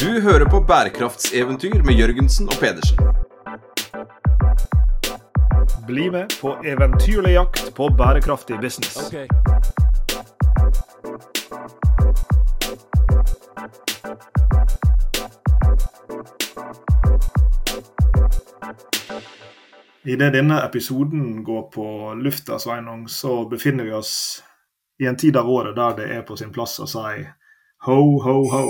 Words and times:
Du 0.00 0.20
hører 0.20 0.44
på 0.44 0.60
bærekraftseventyr 0.60 1.82
med 1.82 1.94
Jørgensen 1.94 2.46
og 2.46 2.54
Pedersen. 2.60 2.98
Bli 5.86 6.10
med 6.10 6.36
på 6.40 6.52
eventyrlig 6.64 7.32
jakt 7.32 7.74
på 7.74 7.88
bærekraftig 7.98 8.60
business. 8.60 9.10
Idet 20.04 20.32
denne 20.32 20.60
episoden 20.66 21.44
går 21.44 21.70
på 21.74 22.14
lufta, 22.14 22.58
Sveinung, 22.58 23.08
så 23.08 23.48
befinner 23.50 23.84
vi 23.84 23.92
oss 23.92 24.14
i 25.02 25.06
en 25.06 25.16
tid 25.16 25.36
av 25.36 25.50
året 25.50 25.76
der 25.76 25.98
det 25.98 26.08
er 26.16 26.22
på 26.22 26.36
sin 26.36 26.54
plass 26.54 26.78
å 26.78 26.86
si 26.86 27.18
ho, 27.86 28.18
ho, 28.18 28.36
ho. 28.50 28.64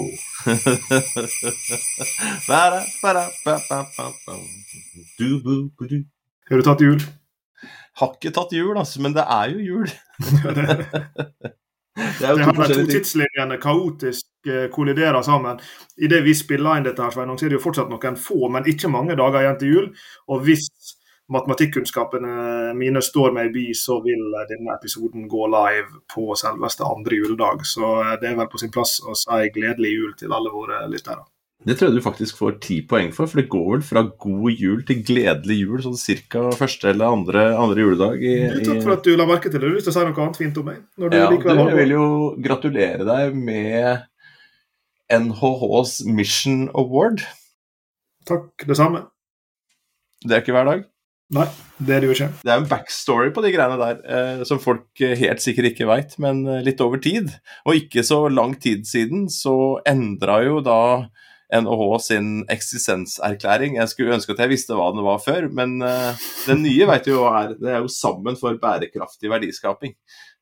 Har 6.51 6.57
du 6.57 6.62
tatt 6.66 6.80
jul? 6.85 7.01
Har 7.99 8.13
ikke 8.15 8.35
tatt 8.37 8.52
jul, 8.52 8.77
altså, 8.79 9.01
men 9.02 9.16
det 9.16 9.25
er 9.25 9.55
jo 9.55 9.59
jul. 9.65 9.89
Det 11.99 12.29
er 12.29 12.30
jo 12.37 12.45
to, 12.45 12.69
to 12.69 12.85
tidslinjene 12.93 13.59
kaotisk 13.63 14.29
eh, 14.47 14.69
kolliderer 14.75 15.23
sammen. 15.27 15.59
Idet 15.97 16.23
vi 16.27 16.37
spiller 16.37 16.79
inn 16.79 16.87
dette, 16.87 17.02
her, 17.02 17.15
Sveinung, 17.16 17.41
så 17.41 17.49
er 17.49 17.55
det 17.55 17.59
jo 17.59 17.65
fortsatt 17.65 17.91
noen 17.91 18.21
få, 18.21 18.52
men 18.52 18.69
ikke 18.71 18.93
mange 18.93 19.16
dager 19.19 19.41
igjen 19.43 19.61
til 19.63 19.75
jul. 19.75 19.88
Og 20.30 20.45
hvis 20.47 20.69
matematikkunnskapene 21.32 22.74
mine 22.78 23.02
står 23.05 23.34
meg 23.37 23.50
bi, 23.52 23.68
så 23.77 23.98
vil 24.05 24.30
denne 24.48 24.77
episoden 24.77 25.28
gå 25.28 25.48
live 25.52 26.02
på 26.09 26.32
selveste 26.38 26.87
andre 26.88 27.18
juledag. 27.20 27.66
Så 27.68 27.96
eh, 28.02 28.14
det 28.20 28.30
er 28.30 28.38
vel 28.38 28.48
på 28.52 28.60
sin 28.60 28.73
plass 28.74 28.98
å 29.04 29.16
si 29.18 29.51
gledelig 29.54 29.93
jul 29.95 30.15
til 30.20 30.32
alle 30.35 30.52
våre 30.54 30.85
lyttere. 30.90 31.26
Det 31.66 31.74
tror 31.74 31.90
jeg 31.90 31.98
du 31.98 32.04
faktisk 32.04 32.37
får 32.38 32.52
ti 32.62 32.76
poeng 32.87 33.09
for, 33.10 33.26
for 33.26 33.40
det 33.40 33.51
går 33.51 33.65
vel 33.73 33.80
fra 33.82 34.04
god 34.07 34.60
jul 34.62 34.85
til 34.87 35.01
gledelig 35.02 35.57
jul 35.59 35.80
sånn 35.82 35.96
cirka 35.98 36.45
første 36.54 36.93
eller 36.93 37.16
andre, 37.16 37.48
andre 37.59 37.82
juledag. 37.82 38.23
I, 38.23 38.37
i... 38.46 38.60
Takk 38.63 38.85
for 38.85 38.95
at 38.95 39.09
du 39.09 39.16
la 39.18 39.26
merke 39.26 39.51
til 39.51 39.59
det. 39.59 39.65
Du 39.66 39.73
har 39.73 39.74
lyst 39.80 39.90
til 39.90 39.96
å 39.96 39.96
si 39.96 40.04
noe 40.07 40.23
annet 40.23 40.38
fint 40.38 40.60
om 40.63 40.70
meg? 40.70 40.85
ja, 41.02 41.09
du, 41.10 41.48
jeg 41.51 41.80
vil 41.80 41.96
jo 41.96 42.07
gratulere 42.46 43.09
deg 43.09 43.35
med 43.35 44.07
NHHs 45.10 45.98
Mission 46.07 46.68
Award. 46.79 47.26
Takk, 48.29 48.52
det 48.68 48.79
samme. 48.79 49.09
Det 50.23 50.38
er 50.38 50.46
ikke 50.46 50.54
hver 50.54 50.70
dag? 50.70 50.87
Nei, 51.37 51.45
det 51.76 51.93
er 51.93 52.01
det 52.01 52.09
jo 52.09 52.15
ikke. 52.15 52.29
Det 52.40 52.52
er 52.52 52.60
en 52.62 52.68
backstory 52.71 53.30
på 53.37 53.43
de 53.45 53.51
greiene 53.52 53.76
der, 53.76 53.98
eh, 54.09 54.45
som 54.48 54.60
folk 54.62 54.87
helt 54.96 55.43
sikkert 55.45 55.74
ikke 55.74 55.88
veit, 55.90 56.15
men 56.23 56.40
eh, 56.48 56.62
litt 56.65 56.80
over 56.80 57.01
tid. 57.04 57.29
Og 57.68 57.76
ikke 57.82 58.04
så 58.07 58.23
lang 58.32 58.54
tid 58.57 58.88
siden 58.88 59.26
så 59.32 59.76
endra 59.88 60.38
jo 60.46 60.62
da 60.65 60.79
NHH 61.52 61.98
sin 62.04 62.30
eksistenserklæring. 62.52 63.76
Jeg 63.76 63.93
skulle 63.93 64.16
ønske 64.16 64.32
at 64.32 64.41
jeg 64.44 64.53
visste 64.54 64.76
hva 64.76 64.88
den 64.94 65.04
var 65.04 65.20
før, 65.20 65.50
men 65.53 65.76
eh, 65.84 66.25
den 66.48 66.65
nye 66.65 66.98
du 67.04 67.12
jo 67.12 67.20
hva 67.26 67.44
er. 67.44 67.54
Det 67.60 67.75
er 67.75 67.84
jo 67.84 67.92
Sammen 67.92 68.37
for 68.41 68.56
bærekraftig 68.60 69.28
verdiskaping. 69.32 69.97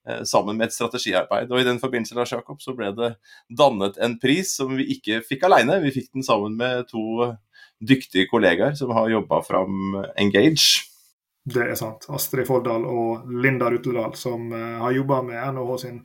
Uh, 0.06 0.22
sammen 0.22 0.54
med 0.54 0.68
et 0.68 0.74
strategiarbeid. 0.74 1.50
Og 1.50 1.58
I 1.58 1.66
den 1.66 1.80
forbindelse 1.82 2.14
Lars 2.14 2.30
Jakob, 2.30 2.60
så 2.62 2.76
ble 2.78 2.92
det 2.94 3.08
dannet 3.50 3.96
en 3.98 4.12
pris 4.22 4.52
som 4.54 4.76
vi 4.78 4.86
ikke 4.94 5.18
fikk 5.26 5.48
alene. 5.48 5.80
Vi 5.82 5.90
fikk 5.96 6.12
den 6.14 6.22
sammen 6.22 6.54
med 6.54 6.86
to 6.92 7.32
dyktige 7.80 8.28
kollegaer 8.30 8.76
som 8.78 8.92
har 8.96 9.10
jobba 9.10 9.42
fram 9.44 9.96
Engage. 10.16 10.86
Det 11.46 11.62
er 11.62 11.76
sant. 11.78 12.08
Astrid 12.10 12.46
Folldal 12.48 12.82
og 12.90 13.28
Linda 13.30 13.68
Rutledal 13.70 14.16
som 14.18 14.48
uh, 14.50 14.80
har 14.82 14.96
jobba 14.96 15.20
med 15.28 15.38
NHH 15.54 15.76
sin 15.78 16.00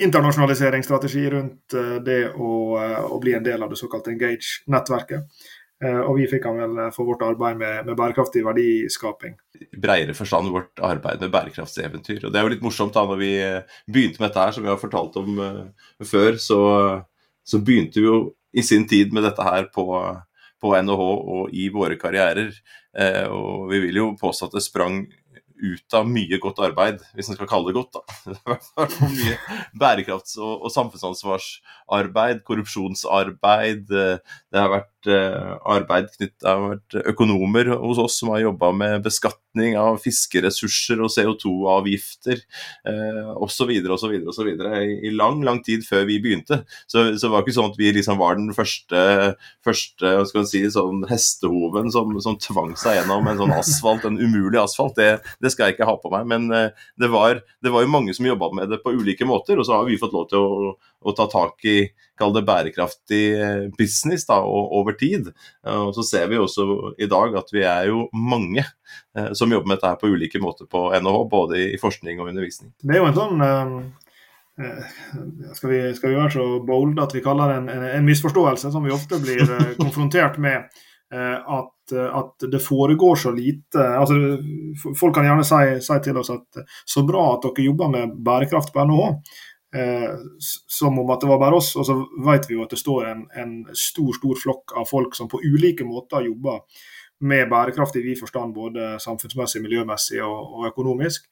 internasjonaliseringsstrategi 0.00 1.26
rundt 1.34 1.76
uh, 1.76 1.98
det 2.04 2.22
å, 2.32 2.52
uh, 2.80 3.02
å, 3.04 3.18
bli 3.20 3.34
en 3.36 3.44
del 3.44 3.64
av 3.64 3.68
det 3.68 3.80
såkalte 3.80 4.14
Engage-nettverket. 4.14 5.44
og 5.78 6.16
vi 6.18 6.24
fikk 6.26 6.42
han 6.48 6.56
vel 6.58 6.78
for 6.90 7.06
vårt 7.06 7.20
arbeid 7.22 7.60
med, 7.60 7.84
med 7.86 7.94
bærekraftig 7.94 8.40
verdiskaping. 8.42 9.36
Bredere 9.78 10.16
forstand 10.18 10.50
vårt 10.50 10.80
arbeid 10.82 11.20
med 11.22 11.30
bærekraftseventyr. 11.30 12.24
Og 12.24 12.32
Det 12.32 12.40
er 12.40 12.48
jo 12.48 12.50
litt 12.50 12.64
morsomt 12.66 12.96
da 12.96 13.04
når 13.06 13.20
vi 13.20 13.30
begynte 13.86 14.18
med 14.18 14.26
dette 14.26 14.42
her, 14.42 14.56
som 14.56 14.66
vi 14.66 14.72
har 14.72 14.80
fortalt 14.80 15.20
om 15.20 15.38
før, 16.02 16.40
så, 16.42 16.58
så 17.46 17.62
begynte 17.62 18.02
vi 18.02 18.08
jo 18.08 18.18
i 18.58 18.64
sin 18.66 18.88
tid 18.90 19.14
med 19.14 19.22
dette 19.28 19.46
her 19.46 19.68
på 19.70 19.86
på 20.62 20.74
NHH 20.74 21.06
og 21.36 21.54
i 21.54 21.68
våre 21.74 21.98
karrierer. 22.00 22.52
Eh, 22.98 23.24
og 23.30 23.68
vi 23.72 23.82
vil 23.86 24.02
jo 24.02 24.12
påstå 24.18 24.48
at 24.48 24.58
det 24.58 24.64
sprang 24.66 25.04
ut 25.58 25.94
av 25.96 26.06
mye 26.06 26.38
godt 26.42 26.60
arbeid, 26.62 27.00
hvis 27.16 27.30
en 27.30 27.38
skal 27.38 27.48
kalle 27.50 27.70
det 27.70 27.78
godt. 27.78 27.98
da. 27.98 28.58
Mye 29.16 29.36
bærekrafts- 29.78 30.38
og, 30.38 30.62
og, 30.62 30.70
samfunnsansvarsarbeid, 30.74 32.44
korrupsjonsarbeid. 32.46 33.90
Eh, 33.90 34.38
det 34.52 34.62
har 34.62 34.70
vært 34.72 34.92
uh, 35.06 35.54
arbeid 35.68 36.10
knyttet, 36.16 36.34
det 36.42 36.48
har 36.48 36.64
vært 36.64 36.96
økonomer 37.12 37.70
hos 37.78 38.00
oss 38.02 38.18
som 38.20 38.32
har 38.32 38.42
jobba 38.42 38.72
med 38.74 39.04
beskatning 39.04 39.76
av 39.78 40.00
fiskeressurser 40.02 41.00
og 41.04 41.12
CO2-avgifter 41.14 42.42
uh, 42.88 43.30
osv. 43.44 43.70
osv. 43.94 44.16
osv. 44.32 44.50
I 44.50 45.12
lang, 45.14 45.42
lang 45.46 45.62
tid 45.64 45.86
før 45.86 46.06
vi 46.08 46.18
begynte. 46.24 46.62
Så, 46.90 47.04
så 47.20 47.30
var 47.30 47.44
ikke 47.44 47.56
sånn 47.56 47.70
at 47.72 47.78
vi 47.80 47.92
liksom 47.94 48.18
var 48.20 48.38
den 48.38 48.50
første, 48.56 49.04
første 49.66 50.14
skal 50.30 50.48
si, 50.48 50.64
sånn 50.72 51.04
hestehoven 51.08 51.92
som, 51.94 52.16
som 52.24 52.38
tvang 52.42 52.74
seg 52.78 52.98
gjennom 52.98 53.28
en 53.28 53.40
sånn 53.40 53.54
asfalt, 53.56 54.06
en 54.08 54.18
umulig 54.20 54.60
asfalt. 54.60 54.98
Det, 54.98 55.22
det 55.42 55.52
skal 55.54 55.68
jeg 55.68 55.78
ikke 55.78 55.88
ha 55.88 55.96
på 56.00 56.12
meg. 56.12 56.26
Men 56.30 56.50
eh, 56.54 56.84
det 57.00 57.10
var, 57.12 57.42
det 57.64 57.72
var 57.74 57.84
jo 57.84 57.92
mange 57.92 58.14
som 58.16 58.28
jobba 58.28 58.50
med 58.56 58.72
det 58.72 58.82
på 58.84 58.94
ulike 58.96 59.28
måter, 59.28 59.58
og 59.58 59.68
så 59.68 59.78
har 59.78 59.88
vi 59.88 59.98
fått 60.00 60.16
lov 60.16 60.28
til 60.30 60.42
å, 60.42 60.74
å 60.78 61.16
ta 61.16 61.28
tak 61.30 61.64
i 61.68 61.78
kall 62.18 62.34
det 62.34 62.44
bærekraftig 62.48 63.22
eh, 63.38 63.66
business 63.78 64.26
da, 64.28 64.40
over 64.88 64.98
tid. 64.98 65.30
Og 65.68 65.92
så 65.96 66.04
ser 66.06 66.26
vi 66.32 66.40
også 66.40 66.66
i 66.98 67.08
dag 67.10 67.38
at 67.38 67.54
vi 67.54 67.62
er 67.68 67.90
jo 67.92 68.08
mange 68.16 68.64
eh, 68.64 69.30
som 69.38 69.52
jobber 69.52 69.68
med 69.68 69.78
dette 69.78 69.92
her 69.92 70.00
på 70.00 70.10
ulike 70.10 70.42
måter 70.42 70.68
på 70.70 70.88
NHH, 70.96 71.22
både 71.30 71.62
i 71.68 71.80
forskning 71.80 72.20
og 72.20 72.32
undervisning. 72.32 72.72
Det 72.82 72.96
er 72.96 73.02
jo 73.02 73.08
en 73.12 73.18
sånn 73.22 73.48
skal 75.54 75.70
vi, 75.70 75.80
skal 75.94 76.10
vi, 76.10 76.16
være 76.16 76.32
så 76.34 76.44
bold 76.66 76.98
at 76.98 77.12
vi 77.14 77.20
kaller 77.22 77.52
det 77.52 77.58
en, 77.60 77.68
en, 77.70 77.84
en 78.00 78.08
misforståelse, 78.08 78.72
som 78.74 78.82
vi 78.82 78.90
ofte 78.90 79.20
blir 79.22 79.44
konfrontert 79.82 80.40
med. 80.42 80.66
At 81.08 81.74
Eh, 81.92 82.16
at, 82.16 82.50
det 82.50 82.58
foregår 82.58 83.16
så 83.16 83.30
lite. 83.30 83.88
altså 83.98 84.14
Folk 85.00 85.14
kan 85.14 85.24
gjerne 85.24 85.44
si, 85.44 85.80
si, 85.80 85.98
til 86.04 86.18
oss 86.20 86.30
at 86.32 86.62
så 86.84 87.04
bra 87.06 87.24
at 87.34 87.46
dere 87.46 87.68
jobber 87.68 87.92
med 87.92 88.16
bærekraft 88.24 88.72
på 88.74 88.84
NHH. 88.84 89.12
Eh, 89.76 90.14
som 90.68 90.98
om 90.98 91.10
at 91.10 91.20
det 91.20 91.28
var 91.28 91.38
bare 91.38 91.58
oss. 91.60 91.74
Og 91.76 91.86
så 91.86 91.96
vet 92.24 92.48
vi 92.48 92.56
jo 92.56 92.64
at 92.64 92.72
det 92.72 92.80
står 92.80 93.10
en, 93.10 93.26
en 93.36 93.58
stor 93.76 94.14
stor 94.16 94.40
flokk 94.40 94.76
av 94.80 94.88
folk 94.88 95.18
som 95.18 95.28
på 95.28 95.42
ulike 95.44 95.84
måter 95.84 96.24
jobber 96.24 96.64
med 97.28 97.50
bærekraft 97.50 97.98
i 97.98 98.04
vid 98.04 98.20
forstand, 98.20 98.54
både 98.54 98.94
samfunnsmessig, 99.02 99.62
miljømessig 99.62 100.22
og, 100.24 100.54
og 100.54 100.70
økonomisk. 100.70 101.28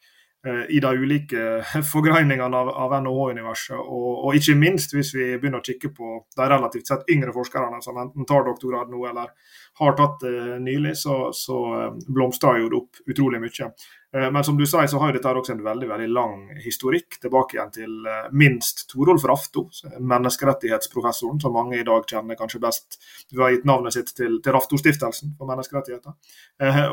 Eh, 0.47 0.77
i 0.77 0.81
de 0.81 0.91
ulike 0.95 1.45
forgreiningene 1.93 2.57
av, 2.57 2.69
av 2.71 2.93
NHH-universet. 3.01 3.79
Og, 3.81 4.11
og, 4.27 4.35
ikke 4.37 4.55
minst 4.59 4.93
hvis 4.95 5.15
vi 5.17 5.33
begynner 5.35 5.63
å 5.63 5.67
kikke 5.67 5.91
på 5.97 6.21
de 6.37 6.49
relativt 6.53 6.93
sett 6.93 7.09
yngre 7.11 7.35
forskerne 7.35 7.81
som 7.83 7.99
enten 8.03 8.29
tar 8.29 8.45
doktorgrad 8.47 8.93
nå 8.93 9.01
eller 9.11 9.33
har 9.79 9.93
tatt 9.93 10.21
det 10.21 10.41
uh, 10.41 10.59
nylig, 10.61 10.97
så, 10.97 11.33
så 11.33 11.75
uh, 11.75 11.95
blomstrer 12.09 12.63
jo 12.63 12.69
det 12.73 12.79
opp 12.79 13.11
utrolig 13.13 13.41
mye. 13.43 13.69
Uh, 14.17 14.29
men 14.33 14.45
som 14.45 14.57
du 14.57 14.65
sier, 14.65 14.87
så 14.89 15.01
har 15.03 15.11
jo 15.11 15.17
dette 15.19 15.33
også 15.37 15.53
en 15.53 15.65
veldig 15.67 15.89
veldig 15.91 16.09
lang 16.17 16.47
historikk, 16.65 17.19
tilbake 17.21 17.59
igjen 17.59 17.75
til 17.75 18.09
minst 18.33 18.87
Torolf 18.93 19.27
Rafto, 19.29 19.67
menneskerettighetsprofessoren, 20.01 21.43
som 21.43 21.57
mange 21.57 21.81
i 21.81 21.85
dag 21.87 22.09
kjenner 22.09 22.39
kanskje 22.41 22.63
best. 22.63 22.99
Du 23.29 23.43
har 23.43 23.53
gitt 23.53 23.69
navnet 23.69 23.99
sitt 23.99 24.15
til, 24.17 24.41
til 24.41 24.57
Rafto-stiftelsen 24.57 25.37
for 25.37 25.51
menneskerettigheter. 25.51 26.17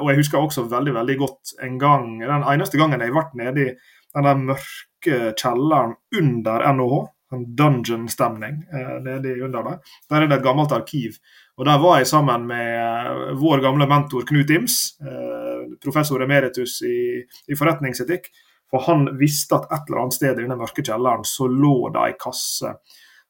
og 0.02 0.10
jeg 0.10 0.20
husker 0.20 0.42
også 0.42 0.68
veldig 0.72 0.94
veldig 1.00 1.18
godt 1.22 1.56
en 1.64 1.80
gang, 1.80 2.18
den 2.20 2.48
eneste 2.52 2.80
gangen 2.82 3.02
jeg 3.02 3.16
vært 3.16 3.36
nede 3.40 3.68
i 3.68 3.74
den 4.14 4.28
der 4.28 4.44
mørke 4.52 5.20
kjelleren 5.40 5.96
under 6.20 6.68
NHH, 6.76 7.00
en 7.34 7.46
dungeon-stemning 7.58 8.60
nede 9.02 9.32
under 9.42 9.64
der. 9.66 9.96
Der 10.10 10.22
er 10.22 10.28
det 10.28 10.38
et 10.38 10.46
gammelt 10.46 10.76
arkiv 10.76 11.16
og 11.58 11.66
Der 11.66 11.78
var 11.80 12.00
jeg 12.00 12.10
sammen 12.10 12.48
med 12.50 12.70
eh, 12.80 13.34
vår 13.38 13.62
gamle 13.62 13.88
mentor 13.90 14.26
Knut 14.26 14.50
Ims, 14.50 14.98
eh, 15.02 15.78
professor 15.84 16.24
emeritus 16.24 16.82
i, 16.82 17.22
i 17.48 17.58
forretningsetikk. 17.58 18.32
For 18.74 18.82
han 18.88 19.06
visste 19.20 19.60
at 19.60 19.70
et 19.70 19.90
eller 19.90 20.02
annet 20.02 20.18
sted 20.18 20.34
i 20.34 20.42
denne 20.42 20.58
mørke 20.58 20.82
kjelleren 20.82 21.26
så 21.30 21.46
lå 21.46 21.92
det 21.94 22.08
ei 22.08 22.16
kasse 22.18 22.74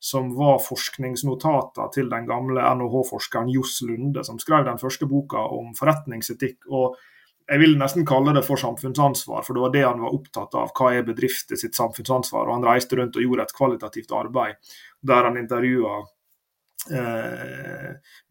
som 0.03 0.33
var 0.35 0.57
forskningsnotater 0.59 1.91
til 1.95 2.09
den 2.11 2.25
gamle 2.27 2.63
NHH-forskeren 2.75 3.51
Johs 3.51 3.77
Lunde, 3.87 4.23
som 4.27 4.39
skrev 4.39 4.65
den 4.67 4.79
første 4.79 5.07
boka 5.07 5.43
om 5.55 5.71
forretningsetikk. 5.79 6.67
og 6.71 6.97
jeg 7.43 7.59
vil 7.59 7.77
nesten 7.79 8.05
kalle 8.07 8.31
det 8.35 8.45
for 8.47 8.59
samfunnsansvar, 8.59 9.43
for 9.43 9.55
det 9.55 9.63
var 9.63 9.71
det 9.73 9.83
han 9.83 10.03
var 10.03 10.15
opptatt 10.15 10.55
av. 10.55 10.71
Hva 10.75 10.93
er 10.95 11.07
bedrifter 11.07 11.59
sitt 11.59 11.75
samfunnsansvar? 11.75 12.47
Og 12.47 12.53
Han 12.53 12.67
reiste 12.67 12.95
rundt 12.95 13.15
og 13.19 13.23
gjorde 13.23 13.43
et 13.43 13.55
kvalitativt 13.57 14.11
arbeid 14.15 14.55
der 15.03 15.23
han 15.27 15.37
intervjua 15.37 16.05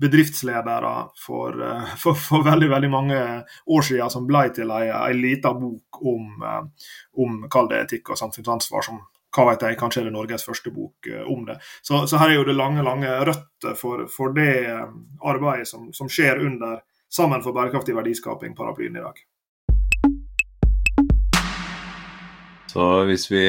bedriftsledere 0.02 0.93
for, 1.26 1.56
eh, 1.62 1.94
for, 2.02 2.19
for, 2.19 2.44
veldig 2.44 2.69
veldig 2.70 2.90
mange 2.90 3.22
år 3.66 3.82
siden 3.87 4.10
som 4.12 4.26
ble 4.28 4.49
til 4.54 4.70
ei, 4.75 4.88
ei 4.90 5.16
lita 5.16 5.54
bok 5.56 6.02
om, 6.02 6.28
eh, 6.43 6.87
om 7.25 7.43
kall 7.52 7.70
det 7.72 7.84
etikk 7.87 8.12
og 8.12 8.20
samfunnsansvar, 8.20 8.87
som 8.88 9.00
hva 9.32 9.46
vet 9.49 9.64
jeg, 9.64 9.78
kanskje 9.81 10.02
er 10.02 10.08
det 10.10 10.14
Norges 10.16 10.44
første 10.44 10.72
bok 10.75 11.08
eh, 11.08 11.25
om 11.25 11.46
det. 11.49 11.58
Så, 11.81 12.04
så, 12.06 12.20
her 12.20 12.32
er 12.32 12.40
jo 12.40 12.49
det 12.49 12.56
lange 12.58 12.84
lange 12.84 13.12
røtter 13.25 13.76
for, 13.78 14.04
for 14.12 14.34
det 14.37 14.50
eh, 14.69 14.88
arbeidet 15.28 15.69
som, 15.69 15.93
som, 15.96 16.10
skjer 16.10 16.44
under 16.44 16.82
Sammen 17.12 17.43
for 17.44 17.52
bærekraftig 17.52 17.93
verdiskaping, 17.93 18.54
paraplyen 18.56 18.94
i 18.96 19.02
dag. 19.04 19.19
Så 22.72 22.87
hvis 23.04 23.26
vi 23.28 23.43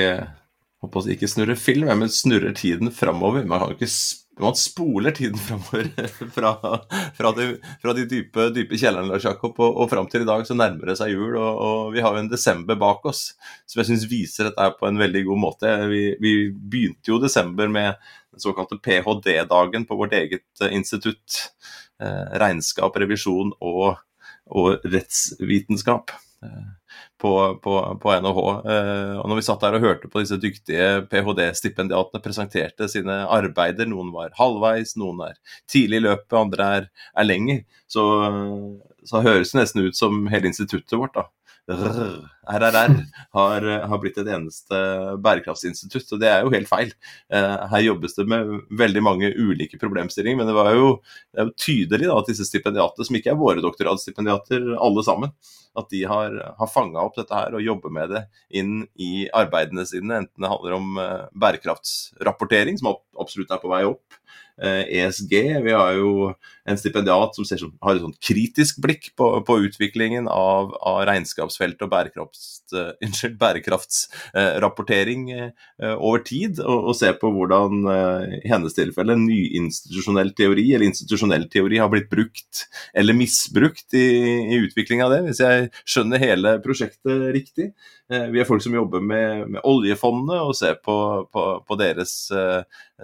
håper 0.84 1.14
ikke 1.14 1.32
snurrer 1.32 1.60
film, 1.60 1.90
men 2.00 2.12
snurrer 2.12 2.56
tiden 2.58 2.92
framover 2.92 3.48
Man 3.48 3.74
man 4.40 4.56
spoler 4.56 5.12
tiden 5.12 5.38
framover 5.48 5.84
fra, 6.34 6.54
fra, 7.18 7.32
de, 7.32 7.58
fra 7.82 7.94
de 7.94 8.06
dype, 8.10 8.48
dype 8.56 8.78
kjellerne 8.80 9.12
Lars 9.12 9.28
Jakob, 9.28 9.60
og, 9.62 9.78
og 9.84 9.92
fram 9.92 10.10
til 10.10 10.26
i 10.26 10.28
dag 10.28 10.46
så 10.48 10.58
nærmer 10.58 10.90
det 10.90 10.98
seg 11.00 11.14
jul. 11.14 11.38
Og, 11.38 11.62
og 11.68 11.94
vi 11.94 12.02
har 12.02 12.16
jo 12.16 12.24
en 12.24 12.32
desember 12.32 12.80
bak 12.80 13.06
oss 13.10 13.28
som 13.70 13.82
jeg 13.82 13.92
syns 13.92 14.08
viser 14.10 14.50
dette 14.50 14.70
på 14.80 14.90
en 14.90 15.00
veldig 15.02 15.24
god 15.30 15.42
måte. 15.44 15.76
Vi, 15.92 16.04
vi 16.24 16.34
begynte 16.50 17.14
jo 17.14 17.22
desember 17.22 17.70
med 17.72 17.94
den 18.34 18.42
såkalte 18.42 18.80
ph.d.-dagen 18.82 19.86
på 19.90 20.00
vårt 20.00 20.18
eget 20.18 20.48
eh, 20.64 20.74
institutt. 20.74 21.44
Eh, 22.02 22.38
regnskap, 22.42 22.98
revisjon 22.98 23.54
og, 23.62 24.02
og 24.50 24.82
rettsvitenskap. 24.90 26.16
Eh, 26.44 26.64
på, 27.22 27.60
på, 27.64 28.00
på 28.02 28.14
NHH. 28.22 28.40
Eh, 28.72 29.14
og 29.22 29.30
når 29.30 29.40
vi 29.40 29.46
satt 29.48 29.64
der 29.64 29.78
og 29.78 29.86
hørte 29.86 30.10
på 30.12 30.22
disse 30.22 30.38
dyktige 30.42 30.88
ph.d.-stipendiatene 31.12 32.22
presenterte 32.24 32.90
sine 32.92 33.22
arbeider, 33.32 33.88
noen 33.90 34.12
var 34.14 34.34
halvveis, 34.38 34.98
noen 35.00 35.24
er 35.30 35.38
tidlig 35.72 36.02
i 36.02 36.06
løpet, 36.08 36.36
andre 36.38 36.70
er, 36.80 36.90
er 37.16 37.30
lenger, 37.30 37.64
så, 37.90 38.04
så 39.08 39.24
høres 39.24 39.54
det 39.54 39.62
nesten 39.62 39.88
ut 39.88 39.98
som 39.98 40.26
hele 40.34 40.52
instituttet 40.52 40.98
vårt 41.00 41.16
da, 41.16 41.28
RRR 41.68 42.96
har, 43.32 43.62
har, 43.62 44.00
blitt 44.02 44.18
et 44.20 44.28
eneste 44.28 44.80
bærekraftsinstitutt, 45.24 46.10
og 46.12 46.20
det 46.20 46.28
er 46.28 46.44
jo 46.44 46.52
helt 46.52 46.68
feil. 46.68 46.92
Eh, 47.32 47.66
her 47.72 47.86
jobbes 47.86 48.18
det 48.18 48.26
med 48.28 48.52
veldig 48.80 49.04
mange 49.06 49.32
ulike 49.32 49.80
problemstillinger, 49.80 50.42
men 50.42 50.50
det, 50.52 50.58
var 50.58 50.74
jo, 50.76 50.90
det 51.32 51.40
er 51.40 51.48
jo 51.48 51.56
tydelig 51.66 52.10
da, 52.10 52.18
at 52.20 52.32
disse 52.32 52.48
stipendiatene, 52.50 53.08
som 53.08 53.20
ikke 53.20 53.32
er 53.32 53.40
våre 53.40 53.64
doktorgradsstipendiater 53.64 54.74
alle 54.76 55.06
sammen, 55.08 55.32
at 55.80 55.88
de 55.90 56.04
har, 56.06 56.36
har 56.60 56.70
fanga 56.70 57.02
opp 57.02 57.16
dette 57.18 57.34
her 57.34 57.56
og 57.56 57.64
jobber 57.66 57.94
med 57.96 58.12
det 58.14 58.26
inn 58.60 58.84
i 59.00 59.30
arbeidene 59.34 59.88
sine, 59.90 60.20
enten 60.20 60.44
det 60.44 60.52
handler 60.52 60.78
om 60.78 61.00
eh, 61.02 61.24
bærekraftsrapportering, 61.46 62.82
som 62.82 62.92
absolutt 63.24 63.56
er 63.56 63.64
på 63.64 63.72
vei 63.72 63.86
opp, 63.88 64.20
ESG. 64.62 65.34
Eh, 65.34 65.58
e 65.58 65.62
Vi 65.64 65.72
har 65.72 65.94
jo 65.98 66.34
en 66.64 66.78
stipendiat 66.80 67.36
som, 67.36 67.46
ser, 67.46 67.60
har 67.84 67.96
et 67.98 68.04
sånt 68.04 68.20
kritisk 68.24 68.80
blikk 68.84 69.10
på, 69.20 69.28
på 69.44 69.58
utviklingen 69.66 70.30
av, 70.32 70.72
av, 70.80 71.02
regnskapsfelt 71.10 71.82
og 71.84 71.92
unnskyld, 73.04 73.36
bærekraftsrapportering 73.42 75.26
uh, 75.34 75.96
over 75.98 76.24
tid, 76.24 76.62
og, 76.64 76.90
og 76.92 76.96
ser 76.98 77.18
på 77.20 77.32
hvordan 77.34 77.84
i 78.40 78.48
hennes 78.50 78.76
tilfelle 78.78 79.18
nyinstitusjonell 79.20 80.32
teori 80.38 80.70
eller 80.72 80.88
institusjonell 80.88 81.50
teori 81.52 81.82
har 81.82 81.92
blitt 81.92 82.10
brukt 82.12 82.64
eller 82.96 83.18
misbrukt 83.18 83.94
i, 83.98 84.08
i 84.54 84.62
utvikling 84.64 85.04
av 85.04 85.12
det, 85.14 85.22
hvis 85.28 85.44
jeg 85.44 85.68
skjønner 85.84 86.24
hele 86.24 86.56
prosjektet 86.64 87.28
riktig. 87.36 87.72
Vi 88.08 88.40
er 88.40 88.48
folk 88.48 88.62
som 88.64 88.76
jobber 88.76 89.04
med, 89.04 89.48
med 89.56 89.64
oljefondet 89.68 90.40
og 90.44 90.56
ser 90.58 90.78
på, 90.84 90.96
på, 91.34 91.46
på 91.66 91.78
deres 91.80 92.14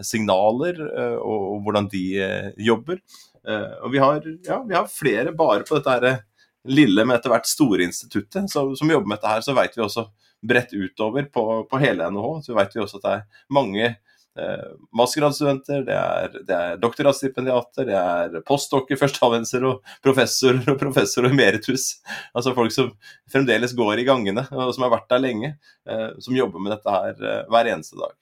signaler 0.06 0.80
og 1.20 1.49
og, 1.50 1.62
hvordan 1.66 1.90
de 1.92 2.04
eh, 2.24 2.50
jobber. 2.70 3.02
Eh, 3.48 3.76
og 3.84 3.94
vi 3.94 4.02
har, 4.04 4.24
ja, 4.46 4.62
vi 4.68 4.78
har, 4.78 4.90
flere 4.92 5.34
bare 5.36 5.66
på 5.68 5.80
dette 5.80 5.96
her 5.96 6.24
lille, 6.70 7.06
men 7.06 7.16
etter 7.16 7.32
hvert 7.32 7.50
store 7.50 7.86
instituttet 7.88 8.52
som, 8.52 8.76
som 8.78 8.92
jobber 8.92 9.10
med 9.10 9.20
dette 9.20 9.34
her. 9.34 9.46
Så 9.46 9.58
vet 9.58 9.78
vi 9.78 9.86
også 9.86 10.10
bredt 10.46 10.74
utover 10.74 11.28
på, 11.34 11.48
på 11.70 11.82
hele 11.82 12.12
NHH. 12.12 12.30
Så 12.46 12.56
vet 12.58 12.76
vi 12.76 12.84
også 12.84 13.00
at 13.00 13.08
det 13.08 13.16
er 13.18 13.44
mange 13.56 13.86
eh, 13.90 14.70
mastergradsstudenter, 14.96 15.84
det 15.88 15.98
er, 15.98 16.38
det 16.48 16.56
er 16.56 16.80
doktorgradsstipendiater, 16.82 17.90
det 17.90 17.98
er 18.00 18.46
postdokker, 18.48 19.00
førsteamanuenser 19.00 19.66
og 19.68 19.94
professorer 20.06 20.64
og 20.74 20.80
professor 20.82 21.28
emeritus. 21.32 21.92
Altså 22.34 22.56
folk 22.58 22.76
som 22.76 22.94
fremdeles 23.32 23.76
går 23.78 24.04
i 24.04 24.08
gangene, 24.08 24.46
og 24.52 24.74
som 24.76 24.88
har 24.88 24.96
vært 24.96 25.12
der 25.12 25.26
lenge. 25.26 25.54
Eh, 25.90 26.10
som 26.24 26.38
jobber 26.38 26.64
med 26.64 26.78
dette 26.78 26.98
her 26.98 27.16
eh, 27.20 27.46
hver 27.52 27.74
eneste 27.76 28.00
dag. 28.00 28.16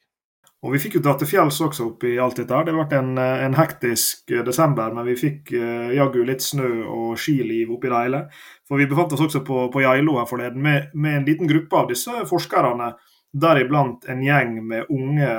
Og 0.66 0.74
Vi 0.74 0.80
fikk 0.82 0.96
jo 0.98 1.04
dra 1.06 1.14
til 1.18 1.30
fjells 1.30 1.60
også 1.62 1.92
oppi 1.92 2.16
alt 2.18 2.40
dette. 2.40 2.54
her. 2.54 2.66
Det 2.66 2.74
ble 2.74 2.98
en, 2.98 3.18
en 3.18 3.58
hektisk 3.60 4.32
eh, 4.34 4.44
desember, 4.46 4.94
men 4.94 5.06
vi 5.06 5.18
fikk 5.20 5.52
uh, 5.54 5.94
jaggu 5.94 6.24
litt 6.26 6.42
snø 6.42 6.70
og 6.82 7.20
skiliv 7.22 7.76
oppi 7.76 7.92
det 7.92 8.00
hele. 8.08 8.24
For 8.68 8.82
Vi 8.82 8.90
befant 8.90 9.14
oss 9.14 9.22
også 9.22 9.44
på, 9.46 9.68
på 9.74 9.84
Geilo 9.86 10.18
her 10.18 10.26
forleden 10.26 10.64
med, 10.64 10.90
med, 10.96 11.20
en 11.20 11.28
liten 11.30 11.50
gruppe 11.50 11.78
av 11.78 11.92
disse 11.92 12.26
forskerne. 12.30 12.96
Deriblant 13.38 14.08
en 14.10 14.24
gjeng 14.24 14.58
med 14.66 14.90
unge 14.90 15.30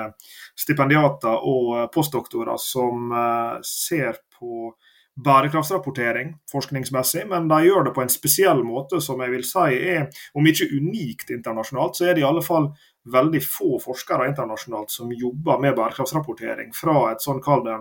stipendiater 0.55 1.43
og 1.51 1.89
postdoktorer 1.91 2.61
som 2.63 3.11
uh, 3.11 3.59
ser 3.67 4.23
på 4.39 4.71
bærekraftsrapportering 5.19 6.37
forskningsmessig, 6.53 7.25
men 7.27 7.49
de 7.51 7.65
gjør 7.67 7.89
det 7.89 7.95
på 7.97 8.05
en 8.05 8.13
spesiell 8.13 8.63
måte 8.63 9.01
som 9.03 9.19
jeg 9.25 9.33
vil 9.33 9.47
si 9.47 9.79
er, 9.97 10.07
om 10.39 10.47
ikke 10.47 10.69
unikt 10.77 11.33
internasjonalt, 11.35 11.99
så 11.99 12.07
er 12.07 12.15
det 12.15 12.23
i 12.23 12.29
alle 12.29 12.45
fall 12.45 12.71
veldig 13.13 13.41
få 13.45 13.79
forskere 13.83 14.29
internasjonalt 14.31 14.93
som 14.93 15.13
jobber 15.13 15.61
med 15.63 15.77
bærekraftsrapportering 15.79 16.73
fra 16.77 17.13
et 17.13 17.25
sånn 17.25 17.41
kall 17.45 17.65
det, 17.67 17.77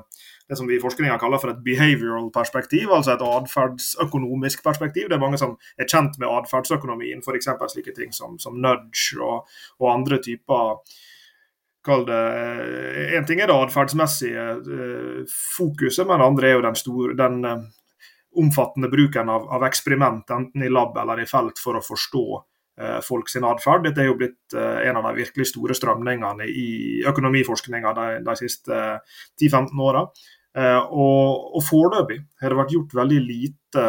det 0.50 0.58
som 0.60 0.70
vi 0.70 0.78
i 0.78 0.84
forskninga 0.84 1.18
kaller 1.22 1.42
for 1.42 1.54
et 1.54 1.64
behavioral 1.64 2.30
perspektiv, 2.34 2.92
altså 2.94 3.16
et 3.16 3.26
atferdsøkonomisk 3.26 4.64
perspektiv. 4.66 5.10
Det 5.10 5.18
er 5.18 5.24
mange 5.24 5.40
som 5.42 5.58
er 5.78 5.90
kjent 5.90 6.20
med 6.22 6.32
atferdsøkonomien, 6.32 7.24
f.eks. 7.24 7.52
slike 7.74 7.96
ting 7.98 8.16
som, 8.16 8.40
som 8.42 8.60
nudge 8.64 9.20
og, 9.20 9.48
og, 9.80 9.92
andre 9.94 10.22
typer 10.24 10.80
Kall 11.88 12.02
det 12.04 12.24
En 13.16 13.24
ting 13.24 13.40
er 13.40 13.48
det 13.48 13.56
atferdsmessige 13.56 14.42
uh, 14.60 15.36
fokuset, 15.56 16.04
men 16.10 16.20
det 16.20 16.26
andre 16.26 16.50
er 16.50 16.58
jo 16.58 16.64
den, 16.66 16.76
store, 16.76 17.14
den 17.16 17.38
uh, 17.48 17.62
omfattende 18.44 18.90
bruken 18.92 19.32
av, 19.32 19.46
av 19.56 19.64
eksperiment, 19.64 20.28
enten 20.36 20.66
i 20.66 20.72
lab 20.74 20.98
eller 21.00 21.22
i 21.24 21.28
felt, 21.30 21.62
for 21.64 21.80
å 21.80 21.86
forstå 21.86 22.26
Eh, 22.36 22.57
folk 23.06 23.30
sin 23.32 23.46
atferd. 23.48 23.86
Dette 23.88 24.04
er 24.04 24.12
jo 24.12 24.18
blitt 24.20 24.56
eh, 24.56 24.84
en 24.90 25.00
av 25.00 25.08
de 25.10 25.24
virkelig 25.24 25.50
store 25.52 25.78
strømningene 25.78 26.48
i 26.48 26.68
økonomiforskninga 27.10 27.94
de, 27.98 28.08
de, 28.28 28.36
siste 28.40 28.82
10-15 29.42 29.72
eh, 29.72 29.86
åra. 29.90 30.04
Og, 30.58 31.50
og 31.54 31.62
foreløpig 31.62 32.16
har 32.42 32.50
det 32.50 32.58
vært 32.58 32.72
gjort 32.74 32.96
veldig 32.98 33.18
lite 33.22 33.84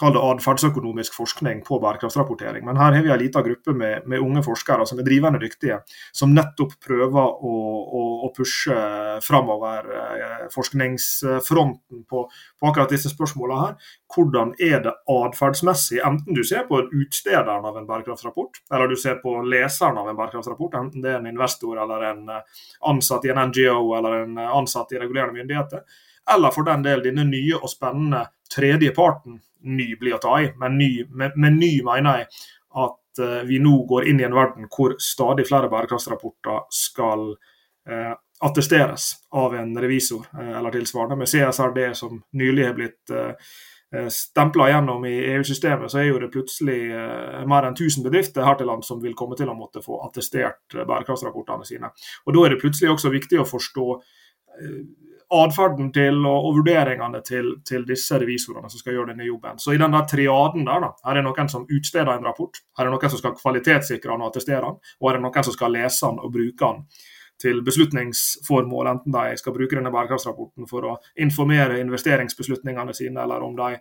kall 0.00 0.14
det 0.14 0.22
atferdsøkonomisk 0.24 1.14
forskning 1.18 1.60
på 1.66 1.78
bærekraftsrapportering. 1.82 2.64
Men 2.64 2.78
her 2.80 2.94
har 2.96 3.04
vi 3.04 3.12
en 3.12 3.20
liten 3.20 3.44
gruppe 3.44 3.74
med, 3.76 4.06
med, 4.08 4.22
unge 4.24 4.42
forskere 4.46 4.86
som 4.88 5.00
er 5.00 5.06
drivende 5.06 5.40
dyktige, 5.42 5.80
som 6.16 6.32
nettopp 6.34 6.76
prøver 6.84 7.20
å, 7.20 7.54
å, 8.00 8.04
å 8.26 8.30
pushe 8.36 8.76
framover 9.24 9.90
eh, 9.96 10.46
forskningsfronten 10.54 12.04
på, 12.08 12.24
på, 12.30 12.70
akkurat 12.70 12.92
disse 12.94 13.12
spørsmålene 13.12 13.66
her. 13.66 13.90
Hvordan 14.14 14.54
er 14.70 14.80
det 14.86 14.94
atferdsmessig, 15.12 16.00
enten 16.06 16.36
du 16.36 16.42
ser 16.46 16.64
på 16.70 16.80
utstederen 16.86 17.66
av 17.68 17.76
en 17.76 17.88
bærekraftsrapport, 17.88 18.62
eller 18.72 18.90
du 18.90 18.96
ser 19.00 19.20
på 19.22 19.36
leseren 19.44 20.00
av 20.00 20.08
en 20.10 20.18
bærekraftsrapport, 20.18 20.78
enten 20.80 21.04
det 21.04 21.14
er 21.14 21.20
en 21.20 21.30
investor 21.30 21.80
eller 21.84 22.08
en 22.14 22.24
eh, 22.38 22.64
ansatt 22.88 23.28
i 23.28 23.34
en 23.34 23.44
NGO 23.50 23.92
eller 23.98 24.22
en 24.22 24.40
eh, 24.40 24.56
ansatt 24.62 24.96
i 24.96 25.02
regulerende 25.02 25.42
myndigheter, 25.42 25.84
eller 26.30 26.52
for 26.54 26.64
den 26.68 26.84
del 26.84 27.04
denne 27.04 27.24
nye 27.28 27.58
og 27.58 27.68
spennende 27.68 28.24
tredje 28.50 28.92
parten 28.94 29.38
ny 29.62 29.94
blir 30.00 30.16
å 30.16 30.22
ta 30.22 30.36
i. 30.42 30.50
Men 30.60 30.78
ny, 30.78 30.90
med, 31.10 31.36
med 31.36 31.58
ny 31.58 31.72
mener 31.86 32.22
jeg 32.22 32.28
at 32.80 33.22
uh, 33.22 33.40
vi 33.48 33.60
nå 33.62 33.74
går 33.90 34.08
inn 34.10 34.20
i 34.22 34.26
en 34.26 34.36
verden 34.36 34.68
hvor 34.70 34.96
stadig 35.02 35.48
flere 35.48 35.70
bærekraftsrapporter 35.72 36.68
skal 36.74 37.32
uh, 37.34 38.14
attesteres 38.40 39.12
av 39.36 39.56
en 39.58 39.74
revisor 39.82 40.24
uh, 40.36 40.54
eller 40.58 40.76
tilsvarende. 40.76 41.18
Med 41.20 41.28
CSRD 41.30 41.90
som 41.98 42.22
nylig 42.38 42.68
har 42.68 42.78
blitt 42.78 43.14
uh, 43.14 43.34
stempla 44.14 44.68
gjennom 44.70 45.02
i 45.08 45.16
EU-systemet, 45.32 45.90
så 45.90 45.98
er 45.98 46.12
jo 46.12 46.18
det 46.22 46.28
plutselig 46.30 46.76
mer 47.50 47.64
enn 47.66 47.74
1000 47.74 48.04
bedrifter 48.04 48.44
her 48.46 48.54
til 48.60 48.68
land 48.70 48.84
som 48.86 49.00
vil 49.02 49.16
komme 49.18 49.34
til 49.34 49.50
å 49.50 49.56
måtte 49.58 49.82
få 49.82 49.98
attestert 50.06 50.76
bærekraftsrapportene 50.76 51.66
sine. 51.66 51.90
Og 52.22 52.36
Da 52.36 52.44
er 52.44 52.54
det 52.54 52.60
plutselig 52.60 52.92
også 52.92 53.10
viktig 53.10 53.40
å 53.42 53.48
forstå 53.50 53.86
atferden 55.30 55.92
til 55.94 56.18
og, 56.26 56.48
og 56.48 56.56
vurderingene 56.58 57.20
til, 57.26 57.52
til, 57.66 57.84
disse 57.86 58.18
revisorene 58.18 58.70
som 58.70 58.82
skal 58.82 58.96
gjøre 58.96 59.12
denne 59.12 59.28
jobben. 59.28 59.60
Så 59.62 59.74
i 59.74 59.78
den 59.80 59.94
der 59.94 60.08
triaden 60.10 60.66
der, 60.66 60.82
da, 60.82 60.90
her 61.06 61.20
er 61.20 61.26
noen 61.26 61.52
som 61.52 61.68
utsteder 61.70 62.12
en 62.16 62.26
rapport, 62.26 62.58
her 62.78 62.88
er 62.88 62.94
noen 62.94 63.12
som 63.12 63.22
skal 63.22 63.36
kvalitetssikre 63.38 64.10
den 64.10 64.26
og 64.26 64.32
attestere 64.32 64.66
den, 64.66 64.80
og 65.00 65.10
her 65.10 65.20
er 65.20 65.24
noen 65.24 65.48
som 65.48 65.56
skal 65.56 65.74
lese 65.76 66.06
den 66.06 66.20
og 66.20 66.34
bruke 66.34 66.66
den 66.66 66.84
til 67.40 67.62
beslutningsformål, 67.64 68.90
enten 68.90 69.14
de 69.14 69.38
skal 69.40 69.54
bruke 69.56 69.76
denne 69.78 69.92
bærekraftsrapporten 69.94 70.66
for 70.68 70.84
å 70.84 70.96
informere 71.24 71.80
investeringsbeslutningene 71.80 72.92
sine, 72.96 73.22
eller 73.22 73.46
om 73.46 73.54
de 73.56 73.78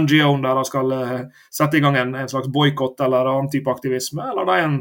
NGO-en 0.00 0.46
deres 0.46 0.70
skal 0.72 0.94
uh, 0.96 1.18
sette 1.52 1.78
i 1.78 1.84
gang 1.84 1.98
en, 2.00 2.14
en 2.22 2.30
slags 2.30 2.48
boikott 2.48 3.02
eller 3.04 3.28
annen 3.28 3.50
type 3.52 3.70
aktivisme, 3.70 4.24
eller 4.30 4.48
de 4.48 4.56
er 4.56 4.68
en 4.70 4.80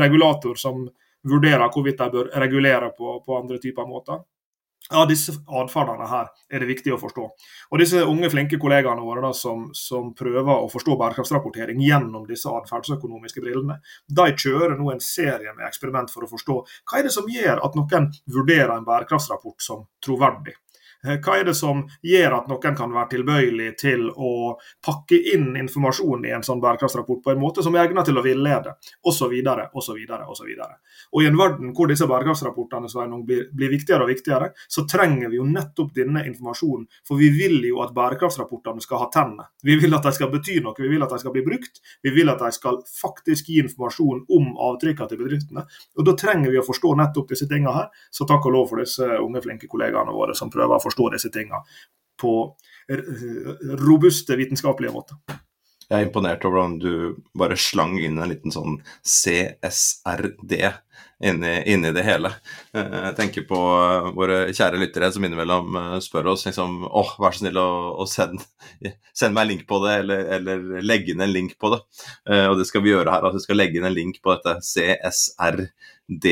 regulator 0.00 0.56
som 0.56 0.86
vurderer 1.28 1.68
hvorvidt 1.68 2.00
de 2.00 2.10
bør 2.14 2.30
regulere 2.40 2.88
på, 2.96 3.18
på 3.26 3.36
andre 3.36 3.60
typer 3.62 3.86
måter. 3.86 4.22
Ja, 4.90 5.04
disse 5.08 5.32
atferdene 5.46 6.06
her 6.10 6.30
er 6.52 6.62
det 6.62 6.68
viktig 6.68 6.92
å 6.92 6.98
forstå. 7.00 7.24
Og 7.70 7.80
disse 7.80 8.02
unge, 8.04 8.28
flinke 8.32 8.58
kollegaene 8.60 9.04
våre 9.04 9.22
da, 9.24 9.30
som, 9.36 9.68
som, 9.76 10.10
prøver 10.18 10.50
å 10.52 10.68
forstå 10.72 10.96
bærekraftsrapportering 11.00 11.80
gjennom 11.80 12.26
disse 12.28 12.50
atferdsøkonomiske 12.50 13.44
brillene, 13.44 13.78
de 14.08 14.26
kjører 14.34 14.74
nå 14.78 14.90
en 14.92 15.04
serie 15.04 15.54
med 15.54 15.68
eksperiment 15.68 16.12
for 16.12 16.26
å 16.26 16.32
forstå 16.34 16.58
hva 16.58 16.98
er 16.98 17.08
det 17.08 17.14
som 17.14 17.30
gjør 17.30 17.62
at 17.64 17.78
noen 17.78 18.10
vurderer 18.34 18.74
en 18.74 18.88
bærekraftsrapport 18.88 19.64
som 19.64 19.86
troverdig. 20.04 20.58
Eh, 21.06 21.18
hva 21.18 21.34
er 21.40 21.48
det 21.48 21.54
som 21.58 21.82
gjør 22.06 22.36
at 22.36 22.50
noen 22.50 22.76
kan 22.78 22.92
være 22.94 23.10
tilbøyelig 23.16 23.70
til 23.80 24.04
å 24.14 24.54
pakke 24.86 25.18
inn 25.34 25.56
informasjon 25.58 26.28
i 26.28 26.34
en 26.36 26.44
sånn 26.46 26.62
bærekraftsrapport 26.62 27.24
på 27.24 27.32
en 27.32 27.40
måte 27.42 27.64
som 27.66 27.74
er 27.74 27.88
egnet 27.88 28.06
til 28.06 28.20
å 28.20 28.22
villede, 28.22 28.76
osv., 29.02 29.34
osv., 29.74 29.98
osv. 30.30 30.52
Og 31.10 31.24
I 31.24 31.26
en 31.26 31.38
verden 31.40 31.72
hvor 31.74 31.90
disse 31.90 32.06
bærekraftsrapportene 32.06 33.18
blir, 33.26 33.48
blir 33.50 33.72
viktigere 33.72 34.06
og 34.06 34.12
viktigere, 34.12 34.52
så 34.70 34.86
trenger 34.86 35.32
vi 35.32 35.40
jo 35.40 35.48
nettopp 35.48 35.90
denne 35.96 36.22
informasjonen. 36.28 36.86
For 37.08 37.18
vi 37.18 37.32
vil 37.34 37.58
jo 37.66 37.82
at 37.82 37.94
bærekraftsrapportene 37.96 38.84
skal 38.84 39.02
ha 39.02 39.10
tenner. 39.10 39.50
Vi 39.66 39.76
vil 39.82 39.98
at 39.98 40.06
de 40.06 40.14
skal 40.14 40.30
bety 40.30 40.60
noe, 40.62 40.78
vi 40.78 40.92
vil 40.92 41.02
at 41.02 41.10
de 41.10 41.18
skal 41.22 41.34
bli 41.34 41.42
brukt. 41.46 41.82
Vi 42.06 42.14
vil 42.14 42.30
at 42.30 42.46
de 42.46 42.52
skal 42.54 42.78
faktisk 42.86 43.50
gi 43.50 43.58
informasjon 43.64 44.22
om 44.38 44.54
avtrykkene 44.70 45.10
til 45.10 45.22
bedriftene. 45.24 45.66
Og 45.98 46.06
Da 46.12 46.14
trenger 46.18 46.52
vi 46.52 46.58
å 46.60 46.66
forstå 46.66 46.94
nettopp 46.98 47.30
disse 47.32 47.48
tingene 47.50 47.74
her. 47.74 47.86
Så 48.12 48.26
takk 48.28 48.46
og 48.46 48.54
lov 48.54 48.66
for 48.70 48.82
disse 48.82 49.06
unge, 49.18 49.42
flinke 49.42 49.66
kollegaene 49.70 50.12
våre 50.14 50.36
som 50.38 50.50
prøver 50.52 50.76
å 50.76 50.82
forstå 50.82 50.91
forstå 50.92 51.08
disse 51.16 51.32
tingene 51.34 51.64
på 52.20 52.36
robuste 53.82 54.36
vitenskapelige 54.38 54.92
måter. 54.94 55.40
Jeg 55.92 55.98
er 55.98 56.06
imponert 56.06 56.44
over 56.48 56.56
hvordan 56.56 56.78
du 56.80 56.92
bare 57.36 57.56
slang 57.60 57.98
inn 58.00 58.20
en 58.22 58.30
liten 58.30 58.54
sånn 58.54 58.78
CSRD 59.04 60.54
inni, 61.22 61.52
inni 61.68 61.90
det 61.92 62.04
hele. 62.06 62.30
Eh, 62.72 62.96
jeg 63.08 63.16
tenker 63.18 63.44
på 63.50 63.58
våre 64.16 64.38
kjære 64.50 64.80
lyttere 64.80 65.10
som 65.12 65.26
innimellom 65.26 65.76
eh, 65.78 65.98
spør 66.04 66.32
oss 66.32 66.46
liksom 66.48 66.80
åh, 66.88 67.12
vær 67.20 67.36
så 67.36 67.42
snill 67.42 67.60
å 67.60 68.06
send, 68.08 68.40
send, 69.12 69.36
meg 69.36 69.44
en 69.44 69.52
link 69.52 69.66
på 69.68 69.82
det, 69.84 69.94
eller, 70.02 70.24
eller 70.38 70.82
legge 70.82 71.12
inn 71.12 71.24
en 71.24 71.34
link 71.34 71.58
på 71.60 71.74
det. 71.74 71.82
Eh, 72.30 72.46
og 72.48 72.56
det 72.60 72.68
skal 72.70 72.86
vi 72.86 72.94
gjøre 72.94 73.12
her. 73.12 73.28
at 73.28 73.36
Vi 73.38 73.44
skal 73.44 73.60
legge 73.60 73.80
inn 73.80 73.88
en 73.88 73.96
link 73.96 74.22
på 74.24 74.34
dette 74.34 74.58
CSRD. 74.72 76.28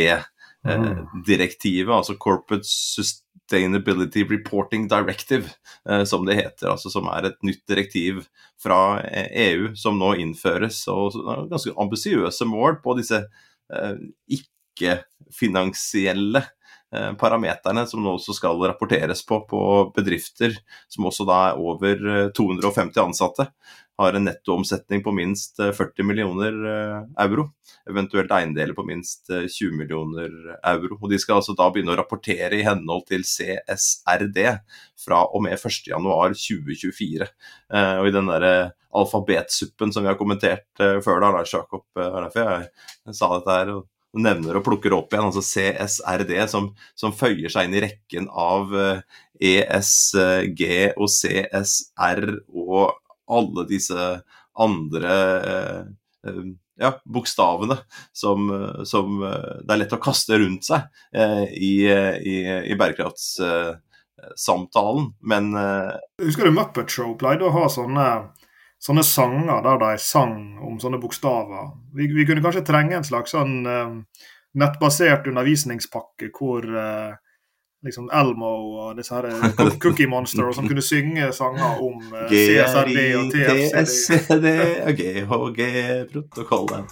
Direktivet, 1.25 1.89
altså 1.89 2.19
Corporate 2.21 2.69
Sustainability 3.51 4.25
Reporting 4.25 4.89
Directive, 4.89 5.51
eh, 5.89 6.05
som 6.05 6.27
det 6.27 6.35
heter. 6.35 6.71
altså 6.71 6.91
Som 6.91 7.09
er 7.09 7.25
et 7.27 7.43
nytt 7.43 7.67
direktiv 7.67 8.29
fra 8.59 9.03
EU 9.03 9.67
eh, 9.67 9.73
e 9.73 9.77
som 9.77 9.99
nå 9.99 10.15
innføres. 10.23 10.89
og 10.89 11.13
Ganske 11.51 11.75
ambisiøse 11.77 12.45
mål 12.47 12.77
på 12.83 12.95
disse 12.99 13.27
eh, 13.73 13.97
ikke-finansielle 14.31 16.45
parameterne 16.91 17.85
som 17.87 18.03
nå 18.03 18.17
også 18.17 18.35
skal 18.35 18.59
rapporteres 18.67 19.21
på 19.27 19.37
på 19.47 19.61
bedrifter 19.95 20.57
som 20.91 21.07
også 21.07 21.27
da 21.29 21.37
er 21.51 21.61
over 21.63 22.31
250 22.35 22.97
eh, 22.97 23.05
ansatte 23.05 23.47
har 24.01 24.17
en 24.17 24.25
nettoomsetning 24.25 25.03
på 25.05 25.13
minst 25.13 25.61
40 25.61 25.91
eh, 26.01 26.07
millioner 26.07 26.57
eh, 26.73 27.03
euro. 27.25 27.51
Eventuelt 27.91 28.33
eiendeler 28.33 28.77
på 28.77 28.85
minst 28.89 29.29
20 29.29 29.67
eh, 29.67 29.77
millioner 29.77 30.37
euro. 30.73 30.99
Og 31.01 31.13
De 31.13 31.19
skal 31.21 31.41
altså 31.41 31.57
da 31.59 31.69
begynne 31.73 31.95
å 31.95 31.99
rapportere 32.01 32.59
i 32.59 32.65
henhold 32.67 33.07
til 33.11 33.27
CSRD 33.29 34.41
fra 35.05 35.23
og 35.29 35.45
med 35.45 35.59
1.1.2024. 35.59 37.31
Og 38.01 38.09
i 38.09 38.15
den 38.15 38.31
der 38.33 38.49
alfabetsuppen 38.91 39.93
som 39.95 40.05
vi 40.05 40.11
har 40.11 40.19
kommentert 40.19 40.67
før, 40.77 41.21
da, 41.23 41.31
Lars 41.37 41.53
Jakob, 41.55 41.87
derfor 41.95 42.55
jeg 42.57 43.17
sa 43.17 43.35
dette 43.37 43.59
her. 43.61 43.75
Nevner 44.17 44.59
og 44.59 44.65
plukker 44.67 44.95
opp 44.97 45.15
igjen, 45.15 45.29
altså 45.29 45.45
CSRD, 45.45 46.35
som, 46.51 46.73
som 46.99 47.15
føyer 47.15 47.53
seg 47.53 47.69
inn 47.69 47.77
i 47.79 47.85
rekken 47.85 48.27
av 48.31 48.73
ESG 49.41 50.65
og 50.97 51.13
CSR 51.15 52.25
og 52.51 52.99
alle 53.31 53.67
disse 53.71 54.09
andre 54.61 55.15
eh, 55.51 55.81
eh, 56.27 56.43
ja, 56.81 57.01
bokstavene 57.05 57.77
som, 58.13 58.69
som, 58.85 59.23
eh, 59.25 59.63
det 59.65 59.73
er 59.75 59.79
lett 59.83 59.93
å 59.97 59.99
kaste 60.03 60.39
rundt 60.41 60.65
seg 60.69 60.81
i, 61.53 61.87
i, 61.87 62.37
i 62.73 62.75
bærekraftssamtalen, 62.81 65.05
men 65.21 65.45
Husker 66.23 66.45
du 66.49 66.53
Muppet 66.57 66.91
Show 66.93 67.11
pleide 67.21 67.45
å 67.49 67.55
ha 67.55 67.65
sånne, 67.73 68.07
sånne 68.81 69.05
sanger 69.05 69.65
der 69.65 69.81
de 69.83 69.95
sang 70.01 70.37
om 70.65 70.79
sånne 70.81 71.01
bokstaver? 71.03 71.73
Vi, 71.97 72.09
vi 72.17 72.27
kunne 72.29 72.45
kanskje 72.45 72.65
trenge 72.67 72.97
en 72.99 73.07
slags 73.07 73.35
sånn 73.37 73.59
nettbasert 74.59 75.29
undervisningspakke 75.31 76.31
hvor 76.35 76.65
liksom 77.85 78.11
Elmo 78.13 78.47
og 78.81 78.97
disse 78.99 79.15
her 79.15 79.25
eh, 79.31 79.77
Cookie 79.83 80.07
Monster, 80.07 80.45
og 80.49 80.55
som 80.55 80.69
kunne 80.69 80.85
synge 80.85 81.33
sanger 81.37 81.81
om 81.81 82.01
uh, 82.13 82.27
CSRD 82.29 82.99
og 83.17 83.31
TFCD. 83.35 84.49
og 84.85 85.55
GHG-protokollet. 85.57 86.85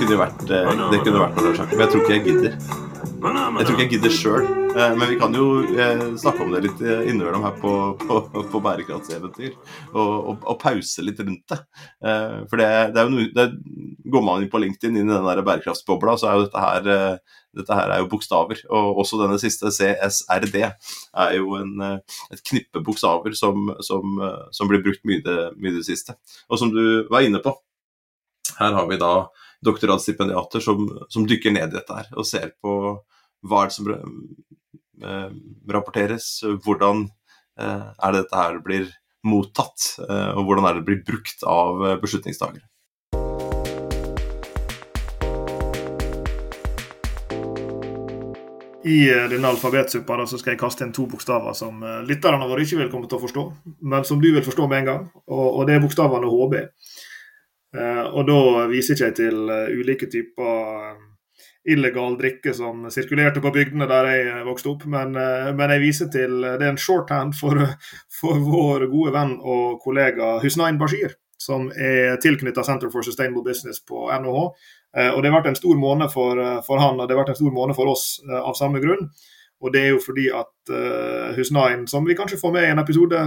Kunne 0.00 0.16
vært, 0.20 0.44
det 0.46 1.00
kunne 1.02 1.20
vært 1.20 1.40
noe, 1.40 1.52
men 1.52 1.82
jeg 1.82 1.90
tror 1.90 2.00
ikke 2.04 2.14
jeg 2.14 2.24
gidder. 2.28 2.52
Jeg 2.54 3.66
tror 3.66 3.74
ikke 3.74 3.82
jeg 3.82 3.92
gidder 3.96 4.14
sjøl, 4.14 4.44
eh, 4.46 4.59
men 4.74 5.08
vi 5.08 5.16
kan 5.20 5.34
jo 5.34 5.46
eh, 5.62 6.02
snakke 6.20 6.44
om 6.44 6.52
det 6.54 6.62
litt 6.64 6.82
eh, 6.84 7.02
innimellom 7.10 7.42
her 7.46 7.56
på, 7.60 7.72
på, 8.00 8.20
på 8.52 8.60
bærekraftseventyr. 8.64 9.56
Og, 9.92 10.12
og, 10.14 10.44
og, 10.44 10.56
pause 10.60 11.04
litt 11.04 11.20
rundt 11.22 11.52
det. 11.52 11.58
For 12.50 12.60
det, 12.60 12.68
det 12.94 13.02
er 13.02 13.08
jo 13.08 13.14
noe 13.14 13.28
det, 13.34 13.46
Går 14.10 14.24
man 14.26 14.42
inn 14.42 14.50
på 14.52 14.60
LinkedIn, 14.62 14.96
inn 14.96 15.10
i 15.10 15.14
den 15.14 15.28
der 15.28 15.42
bærekraftsbobla, 15.46 16.16
så 16.18 16.30
er 16.30 16.38
jo 16.38 16.46
dette 16.48 16.64
her 16.64 17.20
dette 17.60 17.74
her 17.74 17.90
er 17.90 18.02
jo 18.02 18.08
bokstaver. 18.10 18.60
Og 18.70 19.00
også 19.02 19.18
denne 19.20 19.38
siste, 19.42 19.72
CSRD, 19.74 20.60
er 20.62 21.34
jo 21.36 21.56
en, 21.58 21.74
et 22.30 22.42
knippe 22.46 22.82
bokstaver 22.86 23.34
som, 23.38 23.72
som, 23.86 24.22
som 24.54 24.70
blir 24.70 24.82
brukt 24.86 25.02
mye 25.08 25.22
mye 25.56 25.76
det 25.78 25.86
siste. 25.88 26.14
Og 26.50 26.62
som 26.62 26.72
du 26.74 27.08
var 27.10 27.26
inne 27.26 27.42
på, 27.42 27.54
her 28.58 28.74
har 28.76 28.86
vi 28.90 28.98
da 29.00 29.14
doktorgradsstipendiater 29.66 30.60
som, 30.64 30.86
som, 31.08 31.26
dykker 31.28 31.52
ned 31.54 31.70
i 31.70 31.78
dette 31.78 31.96
her 31.96 32.08
og 32.16 32.26
ser 32.28 32.52
på 32.62 32.74
hva 33.46 33.64
er 33.64 33.70
det 33.70 33.76
som 33.76 33.90
eh, 33.92 34.14
rapporteres, 35.00 36.32
hvordan 36.64 37.06
eh, 37.60 37.86
er 37.90 38.12
det 38.12 38.24
dette 38.24 38.40
her 38.40 38.58
blir 38.64 38.90
mottatt, 39.26 39.94
eh, 40.06 40.32
og 40.34 40.48
hvordan 40.48 40.68
er 40.68 40.78
det 40.78 40.86
blir 40.88 41.04
brukt 41.06 41.46
av 41.48 42.00
beslutningstakere? 42.02 42.70
I 48.84 49.10
eh, 49.10 49.28
denne 49.28 49.48
alfabetsuppa 49.48 50.16
så 50.26 50.38
skal 50.40 50.54
jeg 50.54 50.60
kaste 50.60 50.86
inn 50.86 50.94
to 50.96 51.04
bokstaver 51.10 51.52
som 51.56 51.82
eh, 51.84 52.00
lytterne 52.08 52.48
våre 52.48 52.64
ikke 52.64 52.78
vil 52.80 52.92
komme 52.92 53.10
til 53.10 53.18
å 53.18 53.24
forstå, 53.26 53.44
men 53.92 54.06
som 54.08 54.22
du 54.22 54.30
vil 54.32 54.44
forstå 54.44 54.68
med 54.70 54.82
en 54.82 54.88
gang. 54.88 55.04
Og, 55.28 55.60
det 55.68 55.76
er 55.76 55.84
bokstavene 55.84 56.30
HB. 56.30 56.56
Eh, 57.76 58.04
og 58.08 58.24
da 58.30 58.66
viser 58.70 58.96
ikke 58.96 59.10
jeg 59.10 59.18
til 59.20 59.52
eh, 59.52 59.74
ulike 59.76 60.08
typer 60.10 60.88
eh, 60.88 61.04
illegal 61.68 62.16
drikke 62.18 62.54
som 62.56 62.86
sirkulerte 62.92 63.42
på 63.44 63.52
bygdene 63.52 63.88
der 63.90 64.08
jeg 64.08 64.44
vokste 64.46 64.70
opp, 64.72 64.86
men, 64.88 65.12
men 65.12 65.72
jeg 65.74 65.82
viser 65.82 66.08
til 66.12 66.38
det 66.42 66.64
er 66.64 66.72
en 66.72 66.80
shorthand 66.80 67.34
for, 67.36 67.58
for 68.20 68.40
vår 68.40 68.86
gode 68.92 69.12
venn 69.16 69.36
og 69.40 69.80
kollega 69.84 70.38
Husnain 70.44 70.80
Bashir, 70.80 71.16
som 71.40 71.68
er 71.72 72.16
tilknyttet 72.22 72.66
Center 72.66 72.92
for 72.92 73.04
Sustainable 73.04 73.44
Business 73.44 73.82
på 73.84 74.08
NHH. 74.08 74.40
Og 75.14 75.20
Det 75.22 75.30
har 75.30 75.36
vært 75.36 75.52
en 75.52 75.60
stor 75.60 75.76
måned 75.78 76.10
for, 76.10 76.40
for, 76.66 76.80
han 76.82 76.98
og 76.98 77.06
det 77.06 77.14
har 77.14 77.22
vært 77.22 77.36
en 77.36 77.40
stor 77.42 77.52
måned 77.54 77.76
for 77.76 77.92
oss 77.92 78.06
av 78.26 78.56
samme 78.58 78.80
grunn. 78.82 79.06
Og 79.60 79.72
Det 79.72 79.84
er 79.84 79.92
jo 79.92 80.02
fordi 80.02 80.26
at 80.34 80.74
Husnain, 81.36 81.86
som 81.86 82.08
vi 82.08 82.16
kanskje 82.18 82.40
får 82.40 82.56
med 82.56 82.66
i 82.66 82.72
en 82.72 82.82
episode 82.82 83.22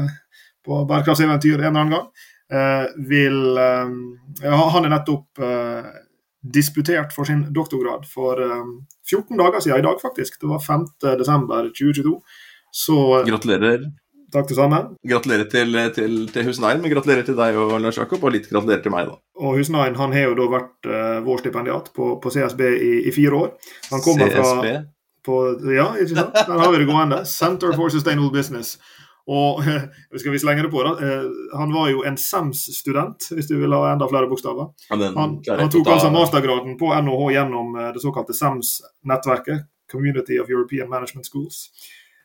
på 0.66 0.84
Bærekraftseventyr 0.90 1.56
en 1.56 1.70
eller 1.70 1.80
annen 1.86 1.96
gang, 1.96 2.10
Eh, 2.54 2.86
vil 2.96 3.58
eh, 3.58 4.52
Han 4.52 4.86
er 4.86 4.92
nettopp 4.92 5.40
eh, 5.42 5.86
disputert 6.44 7.14
for 7.16 7.28
sin 7.30 7.46
doktorgrad 7.56 8.04
for 8.10 8.40
14 9.10 9.38
dager 9.40 9.64
siden 9.64 9.80
i 9.80 9.86
dag, 9.86 10.02
faktisk. 10.02 10.42
Det 10.42 10.50
var 10.50 10.60
5.12.2022. 10.60 12.18
Så 12.74 12.98
Gratulerer. 13.28 13.86
Takk 14.34 14.48
det 14.50 14.56
samme. 14.58 14.80
Gratulerer 15.06 15.46
til, 15.46 15.76
til, 15.94 16.16
til 16.34 16.48
Husnain, 16.48 16.82
men 16.82 16.92
gratulerer 16.92 17.26
til 17.28 17.36
deg 17.38 17.58
og 17.60 17.76
Lars 17.84 18.00
Jakob, 18.02 18.24
og 18.26 18.34
litt 18.34 18.48
gratulerer 18.50 18.82
til 18.82 18.94
meg, 18.96 19.12
da. 19.12 19.20
Og 19.46 19.60
Husnain 19.60 19.98
han 20.00 20.16
har 20.16 20.32
jo 20.32 20.38
da 20.40 20.48
vært 20.56 20.90
uh, 20.90 21.20
vår 21.26 21.44
stipendiat 21.44 21.92
på, 21.94 22.16
på 22.24 22.34
CSB 22.34 22.64
i, 22.72 22.92
i, 23.04 23.14
fire 23.14 23.44
år. 23.44 23.52
Han 23.92 24.02
kommer 24.02 24.34
CSB? 24.34 24.42
Fra, 24.42 24.82
på, 25.24 25.38
ja, 25.70 25.86
ikke 26.02 26.18
sant? 26.18 26.40
Der 26.40 26.64
har 26.64 26.74
vi 26.74 26.82
det 26.82 26.90
gående. 26.90 27.22
Center 27.30 27.78
for 27.78 27.94
Sustainable 27.94 28.34
Business. 28.34 28.80
Og 29.32 29.64
skal 30.20 30.34
vi 30.34 30.42
slenge 30.42 30.66
det 30.66 30.72
på, 30.74 30.84
da. 30.84 30.94
Eh, 31.00 31.28
han 31.58 31.74
var 31.74 31.90
jo 31.94 32.04
en 32.08 32.18
SEMS-student, 32.20 33.30
hvis 33.32 33.48
du 33.48 33.56
vil 33.62 33.76
ha 33.76 33.94
enda 33.94 34.08
flere 34.12 34.28
bokstaver. 34.32 34.74
Han, 34.92 35.04
han 35.16 35.72
tok 35.72 35.88
altså 35.88 36.12
mastergraden 36.12 36.76
på 36.80 36.92
NHH 36.92 37.30
gjennom 37.38 37.78
eh, 37.80 37.92
det 37.96 38.04
såkalte 38.04 38.36
SEMS-nettverket, 38.36 39.70
Community 39.92 40.40
of 40.42 40.50
European 40.50 40.90
Management 40.90 41.30
Schools. 41.30 41.70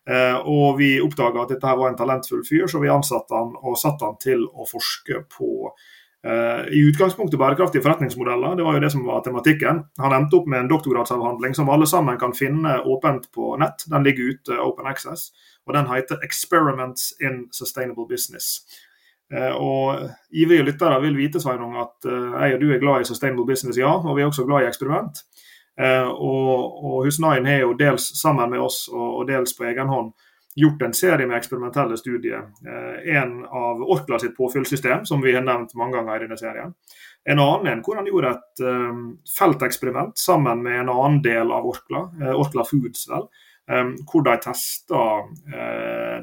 Eh, 0.09 0.37
og 0.49 0.79
vi 0.79 0.97
oppdaga 1.05 1.45
at 1.45 1.53
dette 1.53 1.69
her 1.69 1.77
var 1.77 1.93
en 1.93 1.99
talentfull 1.99 2.43
fyr, 2.49 2.67
så 2.71 2.81
vi 2.83 2.91
ansatte 2.91 3.35
han 3.37 3.53
og 3.61 3.79
satte 3.79 4.09
han 4.09 4.17
til 4.23 4.47
å 4.49 4.67
forske 4.67 5.23
på 5.37 5.71
I 6.73 6.81
utgangspunktet 6.83 7.39
bærekraftige 7.39 7.83
forretningsmodeller, 7.85 8.57
det 8.59 8.65
var 8.67 8.75
jo 8.75 8.81
det 8.83 8.91
som 8.91 9.05
var 9.07 9.21
tematikken. 9.23 9.85
Han 10.03 10.15
endte 10.17 10.35
opp 10.41 10.49
med 10.51 10.65
en 10.65 10.71
doktorgradsavhandling 10.73 11.55
som 11.55 11.71
alle 11.71 11.87
sammen 11.87 12.19
kan 12.19 12.35
finne 12.35 12.73
åpent 12.83 13.29
på 13.35 13.53
nett. 13.63 13.85
Den 13.87 14.03
ligger 14.03 14.33
ute 14.33 14.59
Open 14.59 14.91
Access, 14.91 15.31
og 15.67 15.79
den 15.79 15.87
heter 15.87 16.19
'Experiments 16.19 17.13
in 17.23 17.47
Sustainable 17.55 18.09
Business'. 18.11 18.59
Uh, 19.29 19.55
og 19.61 20.09
Ivrige 20.33 20.63
lyttere 20.63 21.01
vil 21.01 21.17
vite 21.17 21.41
Sveinung, 21.41 21.77
at 21.77 22.11
uh, 22.11 22.43
jeg 22.43 22.55
og 22.55 22.61
du 22.61 22.71
er 22.73 22.81
glad 22.81 23.01
i 23.01 23.05
sustainable 23.05 23.47
business, 23.47 23.79
ja. 23.79 23.93
Og 23.93 24.17
vi 24.17 24.23
er 24.23 24.27
også 24.27 24.45
glad 24.45 24.65
i 24.65 24.69
eksperiment. 24.69 25.25
og, 25.79 26.85
og 26.85 27.05
Husnain 27.05 27.47
har 27.47 27.61
jo 27.61 27.73
dels 27.73 28.03
sammen 28.21 28.51
med 28.51 28.59
oss 28.59 28.89
og 28.93 29.29
dels 29.29 29.53
på 29.55 29.65
egen 29.65 29.87
hånd 29.89 30.09
gjort 30.59 30.83
en 30.83 30.95
serie 30.95 31.27
med 31.27 31.37
eksperimentelle 31.37 31.97
studier. 31.97 32.43
Eh, 32.67 33.17
en 33.17 33.45
av 33.45 33.83
Orkla 33.83 34.19
sitt 34.19 34.37
påfyllsystem, 34.37 35.07
som 35.07 35.21
vi 35.23 35.35
har 35.35 35.43
nevnt 35.43 35.75
mange 35.75 35.97
ganger 35.97 36.17
i 36.17 36.27
denne 36.27 36.39
serien. 36.39 36.75
En 37.25 37.39
annen 37.39 37.73
en 37.73 37.83
hvor 37.85 37.99
han 37.99 38.07
gjorde 38.09 38.31
et 38.31 38.63
um, 38.65 39.03
felteksperiment 39.39 40.19
sammen 40.19 40.63
med 40.63 40.81
en 40.81 40.91
annen 40.93 41.19
del 41.23 41.53
av 41.53 41.67
Orkla, 41.67 42.07
uh, 42.23 42.35
Orkla 42.41 42.65
Foods, 42.65 43.07
vel, 43.11 43.29
hvor 44.09 44.23
de 44.25 44.33
testa 44.41 45.01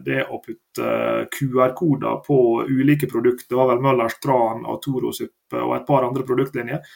det 0.02 0.24
å 0.34 0.40
putte 0.42 0.88
QR-koder 1.36 2.24
på 2.26 2.38
ulike 2.66 3.06
produkter, 3.06 3.52
det 3.52 3.60
var 3.60 3.68
vel 3.70 3.84
Møllers 3.86 4.16
Tran 4.18 4.64
og 4.66 4.80
Toro-suppe 4.82 5.62
og 5.62 5.76
et 5.76 5.86
par 5.86 6.08
andre 6.08 6.26
produktlinjer, 6.26 6.96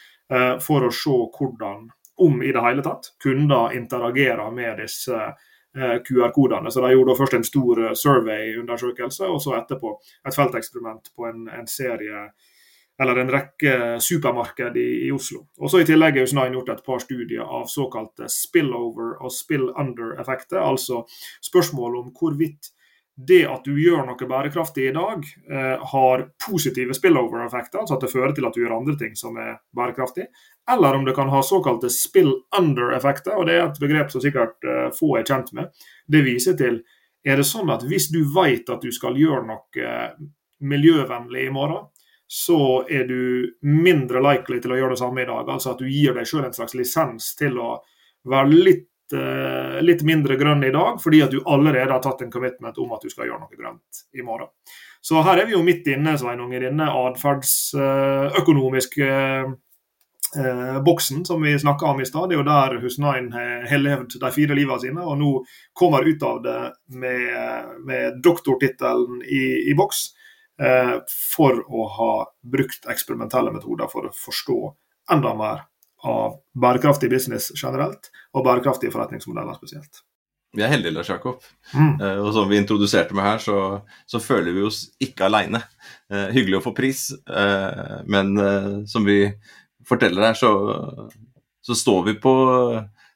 for 0.65 0.87
å 0.87 0.89
se 0.89 1.13
hvordan, 1.35 1.85
om 2.25 2.41
i 2.41 2.49
det 2.49 2.65
hele 2.65 2.81
tatt, 2.81 3.11
kunder 3.21 3.77
interagerer 3.77 4.49
med 4.49 4.81
disse 4.81 5.19
Eh, 5.19 5.48
QR-kodene. 5.77 6.71
Så 6.71 6.81
De 6.81 6.93
gjorde 6.93 7.17
først 7.17 7.33
en 7.33 7.43
stor 7.43 7.83
eh, 7.85 7.95
survey-undersøkelse, 7.95 9.25
og 9.25 9.41
så 9.41 9.57
etterpå 9.59 9.95
et 10.27 10.35
felteksperiment 10.35 11.11
på 11.15 11.27
en, 11.29 11.47
en, 11.59 11.67
serie 11.67 12.23
eller 12.99 13.21
en 13.21 13.31
rekke 13.31 13.75
supermarked 14.03 14.75
i, 14.75 14.89
i 15.07 15.11
Oslo. 15.15 15.45
Og 15.59 15.71
så 15.71 15.79
I 15.79 15.87
tillegg 15.87 16.17
har 16.19 16.27
Usnain 16.27 16.57
gjort 16.57 16.73
et 16.73 16.83
par 16.83 16.99
studier 16.99 17.45
av 17.45 17.69
såkalte 17.71 18.27
spillover- 18.27 19.21
og 19.21 19.31
spill-under-effekter. 19.31 20.59
Altså 20.59 21.05
spørsmål 21.45 21.95
om 22.01 22.11
hvorvidt 22.11 22.73
det 23.27 23.41
at 23.51 23.65
du 23.67 23.73
gjør 23.75 24.05
noe 24.07 24.27
bærekraftig 24.29 24.85
i 24.89 24.93
dag, 24.95 25.25
eh, 25.51 25.87
har 25.91 26.25
positive 26.45 26.95
spillover-effekter, 26.95 27.81
altså 27.81 27.97
at 27.97 28.05
det 28.05 28.11
fører 28.13 28.35
til 28.35 28.47
at 28.47 28.55
du 28.55 28.61
gjør 28.61 28.77
andre 28.77 28.95
ting 28.99 29.17
som 29.19 29.35
er 29.41 29.57
bærekraftig, 29.75 30.29
eller 30.71 30.95
om 30.95 31.05
det 31.07 31.15
kan 31.17 31.31
ha 31.33 31.41
såkalte 31.43 31.91
spill-under-effekter, 31.91 33.35
og 33.35 33.49
det 33.49 33.57
er 33.57 33.65
et 33.65 33.81
begrep 33.81 34.13
som 34.13 34.23
sikkert 34.23 34.63
eh, 34.63 34.87
få 34.95 35.17
er 35.19 35.27
kjent 35.27 35.51
med. 35.57 35.73
Det 36.07 36.23
viser 36.23 36.55
til 36.59 36.81
er 37.27 37.41
det 37.41 37.47
sånn 37.49 37.71
at 37.73 37.83
hvis 37.83 38.07
du 38.13 38.21
vet 38.31 38.69
at 38.71 38.83
du 38.83 38.91
skal 38.95 39.17
gjøre 39.19 39.43
noe 39.49 39.83
eh, 39.83 40.11
miljøvennlig 40.63 41.47
i 41.47 41.53
morgen, 41.53 41.89
så 42.29 42.85
er 42.85 43.07
du 43.09 43.49
mindre 43.65 44.21
likely 44.21 44.59
til 44.61 44.75
å 44.75 44.77
gjøre 44.77 44.93
det 44.93 45.01
samme 45.01 45.23
i 45.23 45.27
dag. 45.27 45.47
Altså 45.49 45.73
at 45.73 45.81
du 45.81 45.89
gir 45.89 46.13
deg 46.13 46.27
sjøl 46.29 46.45
en 46.45 46.53
slags 46.53 46.77
lisens 46.77 47.33
til 47.39 47.57
å 47.57 47.79
være 48.29 48.53
litt 48.53 48.88
uh, 49.15 49.79
litt 49.85 50.03
mindre 50.07 50.35
grønn 50.39 50.63
i 50.63 50.71
dag, 50.73 51.01
fordi 51.01 51.21
at 51.25 51.31
du 51.33 51.39
allerede 51.45 51.91
har 51.91 52.01
tatt 52.03 52.21
en 52.25 52.33
commitment 52.33 52.77
om 52.81 52.91
at 52.95 53.03
du 53.03 53.09
skal 53.11 53.25
gjøre 53.29 53.41
noe 53.43 53.57
grønt 53.57 53.93
i 54.13 54.21
morgen. 54.25 54.49
Så 55.01 55.21
her 55.23 55.37
er 55.39 55.45
vi 55.47 55.53
jo 55.55 55.63
midt 55.63 55.87
inne 55.87 56.17
Sveinung, 56.19 56.53
i 56.53 56.63
denne 56.63 56.87
atferdsøkonomiske 57.05 59.07
uh, 59.07 59.49
uh, 60.35 60.83
boksen 60.85 61.25
som 61.27 61.41
vi 61.45 61.59
snakka 61.59 61.85
om 61.93 62.01
i 62.03 62.09
stad. 62.09 62.25
Det 62.29 62.35
er 62.35 62.41
jo 62.41 62.51
der 62.51 62.81
Husnain 62.83 63.27
har 63.33 63.81
levd 63.81 64.11
de 64.19 64.29
fire 64.35 64.53
livene 64.57 64.81
sine, 64.83 65.01
og 65.03 65.15
nå 65.21 65.31
kommer 65.73 66.01
ut 66.07 66.21
av 66.27 66.37
det 66.45 66.61
med, 66.99 67.27
med 67.87 68.03
doktortittelen 68.25 69.13
i, 69.23 69.43
i 69.71 69.73
boks 69.77 69.99
for 71.15 71.53
å 71.71 71.87
ha 71.95 72.13
brukt 72.43 72.83
eksperimentelle 72.91 73.51
metoder 73.55 73.87
for 73.87 74.03
å 74.09 74.11
forstå 74.11 74.75
enda 75.15 75.31
mer 75.39 75.57
av 76.05 76.39
bærekraftig 76.55 77.09
business 77.11 77.51
generelt, 77.55 78.11
og 78.33 78.45
bærekraftige 78.45 78.93
forretningsmodeller 78.93 79.57
spesielt. 79.59 80.03
Vi 80.57 80.63
er 80.65 80.71
heldige, 80.71 80.95
Lars 80.95 81.09
Jakob. 81.11 81.43
Mm. 81.75 81.99
Uh, 82.01 82.19
og 82.25 82.31
som 82.33 82.49
vi 82.49 82.57
introduserte 82.57 83.13
med 83.17 83.25
her, 83.25 83.41
så, 83.43 83.57
så 84.09 84.21
føler 84.21 84.55
vi 84.55 84.65
oss 84.65 84.87
ikke 85.01 85.27
aleine. 85.27 85.61
Uh, 86.09 86.29
hyggelig 86.33 86.57
å 86.57 86.63
få 86.65 86.73
pris, 86.77 87.09
uh, 87.29 87.99
men 88.09 88.33
som 88.89 89.05
vi 89.05 89.21
forteller 89.85 90.29
her, 90.29 90.37
så, 90.37 90.51
så, 91.65 91.77
står 91.77 92.07
vi 92.09 92.15
på 92.21 92.33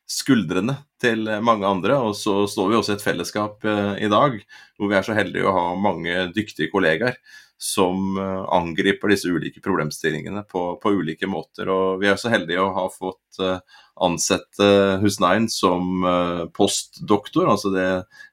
skuldrene 0.10 0.78
til 1.02 1.26
mange 1.46 1.66
andre. 1.66 1.98
Og 2.06 2.14
så 2.18 2.44
står 2.50 2.70
vi 2.70 2.78
også 2.78 2.94
i 2.94 2.98
et 3.00 3.06
fellesskap 3.06 3.66
i 3.66 4.10
dag 4.12 4.38
hvor 4.78 4.90
vi 4.90 4.98
er 4.98 5.06
så 5.06 5.16
heldige 5.18 5.48
å 5.50 5.54
ha 5.56 5.66
mange 5.80 6.28
dyktige 6.36 6.72
kollegaer 6.74 7.18
som 7.64 8.18
eh, 8.18 8.46
angriper 8.52 9.14
disse 9.14 9.30
ulike 9.32 9.62
problemstillingene 9.64 10.44
på, 10.52 10.76
på, 10.84 10.92
ulike 11.00 11.30
måter. 11.32 11.70
Og 11.72 12.02
vi 12.02 12.10
er 12.12 12.18
så 12.20 12.32
heldige 12.34 12.60
å 12.60 12.74
ha 12.76 12.90
fått 12.92 13.40
uh, 13.40 13.62
ansette 14.04 14.68
Husnein 15.00 15.48
som 15.48 16.04
uh, 16.04 16.44
postdoktor, 16.52 17.48
altså 17.48 17.72
det, 17.72 17.86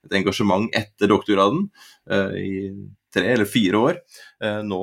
et 0.08 0.16
engasjement 0.18 0.66
etter 0.74 1.12
doktorgraden 1.12 1.68
i 2.10 2.72
tre 3.14 3.28
eller 3.36 3.46
fire 3.46 3.78
år 3.78 3.98
nå 4.66 4.78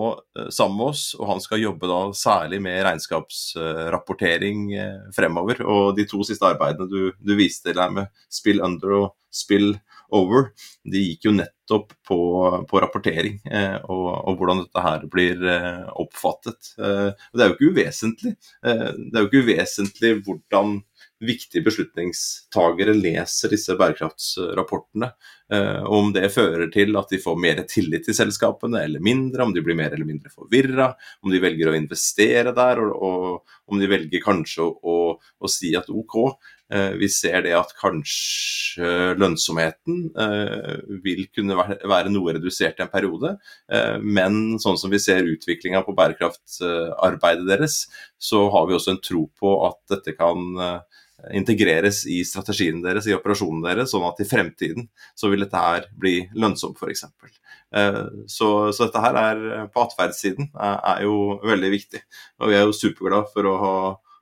sammen 0.54 0.78
med 0.78 0.86
oss. 0.94 1.02
Og 1.18 1.28
han 1.28 1.42
skal 1.44 1.60
jobbe 1.60 1.90
da 1.90 1.98
særlig 2.16 2.62
med 2.64 2.78
regnskapsrapportering 2.86 4.70
fremover. 5.16 5.60
Og 5.68 5.98
de 5.98 6.06
to 6.08 6.22
siste 6.28 6.48
arbeidene 6.48 6.88
du, 6.88 7.12
du 7.20 7.34
viste 7.36 7.68
til 7.74 7.82
med 7.98 8.08
Spill 8.32 8.64
Under 8.64 8.96
og 9.02 9.10
Spill 9.34 9.74
over, 10.16 10.52
de 10.88 11.02
gikk 11.04 11.28
jo 11.28 11.34
nettopp 11.36 11.94
på, 12.08 12.20
på 12.70 12.82
rapportering 12.84 13.40
eh, 13.52 13.78
og, 13.84 14.08
og, 14.24 14.38
hvordan 14.40 14.62
dette 14.64 14.84
her 14.86 15.08
blir 15.12 15.42
eh, 15.52 15.88
oppfattet. 16.00 16.74
Eh, 16.80 17.10
det 17.34 17.44
er 17.44 17.52
jo 17.52 17.58
ikke 17.58 17.72
uvesentlig. 17.74 18.36
Eh, 18.64 18.86
det 18.96 19.14
er 19.14 19.26
jo 19.26 19.30
ikke 19.30 19.44
uvesentlig 19.48 20.14
hvordan 20.28 20.78
viktige 21.24 21.66
beslutningstagere 21.66 22.94
leser 22.96 23.52
disse 23.52 23.76
bærekraftsrapportene. 23.78 25.12
Eh, 25.54 25.84
om 25.84 26.12
det 26.16 26.28
fører 26.34 26.68
til 26.74 26.98
at 27.00 27.14
de 27.14 27.22
får 27.24 27.40
mer 27.40 27.64
tillit 27.70 28.04
til 28.08 28.18
selskapene 28.18 28.82
eller 28.84 29.04
mindre, 29.04 29.46
om 29.46 29.54
de 29.56 29.64
blir 29.64 29.78
mer 29.80 29.96
eller 29.96 30.08
mindre 30.08 30.34
forvirra, 30.34 30.92
om 31.24 31.32
de 31.32 31.42
velger 31.44 31.72
å 31.72 31.78
investere 31.78 32.54
der, 32.56 32.84
og, 32.84 33.08
og 33.08 33.72
om 33.72 33.82
de 33.82 33.90
velger 33.92 34.24
kanskje 34.24 34.66
å, 34.68 34.76
å, 34.84 34.98
å 35.18 35.52
si 35.52 35.74
at 35.80 35.90
OK, 35.94 36.20
Eh, 36.74 36.90
vi 37.00 37.08
ser 37.10 37.46
det 37.46 37.54
at 37.56 37.70
kanskje 37.80 39.16
lønnsomheten 39.16 40.02
eh, 40.20 40.74
vil 41.04 41.24
kunne 41.32 41.56
være 41.56 42.12
noe 42.12 42.34
redusert 42.36 42.82
i 42.82 42.84
en 42.84 42.92
periode, 42.92 43.38
eh, 43.72 43.96
men 44.04 44.58
sånn 44.60 44.80
som 44.80 44.92
vi 44.92 45.00
ser 45.00 45.30
utviklinga 45.32 45.86
på 45.86 45.96
bærekraftarbeidet 45.96 47.48
deres, 47.48 47.86
så 48.20 48.50
har 48.52 48.68
vi 48.68 48.76
også 48.76 48.98
en 48.98 49.04
tro 49.04 49.24
på 49.40 49.54
at 49.70 49.80
dette 49.96 50.18
kan 50.20 50.44
integreres 51.34 52.04
i 52.06 52.22
strategien 52.26 52.82
deres, 52.84 53.08
i 53.10 53.16
operasjonen 53.16 53.64
deres, 53.66 53.92
sånn 53.92 54.06
at 54.08 54.20
i 54.22 54.28
fremtiden 54.30 54.88
så 55.18 55.32
vil 55.32 55.44
dette 55.44 55.62
her 55.62 55.88
bli 55.98 56.20
lønnsomt, 56.38 56.78
f.eks. 56.78 57.06
Så, 58.32 58.50
så 58.72 58.86
dette 58.86 59.04
her 59.04 59.18
er 59.20 59.70
på 59.74 59.84
atferdssiden 59.84 60.52
er 60.62 61.02
jo 61.08 61.40
veldig 61.44 61.72
viktig. 61.74 62.04
Og 62.42 62.52
vi 62.52 62.60
er 62.60 62.68
jo 62.68 62.76
superglad 62.76 63.32
for 63.34 63.50
å 63.50 63.56
ha 63.64 63.78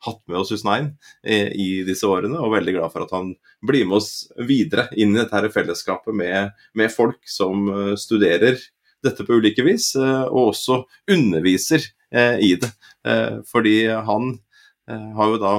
hatt 0.05 0.21
med 0.29 0.39
oss 0.39 0.53
Husnein 0.53 0.91
i, 1.25 1.37
i 1.49 1.69
disse 1.87 2.07
årene, 2.07 2.39
og 2.39 2.53
veldig 2.53 2.77
glad 2.77 2.93
for 2.93 3.05
at 3.05 3.13
han 3.15 3.33
blir 3.65 3.87
med 3.89 3.99
oss 3.99 4.29
videre 4.47 4.87
inn 4.95 5.15
i 5.15 5.19
dette 5.19 5.35
her 5.35 5.49
fellesskapet 5.53 6.15
med, 6.15 6.55
med 6.77 6.93
folk 6.93 7.19
som 7.29 7.67
uh, 7.71 7.93
studerer 7.99 8.59
dette 9.05 9.25
på 9.25 9.37
ulike 9.37 9.61
vis, 9.65 9.91
og 9.99 10.55
også 10.55 10.79
underviser 11.13 11.83
i 12.41 12.55
det. 12.57 12.69
fordi 13.45 13.73
han 14.07 14.31
har 14.87 15.29
jo 15.29 15.37
da, 15.37 15.51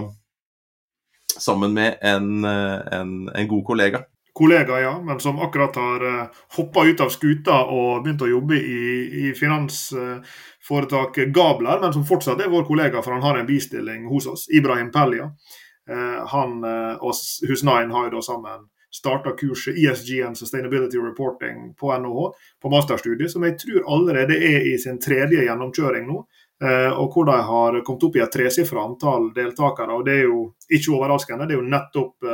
sammen 1.39 1.75
med 1.77 1.99
en, 2.01 2.45
en, 2.45 3.17
en 3.29 3.49
god 3.49 3.65
kollega, 3.65 4.03
kollega, 4.37 4.81
ja, 4.81 5.03
men 5.03 5.21
som 5.21 5.39
akkurat 5.41 5.77
har 5.77 6.07
eh, 6.07 6.27
hoppa 6.57 6.85
ut 6.85 7.01
av 7.01 7.09
skuta 7.09 7.63
og 7.65 8.03
begynt 8.05 8.25
å 8.27 8.29
jobbe 8.29 8.59
i, 8.61 8.83
i 9.25 9.33
finansforetaket 9.37 11.33
Gabler, 11.33 11.81
men 11.81 11.95
som 11.95 12.05
fortsatt 12.05 12.43
er 12.45 12.53
vår 12.53 12.67
kollega, 12.69 13.01
for 13.01 13.17
han 13.17 13.25
har 13.25 13.41
en 13.41 13.49
bistilling 13.49 14.05
hos 14.11 14.29
oss. 14.29 14.45
Ibrahim 14.53 14.93
Pellia. 14.93 15.31
Uh, 15.87 16.27
han 16.27 16.65
og 16.67 17.15
Husnain 17.47 17.93
har 17.95 18.09
jo 18.09 18.17
da 18.17 18.23
sammen 18.27 18.65
starta 18.91 19.33
kurset 19.39 19.79
ESG 19.79 20.23
and 20.27 20.39
Sustainability 20.39 20.99
Reporting 20.99 21.75
på 21.81 21.93
NHH, 21.99 22.31
på 22.63 22.73
masterstudiet, 22.73 23.31
som 23.33 23.45
jeg 23.47 23.59
tror 23.61 23.85
allerede 23.95 24.37
er 24.37 24.67
i 24.67 24.77
sin 24.83 24.99
tredje 25.03 25.45
gjennomkjøring 25.47 26.09
nå. 26.09 26.25
Og 26.65 27.13
hvor 27.13 27.27
de 27.29 27.35
har 27.45 27.75
kommet 27.85 28.05
opp 28.07 28.15
i 28.17 28.23
et 28.25 28.31
tresifra 28.33 28.81
antall 28.81 29.27
deltakere. 29.37 29.93
og 29.93 30.07
Det 30.07 30.15
er 30.15 30.23
jo 30.25 30.39
ikke 30.73 30.95
overraskende. 30.97 31.45
Det 31.45 31.53
er 31.53 31.61
jo 31.61 31.69
nettopp 31.69 32.29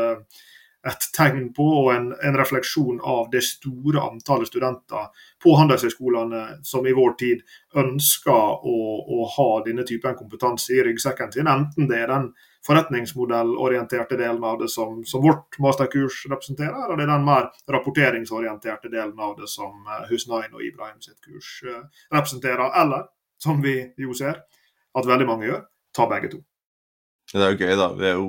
et 0.86 1.04
tegn 1.14 1.52
på 1.54 1.64
og 1.64 1.88
en, 1.94 2.08
en, 2.22 2.36
refleksjon 2.38 2.98
av 3.06 3.28
det 3.30 3.42
store 3.46 4.02
antallet 4.02 4.50
studenter 4.50 5.28
på 5.42 5.54
handelshøyskolene 5.58 6.42
som 6.66 6.86
i 6.86 6.94
vår 6.96 7.14
tid 7.20 7.44
ønsker 7.78 8.66
å, 8.66 8.78
å, 9.06 9.20
ha 9.36 9.50
denne 9.66 9.86
typen 9.86 10.18
kompetanse 10.18 10.74
i 10.74 10.82
ryggsekken 10.82 11.30
sin. 11.34 11.50
Enten 11.50 11.86
det 11.90 12.02
er 12.02 12.10
den 12.10 12.32
forretningsmodellorienterte 12.66 14.18
delen 14.18 14.42
av 14.46 14.58
det 14.58 14.70
som, 14.74 15.00
som, 15.06 15.22
vårt 15.22 15.58
masterkurs 15.62 16.24
representerer, 16.30 16.84
eller 16.84 16.98
det 16.98 17.06
er 17.06 17.14
den 17.14 17.30
mer 17.30 17.48
rapporteringsorienterte 17.78 18.90
delen 18.90 19.18
av 19.18 19.34
det 19.38 19.50
som 19.50 19.86
eh, 19.86 20.04
Husnain 20.10 20.54
og 20.54 20.62
Ibrahim 20.66 21.00
sitt 21.02 21.18
kurs 21.22 21.56
eh, 21.66 21.82
representerer. 22.14 22.70
Eller 22.82 23.06
som 23.42 23.62
vi 23.64 23.76
jo 24.00 24.14
ser 24.16 24.42
at 24.92 25.08
veldig 25.08 25.28
mange 25.28 25.48
gjør, 25.48 25.64
ta 25.96 26.06
begge 26.10 26.34
to. 26.34 26.42
Det 27.32 27.40
er 27.40 27.54
jo 27.54 27.64
gøy, 27.64 27.74
da. 27.80 27.88
Vi 27.96 28.08
er 28.08 28.18
jo 28.18 28.28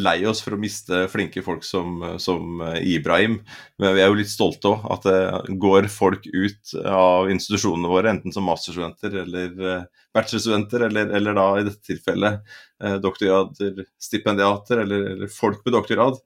lei 0.00 0.22
oss 0.24 0.40
for 0.42 0.56
å 0.56 0.60
miste 0.60 1.02
flinke 1.12 1.42
folk 1.44 1.64
som, 1.66 2.00
som 2.22 2.62
Ibrahim. 2.80 3.36
Men 3.80 3.94
vi 3.96 4.02
er 4.02 4.08
jo 4.08 4.16
litt 4.18 4.32
stolte 4.32 4.72
òg. 4.72 4.86
At 4.94 5.06
det 5.06 5.56
går 5.62 5.88
folk 5.92 6.26
ut 6.26 6.72
av 6.88 7.30
institusjonene 7.32 7.90
våre, 7.92 8.14
enten 8.14 8.34
som 8.34 8.46
masterstudenter 8.48 9.18
eller 9.24 9.66
eh, 9.74 9.84
bachelorstudenter, 10.16 10.88
eller, 10.88 11.12
eller 11.18 11.38
da 11.38 11.46
i 11.58 11.66
dette 11.68 11.92
tilfellet 11.92 12.40
eh, 12.82 12.96
doktorgrader, 13.04 13.84
stipendiater 14.02 14.82
eller, 14.82 15.06
eller 15.14 15.32
folk 15.32 15.62
med 15.66 15.76
doktorgrad. 15.76 16.18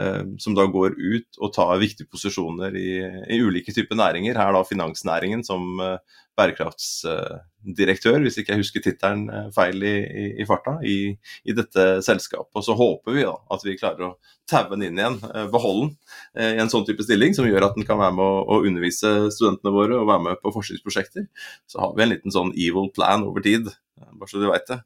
Eh, 0.00 0.22
som 0.38 0.54
da 0.56 0.64
går 0.70 0.94
ut 0.96 1.38
og 1.42 1.52
tar 1.52 1.76
viktige 1.80 2.08
posisjoner 2.08 2.76
i, 2.78 2.90
i 3.34 3.40
ulike 3.42 3.74
typer 3.74 3.98
næringer. 3.98 4.38
Her 4.38 4.54
da 4.54 4.62
finansnæringen 4.64 5.42
som 5.44 5.80
eh, 5.82 5.98
bærekraftsdirektør, 6.38 8.20
hvis 8.24 8.38
ikke 8.40 8.54
jeg 8.54 8.62
husker 8.62 8.84
tittelen 8.84 9.26
eh, 9.28 9.50
feil 9.56 9.84
i, 9.84 9.94
i, 10.22 10.24
i 10.40 10.46
farta, 10.48 10.78
i, 10.86 10.96
dette 11.58 11.86
selskapet. 12.06 12.54
Og 12.56 12.64
så 12.64 12.76
håper 12.78 13.18
vi 13.18 13.26
da 13.26 13.34
at 13.52 13.66
vi 13.66 13.76
klarer 13.80 14.08
å 14.08 14.12
taue 14.48 14.70
den 14.72 14.88
inn 14.88 15.02
igjen, 15.02 15.20
beholde 15.52 15.90
den 15.90 16.56
i 16.56 16.62
en 16.62 16.70
sånn 16.72 16.86
type 16.88 17.04
stilling 17.04 17.36
som 17.36 17.46
gjør 17.46 17.68
at 17.68 17.76
den 17.76 17.86
kan 17.86 18.00
være 18.00 18.16
med 18.16 18.24
å, 18.24 18.40
å 18.42 18.62
undervise 18.66 19.12
studentene 19.34 19.74
våre 19.74 20.00
og 20.00 20.08
være 20.08 20.24
med 20.30 20.40
på 20.40 20.54
forskningsprosjekter. 20.56 21.28
Så 21.70 21.82
har 21.82 21.92
vi 21.94 22.06
en 22.06 22.14
liten 22.14 22.34
sånn 22.34 22.54
evil 22.56 22.88
plan 22.96 23.26
over 23.28 23.44
tid, 23.44 23.68
bare 24.00 24.30
så 24.30 24.40
du 24.40 24.48
veit 24.48 24.66
det 24.70 24.80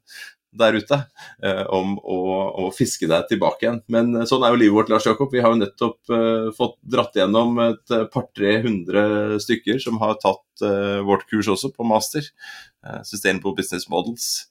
der 0.59 0.77
ute 0.79 0.99
eh, 1.43 1.63
om 1.73 1.95
å, 1.99 2.19
å, 2.65 2.69
fiske 2.75 3.09
deg 3.09 3.27
tilbake 3.29 3.67
igjen. 3.67 3.81
Men 3.91 4.13
eh, 4.15 4.27
sånn 4.29 4.45
er 4.45 4.53
jo 4.53 4.61
livet 4.61 4.77
vårt, 4.77 4.93
Lars 4.93 5.07
Jakob. 5.09 5.31
Vi 5.33 5.43
har 5.43 5.53
jo 5.53 5.61
nettopp 5.61 6.13
uh, 6.13 6.49
fått 6.55 6.77
dratt 6.95 7.17
gjennom 7.17 7.59
et 7.63 7.95
par-tre 8.13 8.57
hundre 8.65 9.05
stykker 9.43 9.81
som 9.83 9.99
har 10.03 10.17
tatt 10.21 10.44
vårt 11.07 11.25
kurs 11.31 11.49
også, 11.51 11.73
på 11.75 11.87
master. 11.87 12.27
Uh, 12.85 13.01
Sustainable 13.03 13.55
Business 13.57 13.87
Models. 13.89 14.45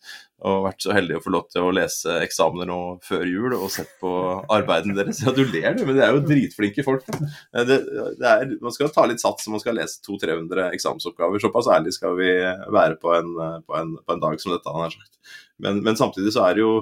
Og 0.45 0.65
vært 0.67 0.83
så 0.83 0.93
heldig 0.93 1.17
å 1.17 1.23
få 1.23 1.31
lov 1.33 1.45
til 1.53 1.65
å 1.65 1.73
lese 1.73 2.17
eksamener 2.25 2.67
nå 2.69 2.79
før 3.07 3.23
jul 3.31 3.55
og 3.55 3.69
sett 3.73 3.93
på 4.01 4.11
arbeidene 4.53 4.97
deres. 4.99 5.23
Ja, 5.23 5.33
du 5.33 5.45
ler 5.47 5.79
du, 5.79 5.85
men 5.87 5.97
det 5.97 6.05
er 6.05 6.17
jo 6.17 6.25
dritflinke 6.27 6.85
folk. 6.85 7.07
Det, 7.09 7.79
det 8.19 8.33
er, 8.33 8.57
man 8.61 8.75
skal 8.75 8.91
ta 8.93 9.07
litt 9.09 9.23
sats 9.23 9.47
når 9.47 9.55
man 9.55 9.63
skal 9.63 9.79
lese 9.79 10.03
200-300 10.05 10.67
eksamensoppgaver. 10.75 11.41
Såpass 11.41 11.71
ærlig 11.73 11.95
skal 11.97 12.19
vi 12.19 12.35
være 12.75 12.99
på 13.01 13.15
en, 13.17 13.33
på 13.65 13.79
en, 13.79 13.95
på 14.03 14.17
en 14.17 14.27
dag 14.27 14.43
som 14.43 14.53
dette, 14.53 14.75
han 14.75 14.89
har 14.89 14.93
sagt. 14.99 15.39
Men, 15.63 15.81
men, 15.87 15.97
samtidig 15.97 16.35
så 16.35 16.45
er 16.49 16.59
det 16.59 16.65
jo 16.65 16.75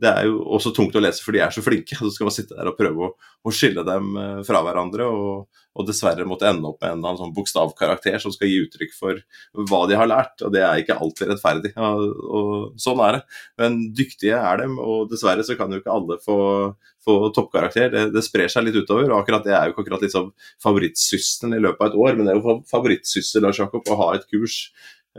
det 0.00 0.10
er 0.10 0.28
jo 0.28 0.40
også 0.56 0.72
tungt 0.74 0.96
å 0.96 1.02
lese, 1.02 1.22
for 1.24 1.36
de 1.36 1.42
er 1.44 1.52
så 1.54 1.62
flinke. 1.64 1.96
Så 1.98 2.10
skal 2.14 2.28
man 2.28 2.34
sitte 2.34 2.56
der 2.56 2.70
og 2.70 2.76
prøve 2.78 3.08
å, 3.08 3.10
å 3.44 3.52
skille 3.54 3.84
dem 3.86 4.14
eh, 4.16 4.40
fra 4.46 4.62
hverandre, 4.64 5.06
og, 5.06 5.62
og, 5.74 5.86
dessverre 5.88 6.26
måtte 6.28 6.48
ende 6.48 6.70
opp 6.70 6.80
med 6.82 6.96
en, 6.96 7.18
sånn 7.18 7.34
bokstavkarakter 7.36 8.18
som 8.22 8.34
skal 8.34 8.50
gi 8.50 8.60
uttrykk 8.64 8.94
for 8.96 9.20
hva 9.70 9.82
de 9.90 9.98
har 10.00 10.08
lært. 10.10 10.40
Og 10.46 10.54
det 10.54 10.64
er 10.64 10.82
ikke 10.82 10.96
alltid 10.96 11.32
rettferdig. 11.32 11.74
Og, 11.76 12.06
og 12.40 12.80
sånn 12.80 13.02
er 13.06 13.18
det. 13.18 13.22
Men 13.60 13.80
dyktige 13.96 14.40
er 14.40 14.64
dem, 14.64 14.78
og 14.80 15.10
dessverre 15.12 15.44
så 15.46 15.58
kan 15.58 15.72
jo 15.72 15.82
ikke 15.82 15.94
alle 15.94 16.20
få, 16.24 16.38
få 17.04 17.18
toppkarakter. 17.36 17.92
Det, 17.92 18.06
det, 18.16 18.24
sprer 18.26 18.52
seg 18.52 18.66
litt 18.66 18.80
utover. 18.80 19.10
og 19.10 19.20
akkurat 19.20 19.44
Det 19.46 19.56
er 19.56 19.68
jo 19.68 19.76
ikke 19.76 19.84
akkurat 19.86 20.06
liksom 20.06 20.32
favorittsysselen 20.64 21.58
i 21.58 21.62
løpet 21.66 21.84
av 21.84 21.92
et 21.92 22.00
år, 22.06 22.16
men 22.16 22.26
det 22.26 22.34
er 22.34 22.40
jo 22.40 22.60
favorittsyssel 22.70 23.44
Lars 23.44 23.60
Jakob, 23.60 23.84
å 23.84 24.00
ha 24.00 24.14
et 24.16 24.28
kurs 24.32 24.62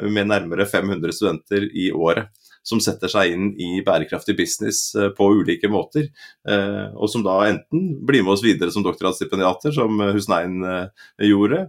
med 0.01 0.29
nærmere 0.31 0.63
500 0.71 1.11
studenter 1.13 1.65
i 1.75 1.89
året 1.91 2.31
som 2.63 2.81
setter 2.83 3.09
seg 3.09 3.33
inn 3.33 3.47
i 3.61 3.81
bærekraftig 3.85 4.35
business 4.37 4.83
eh, 4.95 5.09
på 5.17 5.27
ulike 5.41 5.69
måter. 5.71 6.09
Eh, 6.47 6.93
og 6.93 7.09
som 7.09 7.23
da 7.25 7.39
enten 7.47 7.87
blir 8.07 8.25
med 8.25 8.35
oss 8.35 8.43
videre 8.45 8.73
som 8.73 8.85
doktorgradsstipendiater, 8.85 9.73
som 9.75 9.97
Husnein 10.11 10.61
eh, 10.67 11.07
gjorde, 11.31 11.63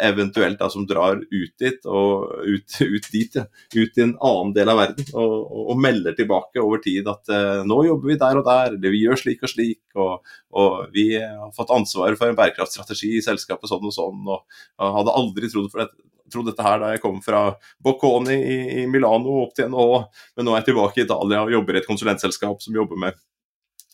eventuelt 0.00 0.56
da 0.60 0.70
som 0.72 0.86
drar 0.88 1.18
ut 1.20 1.52
dit 1.60 1.86
og 1.88 2.30
ut, 2.46 2.76
ut 2.96 3.08
dit, 3.12 3.36
ja, 3.36 3.44
ut 3.76 3.98
i 3.98 4.04
en 4.04 4.14
annen 4.16 4.54
del 4.56 4.70
av 4.72 4.80
verden 4.80 5.10
og, 5.12 5.34
og, 5.68 5.74
melder 5.80 6.16
tilbake 6.16 6.62
over 6.62 6.80
tid 6.84 7.08
at 7.10 7.28
nå 7.68 7.76
jobber 7.86 8.12
vi 8.12 8.16
der 8.20 8.40
og 8.40 8.46
der, 8.46 8.72
eller 8.72 8.94
vi 8.94 9.02
gjør 9.04 9.20
slik 9.20 9.44
og 9.44 9.52
slik, 9.52 9.80
og, 10.00 10.32
og 10.56 10.94
vi 10.96 11.06
har 11.20 11.52
fått 11.56 11.72
ansvaret 11.76 12.20
for 12.20 12.30
en 12.30 12.38
bærekraftstrategi 12.38 13.18
i 13.18 13.24
selskapet 13.24 13.68
sånn 13.68 13.84
og 13.90 13.94
sånn, 13.96 14.24
og 14.32 14.88
hadde 14.96 15.16
aldri 15.20 15.52
trodd 15.52 15.68
for 15.72 15.84
dette 15.84 16.08
trodd 16.32 16.50
dette 16.50 16.64
her 16.64 16.80
da 16.82 16.92
jeg 16.94 17.02
kom 17.02 17.20
fra 17.24 17.48
Bocconi 17.82 18.36
i, 18.36 18.58
i 18.82 18.86
Milano 18.90 19.42
opp 19.44 19.56
til 19.56 19.70
NHO, 19.72 20.02
men 20.36 20.48
nå 20.48 20.54
er 20.54 20.62
jeg 20.62 20.70
tilbake 20.70 21.02
i 21.02 21.06
Italia 21.06 21.44
og 21.44 21.54
jobber 21.54 21.76
i 21.76 21.82
et 21.82 21.90
konsulentselskap 21.90 22.62
som 22.64 22.76
jobber 22.76 23.00
med 23.00 23.18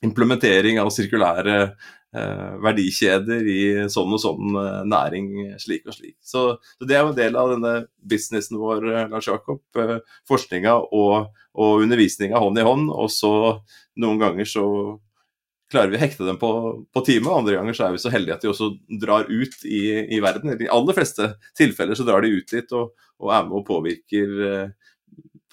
implementering 0.04 0.80
av 0.80 0.90
sirkulære 0.92 1.56
eh, 2.16 2.52
verdikjeder 2.64 3.48
i 3.48 3.60
sånn 3.92 4.12
og 4.12 4.20
sånn 4.22 4.58
eh, 4.60 4.82
næring, 4.88 5.30
slik 5.62 5.86
og 5.88 5.96
slik. 5.96 6.16
Så, 6.20 6.44
så, 6.76 6.88
Det 6.88 6.96
er 6.96 7.04
jo 7.04 7.14
en 7.14 7.18
del 7.18 7.38
av 7.40 7.54
denne 7.54 7.74
businessen 7.96 8.60
vår, 8.60 8.86
eh, 8.92 9.08
Lars 9.12 9.28
Jakob. 9.30 9.62
Eh, 9.80 9.98
forskninga 10.28 10.76
og, 10.92 11.32
og 11.56 11.86
undervisninga 11.86 12.40
hånd 12.42 12.60
i 12.60 12.66
hånd. 12.66 12.92
Og 12.92 13.10
så 13.12 13.32
noen 14.02 14.20
ganger 14.22 14.48
så 14.48 14.66
klarer 15.72 15.90
vi 15.92 15.98
å 15.98 16.02
hekte 16.02 16.26
dem 16.26 16.38
på, 16.40 16.50
på 16.94 17.02
teamet. 17.06 17.32
Andre 17.32 17.56
ganger 17.58 17.76
så 17.76 17.86
er 17.86 17.96
vi 17.96 18.02
så 18.02 18.12
heldige 18.14 18.36
at 18.36 18.44
de 18.44 18.50
også 18.52 18.70
drar 19.02 19.30
ut 19.30 19.64
i, 19.66 19.82
i 20.16 20.20
verden. 20.22 20.52
I 20.54 20.60
de 20.60 20.70
aller 20.72 20.96
fleste 20.96 21.32
tilfeller 21.58 21.98
så 21.98 22.06
drar 22.06 22.24
de 22.24 22.34
ut 22.36 22.54
dit 22.54 22.76
og, 22.76 22.92
og 23.22 23.32
er 23.34 23.48
med 23.48 23.58
og 23.60 23.66
påvirker 23.68 24.36
eh, 24.50 24.92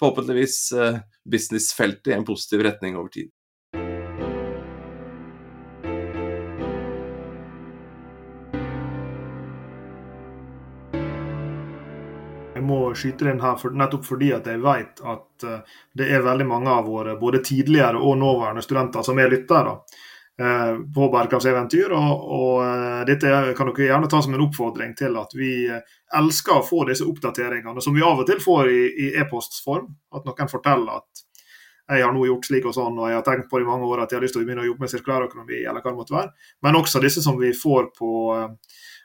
forhåpentligvis 0.00 0.58
eh, 0.78 1.00
businessfeltet 1.30 2.12
i 2.12 2.18
en 2.18 2.26
positiv 2.28 2.64
retning 2.66 2.98
over 3.00 3.10
tid. 3.14 3.32
Jeg 13.04 13.12
skyte 13.12 13.28
inn 13.28 13.42
her 13.42 13.58
for, 13.60 13.74
nettopp 13.76 14.06
fordi 14.06 14.30
at 14.32 14.46
jeg 14.48 14.62
vet 14.64 15.00
at 15.04 15.44
uh, 15.44 15.80
det 15.92 16.06
er 16.08 16.24
veldig 16.24 16.46
mange 16.48 16.72
av 16.72 16.86
våre 16.88 17.18
både 17.20 17.42
tidligere 17.44 18.00
og 18.00 18.16
nåværende 18.16 18.64
studenter 18.64 19.04
som 19.04 19.18
er 19.20 19.28
lyttere 19.28 19.74
uh, 20.40 20.78
på 20.94 21.08
bærekraftseventyr. 21.12 21.92
Og, 21.92 22.24
og 22.38 22.62
uh, 22.64 23.02
dette 23.04 23.34
kan 23.58 23.68
dere 23.68 23.90
gjerne 23.90 24.08
ta 24.08 24.22
som 24.24 24.36
en 24.36 24.46
oppfordring 24.46 24.96
til 24.96 25.18
at 25.20 25.36
vi 25.36 25.52
elsker 26.16 26.56
å 26.56 26.64
få 26.64 26.86
disse 26.88 27.04
oppdateringene 27.04 27.84
som 27.84 27.92
vi 27.92 28.06
av 28.06 28.24
og 28.24 28.30
til 28.30 28.40
får 28.40 28.72
i, 28.72 29.10
e-postform. 29.20 29.92
At 30.16 30.24
noen 30.24 30.52
forteller 30.52 31.02
at 31.02 31.24
jeg 31.92 32.00
har 32.00 32.14
nå 32.16 32.24
gjort 32.24 32.46
slik 32.48 32.64
og 32.64 32.72
sånn, 32.72 32.96
og 32.96 33.10
jeg 33.10 33.18
har 33.18 33.24
tenkt 33.26 33.50
på 33.50 33.60
det 33.60 33.66
i 33.66 33.68
mange 33.68 33.84
år 33.84 34.06
at 34.06 34.12
jeg 34.12 34.16
har 34.16 34.24
lyst 34.24 34.38
til 34.38 34.40
å 34.40 34.46
begynne 34.46 34.62
å 34.64 34.70
jobbe 34.70 34.86
med 34.86 34.92
sirkulærøkonomi, 34.94 35.58
eller 35.68 35.84
hva 35.84 35.90
det 35.90 35.98
måtte 35.98 36.14
være. 36.16 36.30
Men 36.64 36.78
også 36.78 37.02
disse 37.04 37.20
som 37.20 37.36
vi 37.36 37.52
får 37.52 37.90
på 37.98 38.14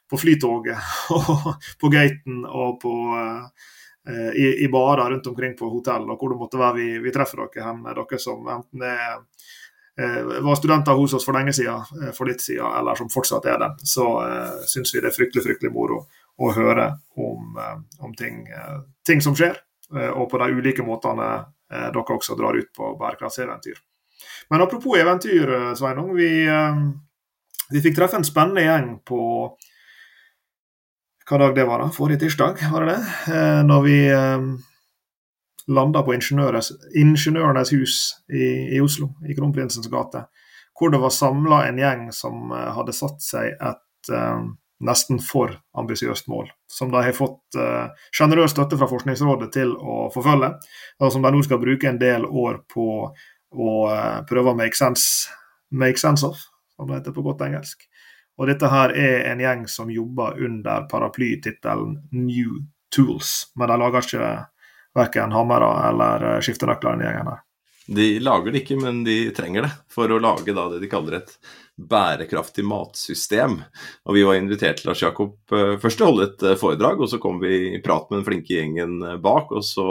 på 0.09 0.17
Flytoget 0.17 0.77
og 1.15 1.67
på 1.81 1.91
gaten 1.93 2.41
og 2.47 2.79
på, 2.81 2.93
i, 4.07 4.63
i 4.63 4.67
barer 4.71 5.09
rundt 5.11 5.27
omkring 5.27 5.57
på 5.57 5.69
hotell, 5.69 6.07
og 6.09 6.17
hvor 6.17 6.31
det 6.31 6.37
måtte 6.39 6.59
være 6.59 6.77
vi, 6.79 6.87
vi 7.03 7.11
treffer 7.13 7.43
dere 7.43 7.65
hen. 7.67 7.83
Dere 7.83 8.19
som 8.21 8.47
enten 8.49 8.85
er, 8.87 9.19
uh, 10.01 10.39
var 10.45 10.57
studenter 10.57 10.97
hos 10.97 11.13
oss 11.17 11.27
for 11.27 11.37
lenge 11.37 11.53
siden, 11.53 11.83
uh, 11.99 12.11
for 12.15 12.29
litt 12.29 12.41
siden, 12.41 12.65
eller 12.79 12.97
som 12.97 13.11
fortsatt 13.11 13.45
er 13.51 13.59
det. 13.61 13.69
Så 13.83 14.07
uh, 14.23 14.63
syns 14.69 14.95
vi 14.95 15.03
det 15.03 15.11
er 15.11 15.17
fryktelig 15.17 15.45
fryktelig 15.45 15.73
moro 15.75 16.05
å 16.39 16.51
høre 16.55 16.87
om, 17.19 17.57
om 17.99 18.13
ting, 18.15 18.45
ting, 19.03 19.19
som 19.19 19.33
skjer, 19.35 19.57
og 19.91 20.29
på 20.31 20.39
de 20.39 20.53
ulike 20.55 20.85
måtene 20.87 21.25
dere 21.67 22.15
også 22.15 22.37
drar 22.39 22.55
ut 22.55 22.69
på 22.71 22.93
bærekraftseventyr. 22.95 23.81
Men 24.47 24.63
apropos 24.63 24.95
eventyr, 25.01 25.51
Sveinung. 25.75 26.13
Vi, 26.15 26.29
vi 27.75 27.81
fikk 27.83 27.97
treffe 27.97 28.21
en 28.21 28.23
spennende 28.23 28.63
gjeng 28.63 28.87
på 29.03 29.19
hva 31.29 31.37
dag 31.37 31.55
det 31.55 31.67
var, 31.69 31.83
da? 31.83 31.91
Forrige 31.93 32.23
tirsdag, 32.23 32.61
var 32.71 32.85
det 32.85 32.95
det? 32.95 33.33
Eh, 33.35 33.59
når 33.67 33.83
vi 33.85 33.97
eh, 34.09 34.45
landa 35.69 36.01
på 36.03 36.15
Ingeniørenes 36.15 37.73
hus 37.73 37.97
i, 38.33 38.45
i, 38.75 38.79
Oslo, 38.81 39.11
i 39.27 39.35
Kronprinsens 39.37 39.89
gate. 39.91 40.25
Hvor 40.79 40.89
det 40.93 41.01
var 41.03 41.13
samla 41.13 41.65
en 41.67 41.77
gjeng 41.81 42.07
som 42.15 42.49
eh, 42.55 42.71
hadde 42.73 42.95
satt 42.97 43.21
seg 43.21 43.53
et 43.53 44.11
eh, 44.13 44.47
nesten 44.89 45.19
for 45.21 45.53
ambisiøst 45.77 46.29
mål. 46.31 46.49
Som 46.71 46.93
de 46.93 47.03
har 47.03 47.15
fått 47.15 47.57
sjenerøs 48.15 48.49
eh, 48.49 48.53
støtte 48.55 48.79
fra 48.79 48.89
Forskningsrådet 48.89 49.51
til 49.53 49.75
å 49.77 50.07
forfølge. 50.13 50.53
Og 50.99 51.13
som 51.13 51.25
de 51.25 51.33
nå 51.35 51.43
skal 51.45 51.61
bruke 51.61 51.89
en 51.89 52.01
del 52.01 52.25
år 52.25 52.63
på 52.73 52.87
å 53.09 53.75
eh, 53.91 54.17
prøve 54.29 54.53
å 54.53 54.57
make 54.57 54.77
sense, 54.77 55.29
make 55.69 56.01
sense 56.01 56.25
of, 56.25 56.41
som 56.75 56.89
det 56.89 57.01
heter 57.01 57.15
på 57.15 57.25
godt 57.25 57.45
engelsk. 57.45 57.85
Og 58.39 58.47
dette 58.47 58.69
her 58.71 58.93
er 58.95 59.25
en 59.33 59.41
gjeng 59.43 59.65
som 59.67 59.91
jobber 59.91 60.39
under 60.45 60.85
paraplytittelen 60.87 61.97
New 62.15 62.61
Tools. 62.95 63.51
Men 63.59 63.67
de 63.67 63.77
lager 63.81 64.05
ikke 64.07 64.31
verken 64.95 65.35
hammere 65.35 65.69
eller 65.89 66.27
eh, 66.29 66.41
skiftenøkler, 66.45 66.95
den 66.95 67.05
gjengen 67.07 67.31
her. 67.33 67.41
De 67.89 68.07
lager 68.21 68.53
det 68.53 68.61
ikke, 68.63 68.77
men 68.79 69.03
de 69.03 69.17
trenger 69.35 69.65
det 69.65 69.71
for 69.91 70.11
å 70.13 70.21
lage 70.21 70.53
det 70.53 70.79
de 70.79 70.89
kaller 70.91 71.19
et 71.19 71.33
bærekraftig 71.79 72.65
matsystem. 72.67 73.59
Og 74.05 74.15
Vi 74.17 74.23
var 74.27 74.39
invitert 74.39 74.81
til 74.81 74.89
Lars 74.89 75.03
Jakob 75.03 75.35
uh, 75.53 75.77
først 75.79 75.99
til 75.99 76.05
å 76.05 76.09
holde 76.11 76.27
et 76.27 76.45
uh, 76.45 76.55
foredrag, 76.59 76.99
og 76.99 77.11
så 77.11 77.19
kom 77.21 77.39
vi 77.41 77.75
i 77.75 77.81
prat 77.83 78.09
med 78.09 78.19
den 78.19 78.27
flinke 78.27 78.55
gjengen 78.55 78.97
uh, 79.05 79.15
bak. 79.21 79.53
Og 79.55 79.65
så 79.65 79.87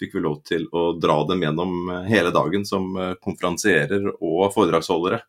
fikk 0.00 0.16
vi 0.16 0.24
lov 0.24 0.40
til 0.46 0.68
å 0.72 0.92
dra 1.00 1.20
dem 1.28 1.44
gjennom 1.46 1.94
hele 2.08 2.32
dagen 2.34 2.66
som 2.68 2.92
konferansierer 3.24 4.10
og 4.14 4.50
foredragsholdere. 4.54 5.20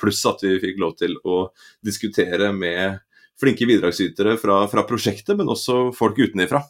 pluss 0.00 0.24
at 0.26 0.42
vi 0.42 0.56
fikk 0.62 0.80
lov 0.80 0.96
til 0.98 1.16
å 1.24 1.48
diskutere 1.84 2.50
med 2.52 2.98
flinke 3.38 3.66
bidragsytere 3.68 4.36
fra, 4.40 4.62
fra 4.70 4.84
prosjektet, 4.86 5.36
men 5.38 5.50
også 5.50 5.88
folk 5.96 6.18
utenifra. 6.18 6.64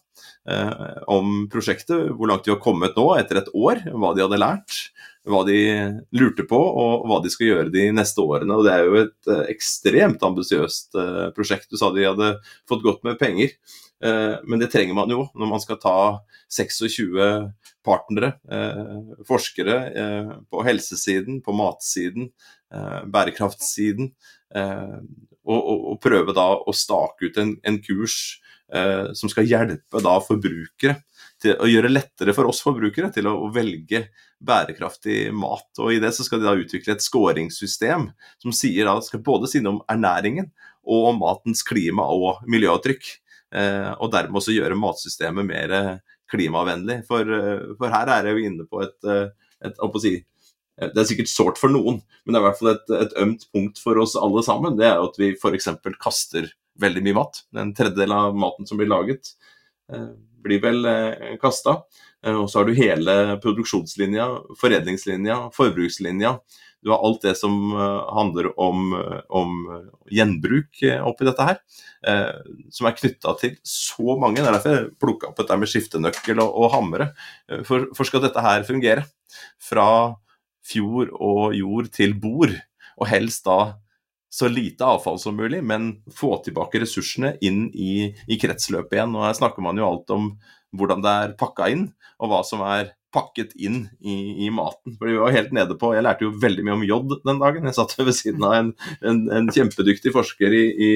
Eh, 0.48 1.02
om 1.12 1.46
prosjektet, 1.52 2.10
hvor 2.16 2.30
langt 2.30 2.46
de 2.46 2.54
har 2.54 2.62
kommet 2.62 2.96
nå 2.96 3.06
etter 3.18 3.42
et 3.42 3.50
år, 3.56 3.82
hva 3.92 4.14
de 4.16 4.24
hadde 4.24 4.40
lært, 4.40 4.78
hva 5.26 5.42
de 5.46 5.58
lurte 6.16 6.44
på 6.48 6.58
og 6.58 7.06
hva 7.08 7.20
de 7.24 7.32
skal 7.32 7.50
gjøre 7.50 7.74
de 7.74 7.88
neste 7.94 8.22
årene. 8.22 8.56
Og 8.56 8.66
Det 8.66 8.74
er 8.74 8.86
jo 8.86 8.96
et 9.02 9.30
eh, 9.30 9.44
ekstremt 9.54 10.24
ambisiøst 10.24 10.98
eh, 10.98 11.28
prosjekt. 11.36 11.70
Du 11.70 11.80
sa 11.80 11.90
de 11.94 12.06
hadde 12.06 12.32
fått 12.68 12.84
godt 12.84 13.04
med 13.06 13.18
penger, 13.20 13.54
eh, 14.04 14.36
men 14.44 14.62
det 14.62 14.70
trenger 14.74 14.96
man 14.98 15.12
jo 15.12 15.26
når 15.34 15.52
man 15.52 15.64
skal 15.64 15.80
ta 15.82 15.98
26 16.48 17.12
partnere, 17.84 18.34
forskere 19.24 19.74
på 20.52 20.62
helsesiden, 20.64 21.38
på 21.44 21.54
matsiden, 21.56 22.26
bærekraftsiden, 23.12 24.10
og, 24.56 25.56
og, 25.56 25.78
og, 25.92 25.94
prøve 26.04 26.34
da 26.36 26.46
å 26.56 26.74
stake 26.76 27.28
ut 27.28 27.40
en, 27.40 27.54
en 27.68 27.78
kurs 27.84 28.16
som 29.16 29.32
skal 29.32 29.48
hjelpe 29.48 30.02
da 30.04 30.18
forbrukere 30.24 30.98
til 31.42 31.54
å 31.62 31.68
gjøre 31.70 31.90
lettere 31.90 32.34
for 32.36 32.50
oss 32.50 32.60
forbrukere 32.64 33.10
til 33.14 33.28
å, 33.30 33.36
velge 33.54 34.06
bærekraftig 34.44 35.28
mat. 35.34 35.70
Og 35.82 35.94
I 35.94 36.00
det 36.02 36.12
så 36.14 36.26
skal 36.26 36.42
de 36.42 36.48
da 36.48 36.56
utvikle 36.58 36.94
et 36.94 37.04
skåringssystem 37.04 38.08
som 38.42 38.54
sier 38.54 38.88
da, 38.88 38.98
skal 39.04 39.22
både 39.24 39.50
si 39.50 39.62
noe 39.62 39.78
om 39.78 39.82
ernæringen 39.90 40.50
og 40.88 41.10
om 41.12 41.20
matens 41.22 41.64
klima- 41.66 42.08
og 42.14 42.44
miljøavtrykk. 42.50 43.10
Eh, 43.58 43.90
og 43.96 44.12
dermed 44.12 44.40
også 44.40 44.54
gjøre 44.54 44.78
matsystemet 44.78 45.46
mer 45.48 45.74
eh, 45.74 45.92
klimavennlig. 46.30 47.00
For, 47.08 47.34
eh, 47.34 47.68
for 47.78 47.94
her 47.94 48.12
er 48.14 48.28
jeg 48.28 48.36
jo 48.36 48.50
inne 48.50 48.68
på 48.68 48.82
et, 48.84 48.98
eh, 49.08 49.50
et, 49.66 49.80
å 49.80 50.02
si, 50.02 50.18
det 50.78 50.94
er 50.94 51.08
sikkert 51.08 51.32
sårt 51.32 51.58
for 51.58 51.72
noen, 51.74 51.98
men 52.22 52.34
det 52.34 52.38
er 52.38 52.44
i 52.44 52.46
hvert 52.46 52.60
fall 52.60 52.74
et, 52.76 52.92
et 53.00 53.16
ømt 53.24 53.48
punkt 53.54 53.80
for 53.82 53.98
oss 53.98 54.14
alle 54.18 54.44
sammen. 54.46 54.76
Det 54.78 54.86
er 54.86 55.02
at 55.02 55.18
vi 55.18 55.32
f.eks. 55.34 55.72
kaster 55.98 56.46
veldig 56.78 57.02
mye 57.02 57.18
mat. 57.18 57.42
En 57.58 57.74
tredjedel 57.74 58.14
av 58.14 58.36
maten 58.38 58.68
som 58.68 58.78
blir 58.78 58.90
laget, 58.90 59.32
blir 60.44 60.62
vel 60.62 60.86
eh, 60.88 61.34
kasta. 61.42 61.82
Eh, 62.24 62.34
og 62.34 62.48
så 62.50 62.60
har 62.60 62.68
du 62.68 62.78
hele 62.78 63.14
produksjonslinja, 63.42 64.28
foredlingslinja, 64.60 65.40
forbrukslinja. 65.56 66.36
Du 66.84 66.92
har 66.92 67.02
alt 67.02 67.24
det 67.26 67.34
som 67.40 67.56
eh, 67.74 68.12
handler 68.14 68.52
om, 68.60 68.92
om 69.34 69.56
gjenbruk 70.14 70.84
oppi 71.02 71.26
dette 71.26 71.48
her. 71.48 71.58
som 72.70 72.86
er 72.86 72.94
knytta 72.94 73.34
til 73.40 73.56
så 73.66 74.14
mange. 74.20 74.38
Det 74.38 74.46
er 74.46 74.54
derfor 74.54 74.76
jeg 74.76 74.92
plukka 75.02 75.32
opp 75.32 75.40
dette 75.40 75.58
med 75.58 75.70
skiftenøkkel 75.70 76.38
og, 76.44 76.54
og 76.54 76.72
hamre. 76.76 77.10
For, 77.66 77.90
for 77.96 78.06
skal 78.06 78.22
dette 78.22 78.44
her 78.44 78.62
fungere, 78.68 79.04
fra 79.58 80.14
fjord 80.68 81.10
og 81.18 81.56
jord 81.56 81.90
til 81.94 82.14
bord, 82.20 82.54
og 82.98 83.10
helst 83.10 83.46
da 83.48 83.74
så 84.30 84.48
lite 84.48 84.84
avfall 84.84 85.18
som 85.18 85.36
mulig, 85.36 85.62
men 85.64 85.90
få 86.14 86.36
tilbake 86.44 86.82
ressursene 86.82 87.34
inn 87.44 87.66
i, 87.72 88.12
i, 88.28 88.38
kretsløpet 88.40 88.98
igjen. 88.98 89.16
Og 89.16 89.24
Her 89.24 89.36
snakker 89.38 89.64
man 89.64 89.80
jo 89.80 89.88
alt 89.88 90.14
om 90.14 90.30
hvordan 90.76 91.02
det 91.04 91.12
er 91.24 91.36
pakka 91.40 91.70
inn, 91.72 91.88
og 92.20 92.32
hva 92.32 92.42
som 92.44 92.62
er 92.66 92.92
pakket 93.14 93.54
inn 93.56 93.86
i, 94.04 94.44
i 94.44 94.50
maten. 94.52 94.98
For 94.98 95.08
vi 95.08 95.16
var 95.16 95.32
helt 95.32 95.54
nede 95.56 95.78
på, 95.80 95.94
Jeg 95.96 96.04
lærte 96.04 96.26
jo 96.26 96.34
veldig 96.42 96.64
mye 96.66 96.76
om 96.76 96.84
jod 96.84 97.14
den 97.24 97.40
dagen. 97.40 97.64
Jeg 97.64 97.78
satt 97.78 97.96
ved 97.96 98.12
siden 98.16 98.44
av 98.44 98.56
en, 98.58 98.72
en, 99.00 99.22
en 99.32 99.48
kjempedyktig 99.54 100.12
forsker 100.12 100.52
i, 100.52 100.90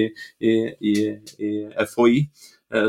i, 0.45 0.53
i 0.93 1.53
FHI 1.89 2.27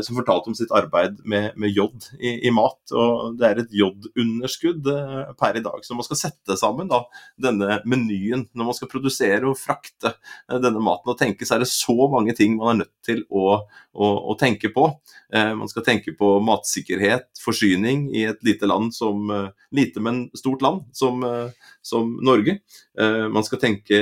som 0.02 0.16
fortalte 0.16 0.48
om 0.50 0.56
sitt 0.56 0.72
arbeid 0.74 1.18
med, 1.28 1.52
med 1.60 1.72
jod 1.74 2.06
i, 2.18 2.46
i, 2.46 2.50
mat. 2.54 2.78
og 2.96 3.36
Det 3.38 3.48
er 3.48 3.60
et 3.60 3.74
jodunderskudd 3.76 4.88
eh, 4.90 5.32
per 5.40 5.58
i 5.58 5.62
dag. 5.64 5.82
Så 5.84 5.96
man 5.96 6.06
skal 6.06 6.20
sette 6.20 6.56
sammen 6.60 6.88
da, 6.90 7.02
denne 7.40 7.80
menyen 7.88 8.46
når 8.52 8.70
man 8.70 8.78
skal 8.78 8.90
produsere 8.92 9.44
og 9.48 9.58
frakte 9.60 10.14
eh, 10.14 10.56
denne 10.56 10.80
maten. 10.80 11.12
og 11.12 11.18
tenke, 11.20 11.46
så 11.46 11.56
er 11.56 11.64
det 11.64 11.70
så 11.72 11.96
mange 12.12 12.36
ting 12.36 12.56
man 12.56 12.72
er 12.72 12.80
nødt 12.84 12.94
til 13.04 13.24
å, 13.28 13.58
å, 13.92 14.10
å 14.32 14.38
tenke 14.40 14.72
på. 14.74 14.88
Man 15.34 15.68
skal 15.68 15.82
tenke 15.82 16.12
på 16.14 16.28
matsikkerhet, 16.46 17.26
forsyning 17.42 18.06
i 18.14 18.22
et 18.30 18.40
lite 18.46 18.68
land 18.70 18.92
som 18.94 19.26
lite, 19.74 20.00
men 20.04 20.28
stort 20.38 20.62
land 20.62 20.84
som, 20.94 21.24
som 21.82 22.12
Norge. 22.24 22.60
Man 23.34 23.46
skal 23.46 23.60
tenke 23.60 23.98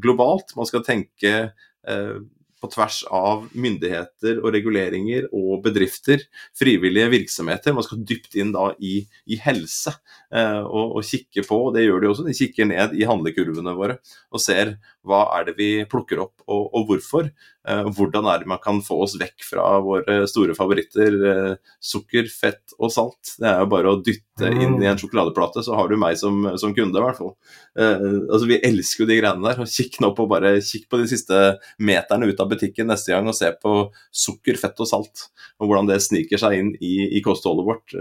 globalt. 0.00 0.54
Man 0.56 0.68
skal 0.70 0.84
tenke 0.86 1.34
på 2.60 2.70
tvers 2.72 3.00
av 3.14 3.46
myndigheter 3.56 4.40
og 4.42 4.52
reguleringer 4.54 5.28
og 5.36 5.62
bedrifter, 5.64 6.22
frivillige 6.56 7.10
virksomheter. 7.14 7.74
Man 7.76 7.86
skal 7.86 8.02
dypt 8.06 8.36
inn 8.40 8.52
da 8.54 8.70
i, 8.78 9.00
i 9.26 9.38
helse 9.40 9.94
eh, 9.94 10.60
og, 10.60 10.96
og, 10.98 11.04
kikke 11.06 11.44
på, 11.48 11.60
og 11.68 11.76
det 11.76 11.86
gjør 11.86 12.04
de 12.04 12.10
også, 12.12 12.26
de 12.28 12.36
kikker 12.36 12.68
ned 12.70 12.96
i 12.98 13.06
handlekurvene 13.08 13.76
våre 13.78 13.98
og 14.30 14.42
ser 14.42 14.76
hva 15.06 15.24
er 15.38 15.48
det 15.48 15.56
vi 15.58 15.70
plukker 15.88 16.20
opp 16.26 16.44
og, 16.46 16.68
og 16.76 16.90
hvorfor. 16.90 17.32
Eh, 17.68 17.88
hvordan 17.92 18.24
er 18.30 18.40
det 18.40 18.48
man 18.48 18.60
kan 18.62 18.78
få 18.80 19.02
oss 19.04 19.18
vekk 19.20 19.44
fra 19.44 19.64
våre 19.84 20.22
store 20.30 20.54
favoritter, 20.56 21.16
eh, 21.28 21.72
sukker, 21.84 22.30
fett 22.32 22.72
og 22.78 22.92
salt. 22.94 23.34
Det 23.36 23.48
er 23.50 23.60
jo 23.60 23.68
bare 23.74 23.92
å 23.92 23.98
dytte 24.00 24.48
inn 24.48 24.78
i 24.78 24.88
en 24.88 24.96
mm. 24.96 25.00
sjokoladeplate, 25.02 25.60
så 25.66 25.76
har 25.76 25.90
du 25.90 25.98
meg 26.00 26.16
som, 26.16 26.46
som 26.60 26.72
kunde, 26.76 26.96
i 26.96 27.04
hvert 27.04 27.20
fall. 27.20 27.34
Eh, 27.76 28.06
altså, 28.30 28.48
vi 28.48 28.62
elsker 28.64 29.04
jo 29.04 29.10
de 29.10 29.20
greiene 29.20 29.44
der. 29.44 29.60
og 29.60 29.68
Kikk 29.68 30.00
nå 30.00 30.12
på 30.16 30.26
bare, 30.30 30.54
kikk 30.64 30.88
på 30.88 31.02
de 31.02 31.10
siste 31.12 31.42
meterne 31.76 32.30
ut 32.30 32.40
av 32.40 32.48
butikken 32.48 32.88
neste 32.88 33.12
gang 33.12 33.28
og 33.28 33.36
se 33.36 33.52
på 33.60 33.76
sukker, 34.08 34.56
fett 34.60 34.80
og 34.80 34.88
salt, 34.88 35.28
og 35.60 35.68
hvordan 35.68 35.92
det 35.92 36.00
sniker 36.00 36.40
seg 36.40 36.56
inn 36.56 36.72
i, 36.80 36.94
i 37.20 37.24
kostholdet 37.24 37.68
vårt. 37.68 37.96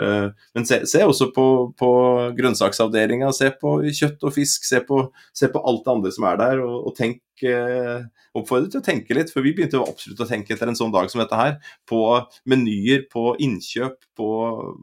Men 0.56 0.68
se, 0.70 0.86
se 0.88 1.04
også 1.04 1.34
på, 1.36 1.46
på 1.80 1.92
grønnsaksavdelinga, 2.40 3.34
se 3.36 3.52
på 3.60 3.82
kjøtt 3.92 4.24
og 4.24 4.36
fisk, 4.40 4.64
se 4.68 4.80
på, 4.88 5.04
se 5.36 5.52
på, 5.52 5.68
alt 5.68 5.84
det 5.84 5.98
andre 5.98 6.16
som 6.16 6.32
er 6.32 6.40
der, 6.40 6.64
og, 6.64 6.78
og 6.88 6.96
tenk 6.96 7.20
eh, 7.48 8.04
oppfordret 8.38 8.74
til 8.74 8.82
å 8.82 8.86
tenke 8.86 9.16
litt, 9.16 9.32
for 9.34 9.46
vi 9.46 9.54
begynte 9.56 9.80
absolutt 9.82 10.24
å 10.26 10.28
tenke 10.30 10.56
etter 10.56 10.72
en 10.72 10.78
sånn 10.78 10.94
dag 10.94 11.10
som 11.12 11.22
dette 11.22 11.40
her, 11.40 11.56
på 11.90 12.02
menyer, 12.50 13.06
på 13.12 13.34
innkjøp, 13.46 13.98
på 14.20 14.30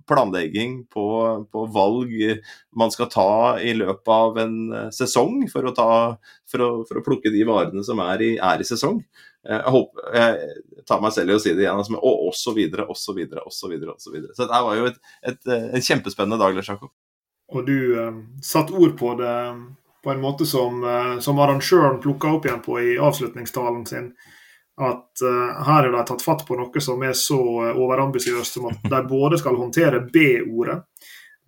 planlegging, 0.08 0.82
på, 0.92 1.06
på 1.52 1.68
valg 1.74 2.16
man 2.76 2.92
skal 2.94 3.10
ta 3.12 3.30
i 3.60 3.76
løpet 3.76 4.12
av 4.12 4.42
en 4.42 4.58
sesong 4.94 5.46
for 5.52 5.68
å, 5.68 5.76
ta, 5.76 5.90
for 6.50 6.64
å, 6.64 6.72
for 6.88 7.00
å 7.00 7.06
plukke 7.06 7.32
de 7.34 7.44
varene 7.48 7.84
som 7.86 8.00
er 8.06 8.24
i, 8.24 8.34
er 8.40 8.62
i 8.62 8.68
sesong. 8.68 9.02
Eh, 9.46 9.54
jeg, 9.54 9.72
håper, 9.74 10.06
jeg 10.16 10.84
tar 10.88 11.02
meg 11.02 11.14
selv 11.14 11.32
i 11.32 11.36
å 11.36 11.42
si 11.42 11.54
det 11.54 11.66
igjen, 11.66 11.78
altså, 11.78 11.98
og 12.00 12.28
osv., 12.30 12.60
osv., 12.86 13.20
osv. 13.46 13.74
Så 13.96 14.42
dette 14.42 14.62
var 14.68 14.78
jo 14.78 14.88
et, 14.90 15.02
et, 15.22 15.42
en 15.52 15.84
kjempespennende 15.88 16.40
dag, 16.42 16.56
Lars 16.56 16.70
Jakob. 16.72 16.92
Og 17.54 17.66
du 17.68 17.78
eh, 18.00 18.22
satte 18.42 18.74
ord 18.74 18.96
på 18.98 19.14
det 19.20 19.34
på 20.06 20.14
en 20.14 20.22
måte 20.22 20.46
som, 20.46 20.78
uh, 20.86 21.18
som 21.18 21.38
arrangøren 21.42 21.98
plukka 22.02 22.30
opp 22.36 22.46
igjen 22.46 22.62
på 22.62 22.78
i 22.78 22.94
avslutningstalen 23.02 23.82
sin. 23.90 24.12
At 24.78 25.24
uh, 25.24 25.64
her 25.66 25.88
er 25.88 25.94
de 25.96 26.04
tatt 26.06 26.22
fatt 26.22 26.44
på 26.46 26.58
noe 26.60 26.82
som 26.84 27.02
er 27.02 27.16
så 27.18 27.40
overambisiøst 27.72 28.58
som 28.58 28.68
at 28.70 28.86
de 28.86 29.02
både 29.10 29.40
skal 29.42 29.58
håndtere 29.58 30.04
B-ordet, 30.12 30.78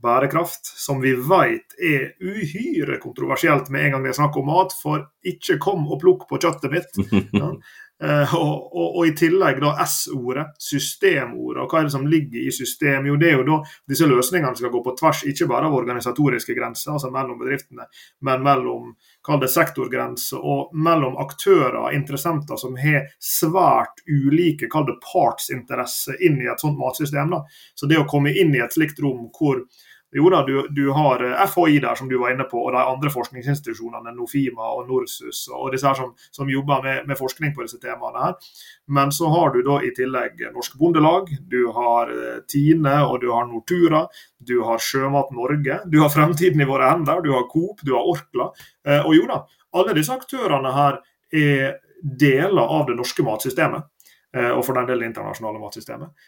bærekraft, 0.03 0.66
som 0.79 0.99
vi 1.03 1.12
vet 1.14 1.79
er 1.79 2.11
uhyre 2.18 2.99
kontroversielt 3.03 3.71
med 3.71 3.85
en 3.85 3.97
gang 3.97 4.07
vi 4.07 4.18
snakker 4.18 4.42
om 4.42 4.51
mat. 4.51 4.75
For 4.83 5.07
ikke 5.27 5.59
kom 5.62 5.87
og 5.87 6.03
plukk 6.03 6.27
på 6.31 6.40
kjøttet 6.42 6.75
mitt. 6.75 6.99
Ja. 7.38 7.55
Uh, 8.04 8.34
og, 8.34 8.76
og, 8.78 8.96
og, 8.96 9.06
i 9.08 9.12
tillegg 9.18 9.56
da 9.58 9.72
S-ordet, 9.82 10.44
systemordet. 10.62 11.64
Og 11.64 11.72
hva 11.72 11.80
er 11.80 11.88
det 11.88 11.94
som 11.96 12.06
ligger 12.06 12.44
i 12.46 12.52
system? 12.54 13.08
Jo, 13.11 13.16
det 13.18 13.32
er 13.32 13.40
jo 13.40 13.46
da 13.48 13.56
disse 13.90 14.06
løsningene 14.06 14.54
skal 14.54 14.70
gå 14.70 14.82
på 14.84 14.94
tvers, 15.00 15.24
ikke 15.26 15.48
bare 15.50 15.66
av 15.66 15.74
organisatoriske 15.74 16.54
grenser, 16.54 16.92
altså 16.94 17.11
mellom 17.11 17.40
bedriftene, 17.42 17.88
men 18.22 18.44
mellom 18.46 18.92
kall 19.26 19.42
det 19.42 19.50
sektorgrenser 19.50 20.38
og 20.38 20.76
mellom 20.78 21.18
aktører, 21.18 21.80
og 21.82 21.96
interessenter, 21.98 22.61
som 22.61 22.78
har 22.78 23.11
svært 23.18 24.04
ulike 24.06 24.70
kall 24.70 24.87
det 24.87 25.00
partsinteresser 25.02 26.22
inn 26.22 26.38
i 26.44 26.46
et 26.52 26.62
sånt 26.62 26.78
matsystem. 26.78 27.34
da. 27.34 27.42
Så 27.74 27.90
det 27.90 27.98
å 27.98 28.06
komme 28.06 28.30
inn 28.30 28.54
i 28.54 28.62
et 28.62 28.78
slikt 28.78 29.02
rom 29.02 29.26
hvor 29.34 29.64
jo 30.12 30.31
da, 30.31 30.42
du, 30.42 30.68
du, 30.71 30.90
har 30.90 31.25
eh, 31.25 31.47
FHI 31.47 31.79
der, 31.85 31.94
som 31.94 32.09
du 32.09 32.16
var 32.18 32.33
inne 32.33 32.47
på, 32.49 32.61
og 32.64 32.73
de 32.73 32.81
andre 32.81 33.11
forskningsinstitusjonene, 33.12 34.14
Nofima 34.16 34.71
og 34.73 34.87
Norsus, 34.88 35.42
og 35.53 35.73
disse 35.75 35.88
her 35.88 35.99
som, 35.99 36.14
som 36.33 36.49
jobber 36.49 36.81
med, 36.85 37.03
med, 37.11 37.18
forskning 37.18 37.53
på 37.57 37.66
disse 37.66 37.81
temaene. 37.83 38.23
her. 38.23 38.55
Men 38.97 39.12
så 39.12 39.29
har 39.29 39.53
du 39.53 39.61
da 39.66 39.83
i 39.85 39.92
tillegg 39.97 40.40
Norsk 40.55 40.79
Bondelag, 40.81 41.29
du 41.51 41.61
har 41.77 42.12
eh, 42.14 42.38
Tine 42.49 42.94
og 43.05 43.21
du 43.21 43.29
har 43.35 43.51
Nortura, 43.51 44.07
du 44.38 44.62
har 44.64 44.81
Sjømat 44.81 45.35
Norge, 45.37 45.83
du 45.92 45.99
har 46.01 46.14
Fremtiden 46.14 46.64
i 46.64 46.68
våre 46.68 46.88
hender, 46.88 47.21
du 47.25 47.35
har 47.35 47.44
Coop, 47.53 47.85
du 47.85 47.92
har 47.92 48.09
Orkla. 48.09 48.49
Eh, 48.88 49.05
og 49.05 49.12
jo 49.12 49.29
da, 49.29 49.42
alle 49.77 49.97
disse 49.99 50.16
aktørene 50.16 50.73
her 50.73 51.03
er 51.37 51.77
deler 52.01 52.64
av 52.64 52.87
det 52.88 52.94
norske 52.97 53.25
matsystemet 53.27 53.94
og 54.38 54.61
for 54.62 54.77
den 54.77 54.85
del 54.87 55.01
det 55.01 55.07
internasjonale 55.09 55.59
matsystemet. 55.59 56.27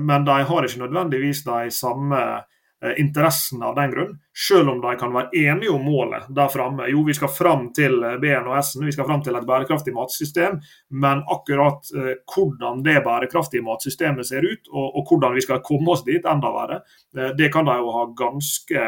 Men 0.00 0.24
de 0.24 0.36
har 0.48 0.66
ikke 0.66 0.80
nødvendigvis 0.80 1.42
de 1.44 1.68
samme 1.70 2.20
interessen 2.98 3.62
av 3.62 3.74
den 3.74 3.90
grunn, 3.90 4.10
selv 4.48 4.68
om 4.68 4.80
de 4.80 4.92
kan 5.00 5.14
være 5.14 5.30
enige 5.32 5.72
om 5.72 5.84
målet 5.86 6.26
der 6.36 6.50
framme. 6.52 6.88
Jo, 6.92 7.00
vi 7.06 7.14
skal 7.16 7.30
fram 7.32 7.70
til 7.76 8.02
eh, 8.04 8.18
BN 8.20 8.50
og 8.50 8.58
S-en, 8.60 8.84
vi 8.84 8.92
skal 8.92 9.08
fram 9.08 9.22
til 9.24 9.38
et 9.38 9.46
bærekraftig 9.48 9.94
matsystem, 9.96 10.58
men 10.90 11.22
akkurat 11.32 11.88
eh, 11.96 12.12
hvordan 12.34 12.82
det 12.84 12.98
bærekraftige 13.06 13.64
matsystemet 13.64 14.28
ser 14.28 14.44
ut, 14.44 14.68
og, 14.68 14.86
og, 14.90 15.02
hvordan 15.08 15.36
vi 15.38 15.44
skal 15.46 15.64
komme 15.64 15.94
oss 15.94 16.04
dit, 16.04 16.24
enda 16.28 16.52
verre, 16.52 16.82
eh, 17.16 17.32
det 17.38 17.48
kan 17.54 17.68
de 17.68 17.78
jo 17.80 17.92
ha 17.96 18.06
ganske 18.18 18.86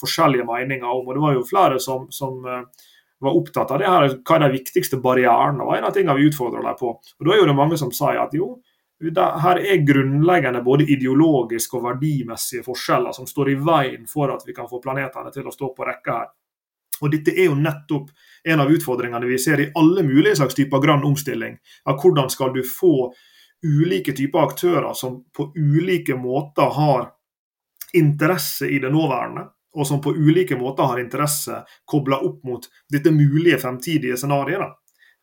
forskjellige 0.00 0.46
meninger 0.48 0.88
om. 0.90 1.06
og 1.06 1.14
Det 1.14 1.26
var 1.28 1.38
jo 1.38 1.46
flere 1.46 1.78
som, 1.82 2.08
som 2.14 2.42
eh, 2.42 2.88
var 3.22 3.38
opptatt 3.38 3.70
av 3.74 3.82
det 3.82 3.90
her, 3.90 4.08
hva 4.18 4.36
er 4.36 4.46
de 4.46 4.56
viktigste 4.58 4.98
barrierene. 5.02 5.64
var 5.66 5.78
en 5.78 5.88
av 5.88 5.94
tingene 5.94 6.18
vi 6.18 6.26
utfordra 6.30 6.62
dem 6.62 6.78
på. 6.78 6.96
Og 6.98 7.26
Da 7.26 7.34
er 7.34 7.40
jo 7.42 7.48
det 7.50 7.56
mange 7.58 7.78
som 7.78 7.94
sier 7.94 8.18
at 8.22 8.34
jo, 8.34 8.56
her 9.00 9.58
er 9.58 9.86
grunnleggende 9.86 10.62
både 10.62 10.84
ideologiske 10.90 11.76
og 11.78 11.84
verdimessige 11.84 12.64
forskjeller 12.66 13.14
som 13.14 13.26
står 13.26 13.52
i 13.52 13.54
veien 13.54 14.06
for 14.10 14.32
at 14.34 14.42
vi 14.46 14.54
kan 14.54 14.68
få 14.68 14.80
planetene 14.82 15.30
til 15.34 15.46
å 15.46 15.54
stå 15.54 15.70
på 15.74 15.86
rekke 15.86 16.16
her. 16.16 16.28
Og 17.00 17.12
Dette 17.12 17.30
er 17.30 17.46
jo 17.46 17.54
nettopp 17.54 18.10
en 18.44 18.60
av 18.60 18.70
utfordringene 18.74 19.28
vi 19.30 19.38
ser 19.38 19.60
i 19.62 19.68
alle 19.78 20.02
mulige 20.02 20.40
slags 20.40 20.56
typer 20.58 20.82
grønn 20.82 21.04
omstilling. 21.06 21.54
Av 21.86 22.00
hvordan 22.02 22.30
skal 22.30 22.50
du 22.56 22.64
få 22.66 23.12
ulike 23.62 24.12
typer 24.12 24.48
aktører 24.48 24.92
som 24.98 25.20
på 25.34 25.52
ulike 25.54 26.16
måter 26.18 26.74
har 26.74 27.12
interesse 27.94 28.66
i 28.66 28.78
det 28.82 28.90
nåværende, 28.90 29.46
og 29.74 29.86
som 29.86 30.00
på 30.02 30.12
ulike 30.14 30.56
måter 30.58 30.90
har 30.90 31.00
interesse 31.00 31.62
kobla 31.86 32.18
opp 32.26 32.42
mot 32.44 32.66
dette 32.90 33.10
mulige 33.14 33.58
fremtidige 33.62 34.18
scenarioet. 34.18 34.74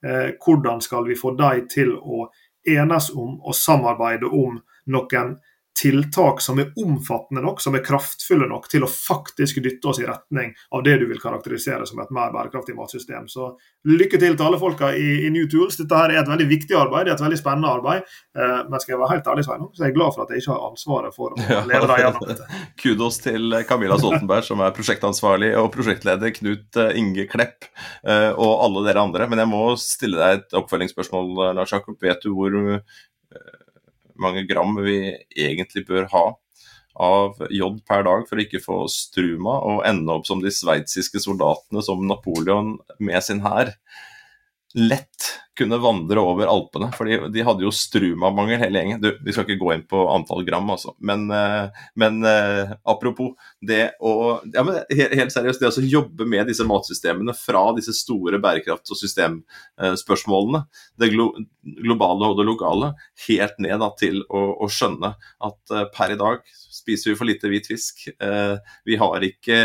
Eh, 0.06 0.32
hvordan 0.40 0.82
skal 0.82 1.08
vi 1.08 1.16
få 1.18 1.34
de 1.36 1.66
til 1.72 1.96
å 1.98 2.28
enes 2.65 3.10
om 3.13 3.39
og 3.41 3.56
samarbeide 3.56 4.30
om 4.30 4.60
noen 4.86 5.36
tiltak 5.76 6.42
som 6.42 6.60
er 6.62 6.72
omfattende 6.80 7.44
nok, 7.44 7.60
som 7.62 7.76
er 7.76 7.84
kraftfulle 7.84 8.48
nok 8.48 8.70
til 8.72 8.86
å 8.86 8.90
faktisk 8.90 9.60
dytte 9.64 9.90
oss 9.92 10.00
i 10.00 10.08
retning 10.08 10.54
av 10.72 10.84
det 10.86 10.96
du 11.02 11.06
vil 11.10 11.20
karakterisere 11.20 11.88
som 11.88 12.00
et 12.00 12.14
mer 12.16 12.32
bærekraftig 12.32 12.76
matsystem. 12.78 13.28
Så 13.32 13.50
lykke 13.90 14.20
til 14.22 14.38
til 14.38 14.46
alle 14.46 14.60
folka 14.62 14.94
i, 14.96 15.26
i, 15.26 15.32
New 15.34 15.50
Tools. 15.52 15.78
Dette 15.82 16.00
her 16.00 16.14
er 16.14 16.22
et 16.22 16.32
veldig 16.32 16.48
viktig 16.48 16.78
arbeid, 16.80 17.08
det 17.08 17.14
er 17.14 17.18
et 17.20 17.26
veldig 17.26 17.40
spennende 17.42 17.74
arbeid. 17.76 18.08
Eh, 18.38 18.62
men 18.70 18.84
skal 18.84 18.96
jeg 18.96 19.02
være 19.02 19.12
helt 19.18 19.28
ærlig, 19.34 19.46
Sveinung, 19.48 19.72
så 19.76 19.84
er 19.84 19.92
jeg 19.92 19.98
glad 19.98 20.16
for 20.16 20.24
at 20.24 20.32
jeg 20.32 20.44
ikke 20.44 20.54
har 20.56 20.70
ansvaret 20.70 21.18
for 21.18 21.36
å 21.36 21.50
lede 21.72 21.92
deg 21.92 22.04
gjennom 22.06 22.32
dette. 22.32 22.62
Kudos 22.82 23.20
til 23.26 23.60
Camilla 23.68 24.00
Stoltenberg, 24.00 24.48
som 24.48 24.64
er 24.64 24.76
prosjektansvarlig, 24.78 25.52
og 25.60 25.70
prosjektleder 25.76 26.34
Knut 26.40 26.82
eh, 26.82 26.96
Inge 27.02 27.28
Klepp 27.32 27.68
eh, 27.68 28.32
og 28.32 28.64
alle 28.70 28.88
dere 28.88 29.04
andre. 29.04 29.28
Men 29.32 29.44
jeg 29.44 29.52
må 29.52 29.66
stille 29.82 30.22
deg 30.22 30.40
et 30.40 30.58
oppfølgingsspørsmål, 30.62 31.52
Lars 31.60 31.76
Jakob. 31.76 32.00
Vet 32.02 32.24
du 32.24 32.32
hvor 32.32 32.56
eh, 32.56 32.82
mange 34.21 34.45
gram 34.49 34.75
vi 34.84 34.97
egentlig 35.36 35.86
bør 35.88 36.10
ha 36.13 36.25
av 36.95 37.41
jod 37.51 37.82
per 37.88 38.06
dag 38.08 38.23
for 38.28 38.39
å 38.39 38.43
ikke 38.45 38.63
få 38.63 38.78
struma 38.91 39.58
og 39.67 39.84
ende 39.88 40.13
opp 40.15 40.28
som 40.30 40.39
de 40.43 40.51
sveitsiske 40.54 41.19
soldatene 41.23 41.84
som 41.84 42.06
Napoleon 42.08 42.78
med 43.04 43.19
sin 43.25 43.43
hær 43.43 43.73
lett 44.76 45.32
kunne 45.56 45.78
vandre 45.78 46.20
over 46.20 46.48
Alpene. 46.52 46.90
For 46.96 47.08
de 47.32 47.44
hadde 47.48 47.64
jo 47.64 47.72
strumamangel 47.74 48.60
hele 48.60 48.82
gjengen. 48.82 49.00
Du, 49.02 49.08
vi 49.24 49.34
skal 49.34 49.46
ikke 49.48 49.62
gå 49.62 49.72
inn 49.76 49.86
på 49.88 50.02
antall 50.12 50.44
gram, 50.48 50.68
altså. 50.74 50.92
Men, 51.00 51.30
eh, 51.32 51.84
men 51.96 52.20
eh, 52.28 52.74
apropos 52.84 53.34
det 53.64 53.96
å 54.04 54.14
ja, 54.52 54.66
men 54.68 54.82
Helt 54.96 55.32
seriøst, 55.34 55.62
det 55.62 55.72
å 55.72 55.86
jobbe 55.86 56.28
med 56.28 56.50
disse 56.50 56.66
matsystemene 56.68 57.34
fra 57.38 57.64
disse 57.78 57.94
store 57.96 58.40
bærekrafts- 58.44 58.92
og 58.92 59.00
systemspørsmålene, 59.00 60.66
det 61.00 61.12
glo 61.14 61.30
globale 61.64 62.28
og 62.30 62.38
det 62.38 62.46
lokale, 62.46 62.92
helt 63.28 63.56
ned 63.64 63.80
da, 63.82 63.90
til 63.98 64.22
å, 64.28 64.44
å 64.66 64.70
skjønne 64.72 65.16
at 65.16 65.74
eh, 65.74 65.88
per 65.96 66.14
i 66.14 66.20
dag 66.20 66.44
spiser 66.52 67.14
vi 67.14 67.18
for 67.18 67.30
lite 67.30 67.50
hvit 67.50 67.68
fisk. 67.72 68.04
Vi 68.86 68.98
har 69.00 69.24
ikke 69.26 69.58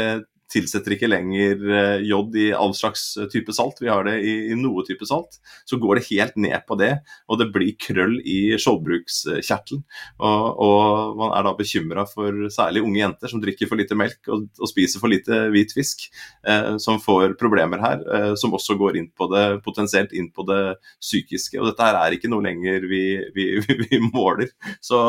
tilsetter 0.50 0.94
ikke 0.96 1.10
lenger 1.10 1.62
eh, 1.70 2.04
jod 2.08 2.34
i 2.38 2.50
all 2.56 2.72
slags 2.76 3.04
eh, 3.18 3.28
type 3.30 3.54
salt, 3.54 3.80
vi 3.82 3.90
har 3.90 4.04
det 4.06 4.16
i, 4.24 4.34
i, 4.50 4.58
noe 4.58 4.84
type 4.86 5.06
salt, 5.08 5.38
så 5.68 5.78
går 5.80 5.98
det 5.98 6.06
helt 6.10 6.38
ned 6.40 6.66
på 6.68 6.76
det, 6.80 6.92
og 7.30 7.40
det 7.40 7.50
blir 7.54 7.76
krøll 7.80 8.18
i 8.20 8.56
skjoldbrukskjertelen. 8.60 9.84
Og, 10.20 10.46
og, 10.66 11.16
man 11.20 11.34
er 11.36 11.46
da 11.46 11.54
bekymra 11.58 12.06
for 12.10 12.50
særlig 12.52 12.84
unge 12.86 13.02
jenter 13.02 13.32
som 13.32 13.42
drikker 13.42 13.70
for 13.70 13.80
lite 13.80 13.98
melk 13.98 14.30
og, 14.32 14.48
og 14.58 14.70
spiser 14.70 15.02
for 15.02 15.12
lite 15.12 15.42
hvit 15.54 15.74
fisk, 15.76 16.08
eh, 16.46 16.76
som 16.82 17.00
får 17.02 17.36
problemer 17.40 17.82
her, 17.82 18.04
eh, 18.16 18.30
som 18.40 18.54
også 18.56 18.78
går 18.80 19.00
inn 19.00 19.10
på 19.16 19.30
det, 19.32 19.46
potensielt 19.66 20.14
inn 20.16 20.30
på 20.34 20.46
det 20.50 20.62
psykiske. 20.98 21.58
Og 21.60 21.70
dette 21.70 21.86
her 21.86 22.00
er 22.00 22.16
ikke 22.16 22.30
noe 22.32 22.44
lenger 22.46 22.86
vi, 22.90 23.04
vi, 23.36 23.50
vi, 23.62 23.80
vi 23.86 24.02
måler. 24.10 24.50
Så 24.82 25.00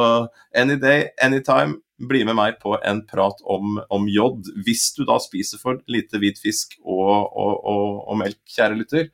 any 0.55 0.77
day, 0.81 1.09
anytime 1.21 1.79
bli 2.07 2.23
med 2.27 2.35
meg 2.37 2.59
på 2.61 2.75
en 2.77 3.01
prat 3.09 3.41
om, 3.49 3.79
om 3.93 4.07
jod. 4.09 4.49
Hvis 4.65 4.93
du 4.97 5.03
da 5.09 5.17
spiser 5.21 5.57
for 5.61 5.81
lite 5.91 6.17
hvit 6.21 6.39
fisk 6.41 6.67
og, 6.81 7.31
og, 7.31 7.53
og, 7.61 7.85
og 8.11 8.15
melk, 8.21 8.41
kjære 8.49 8.79
lytter, 8.79 9.05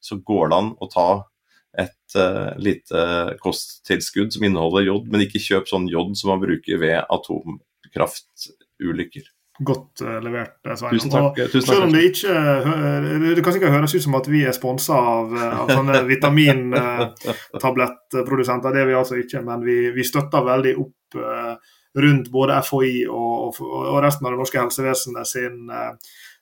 så 0.00 0.16
går 0.22 0.48
det 0.50 0.56
an 0.58 0.74
å 0.78 0.86
ta 0.92 1.24
et 1.78 2.16
uh, 2.16 2.58
lite 2.58 3.36
kosttilskudd 3.42 4.32
som 4.34 4.44
inneholder 4.46 4.82
jod, 4.88 5.04
men 5.12 5.20
ikke 5.26 5.40
kjøp 5.42 5.68
sånn 5.70 5.88
jod 5.90 6.16
som 6.18 6.28
man 6.32 6.42
bruker 6.42 6.76
ved 6.80 6.98
atomkraftulykker. 7.04 9.24
Godt 9.58 10.00
uh, 10.06 10.20
levert, 10.22 10.62
eh, 10.66 10.74
Svein. 10.78 10.92
Tusen 10.94 11.10
takk. 11.10 11.34
Tusen 11.50 11.66
takk. 11.66 11.72
Selv 11.72 11.84
om 11.88 11.92
det 11.94 12.02
ikke 12.12 12.34
Det 13.34 13.42
kan 13.42 13.52
sikkert 13.56 13.74
høres 13.74 13.96
ut 13.96 14.04
som 14.04 14.18
at 14.18 14.26
vi 14.30 14.40
er 14.46 14.54
sponsa 14.54 14.94
av, 14.94 15.26
av 15.34 15.66
sånne 15.72 15.96
vitamintablettprodusenter. 16.12 18.70
Det 18.74 18.80
er 18.84 18.90
vi 18.90 19.00
altså 19.00 19.14
ikke, 19.18 19.38
men 19.46 19.58
vi, 19.66 19.76
vi 19.96 20.02
støtter 20.06 20.40
veldig 20.46 20.74
opp 20.78 20.97
rundt 21.98 22.30
både 22.34 22.60
FHI 22.64 23.06
og, 23.10 23.58
og, 23.64 23.98
resten 24.04 24.26
av 24.26 24.34
det 24.34 24.40
norske 24.40 24.60
helsevesenet 24.60 25.28
sin, 25.28 25.72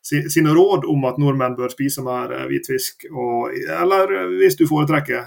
sin, 0.04 0.30
sine 0.32 0.54
råd 0.56 0.86
om 0.90 1.06
at 1.08 1.20
nordmenn 1.22 1.56
bør 1.58 1.72
spise 1.72 2.04
mer 2.06 2.34
eh, 2.34 2.46
hvitfisk. 2.50 3.08
Og, 3.12 3.56
eller 3.80 4.12
eh, 4.18 4.36
hvis 4.42 4.58
du 4.60 4.66
foretrekker, 4.68 5.24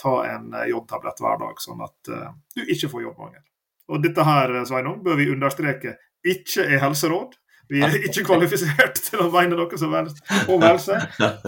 ta 0.00 0.16
en 0.30 0.56
jodtablett 0.70 1.22
hver 1.22 1.42
dag, 1.44 1.60
sånn 1.62 1.84
at 1.86 2.14
du 2.56 2.64
ikke 2.64 2.90
får 2.92 3.06
jodmangel. 3.08 3.42
Og 3.86 4.02
dette 4.02 4.24
her, 4.26 4.50
Sveinung, 4.66 4.98
bør 5.04 5.20
vi 5.20 5.30
understreke 5.30 5.94
ikke 6.26 6.64
er 6.66 6.82
helseråd. 6.82 7.36
Vi 7.72 7.80
er 7.82 7.96
ikke 8.06 8.22
kvalifisert 8.28 9.00
til 9.08 9.24
å 9.24 9.28
mene 9.32 9.56
noe 9.58 9.78
som 9.80 9.94
helst 9.96 10.20
om 10.52 10.62
helse. 10.62 10.98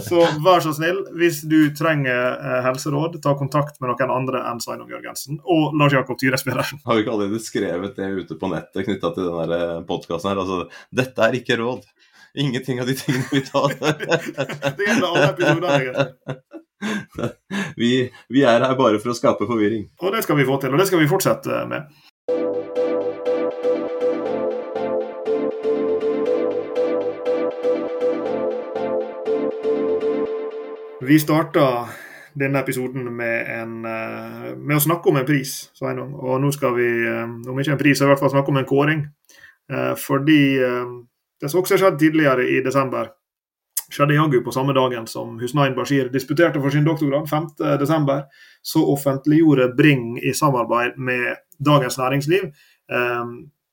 Så 0.02 0.24
vær 0.44 0.64
så 0.64 0.72
snill, 0.76 1.00
hvis 1.18 1.44
du 1.48 1.70
trenger 1.78 2.34
eh, 2.34 2.58
helseråd, 2.66 3.20
ta 3.22 3.36
kontakt 3.38 3.78
med 3.78 3.92
noen 3.92 4.14
andre 4.14 4.42
enn 4.50 4.62
Sveinung 4.62 4.90
Jørgensen 4.90 5.38
og 5.44 5.76
Lars 5.78 5.94
Jakob 5.94 6.18
Tyres 6.20 6.44
Har 6.48 6.98
vi 6.98 7.04
ikke 7.04 7.14
allerede 7.14 7.42
skrevet 7.42 7.98
det 7.98 8.10
ute 8.18 8.38
på 8.38 8.50
nettet 8.50 8.88
knytta 8.88 9.12
til 9.14 9.30
denne 9.30 9.60
eh, 9.60 9.78
podkasten 9.86 10.32
her? 10.32 10.42
Altså, 10.42 10.84
dette 10.90 11.28
er 11.28 11.38
ikke 11.38 11.60
råd. 11.62 11.86
Ingenting 12.38 12.82
av 12.82 12.90
de 12.90 12.98
tingene 12.98 13.26
vi 13.32 13.42
tar. 13.46 13.72
det 14.78 14.90
gjelder 14.90 15.08
alle 15.08 15.30
episoder, 15.30 15.70
egentlig. 15.78 16.44
Vi, 17.78 17.92
vi 18.30 18.44
er 18.46 18.62
her 18.62 18.76
bare 18.78 19.00
for 19.02 19.14
å 19.14 19.16
skape 19.16 19.48
forvirring. 19.48 19.88
Og 20.02 20.14
det 20.14 20.22
skal 20.26 20.38
vi 20.38 20.46
få 20.46 20.60
til, 20.62 20.74
og 20.74 20.82
det 20.82 20.90
skal 20.90 21.02
vi 21.02 21.10
fortsette 21.10 21.64
med. 21.70 21.88
Vi 31.08 31.16
starta 31.18 31.88
denne 32.36 32.60
episoden 32.60 33.06
med, 33.16 33.60
en, 33.60 33.84
eh, 33.84 34.56
med, 34.56 34.76
å 34.76 34.80
snakke 34.80 35.08
om 35.08 35.16
en 35.16 35.26
pris, 35.26 35.70
Sveinung. 35.78 36.10
Og 36.20 36.36
nå 36.42 36.50
skal 36.52 36.74
vi, 36.76 36.88
eh, 37.08 37.22
om 37.24 37.60
ikke 37.60 37.72
en 37.72 37.80
pris, 37.80 37.98
så 37.98 38.04
i 38.04 38.10
hvert 38.10 38.20
fall 38.20 38.32
snakke 38.34 38.52
om 38.52 38.58
en 38.60 38.68
kåring. 38.68 39.06
Eh, 39.72 39.94
fordi 39.96 40.58
det 41.40 41.50
som 41.50 41.62
også 41.62 41.78
skjedde 41.78 41.98
tidligere 41.98 42.44
i 42.44 42.60
desember, 42.60 43.08
skjedde 43.88 44.18
jaggu 44.18 44.42
på 44.44 44.52
samme 44.52 44.74
dagen 44.74 45.06
som 45.06 45.38
Husnain 45.38 45.74
Bashir 45.74 46.12
disputerte 46.12 46.60
for 46.60 46.70
sin 46.70 46.84
doktorgrad, 46.84 47.26
5.12., 47.28 48.24
så 48.62 48.84
offentliggjorde 48.92 49.76
Bring 49.76 50.18
i 50.18 50.32
samarbeid 50.32 50.98
med 50.98 51.36
Dagens 51.64 51.96
Næringsliv 51.98 52.52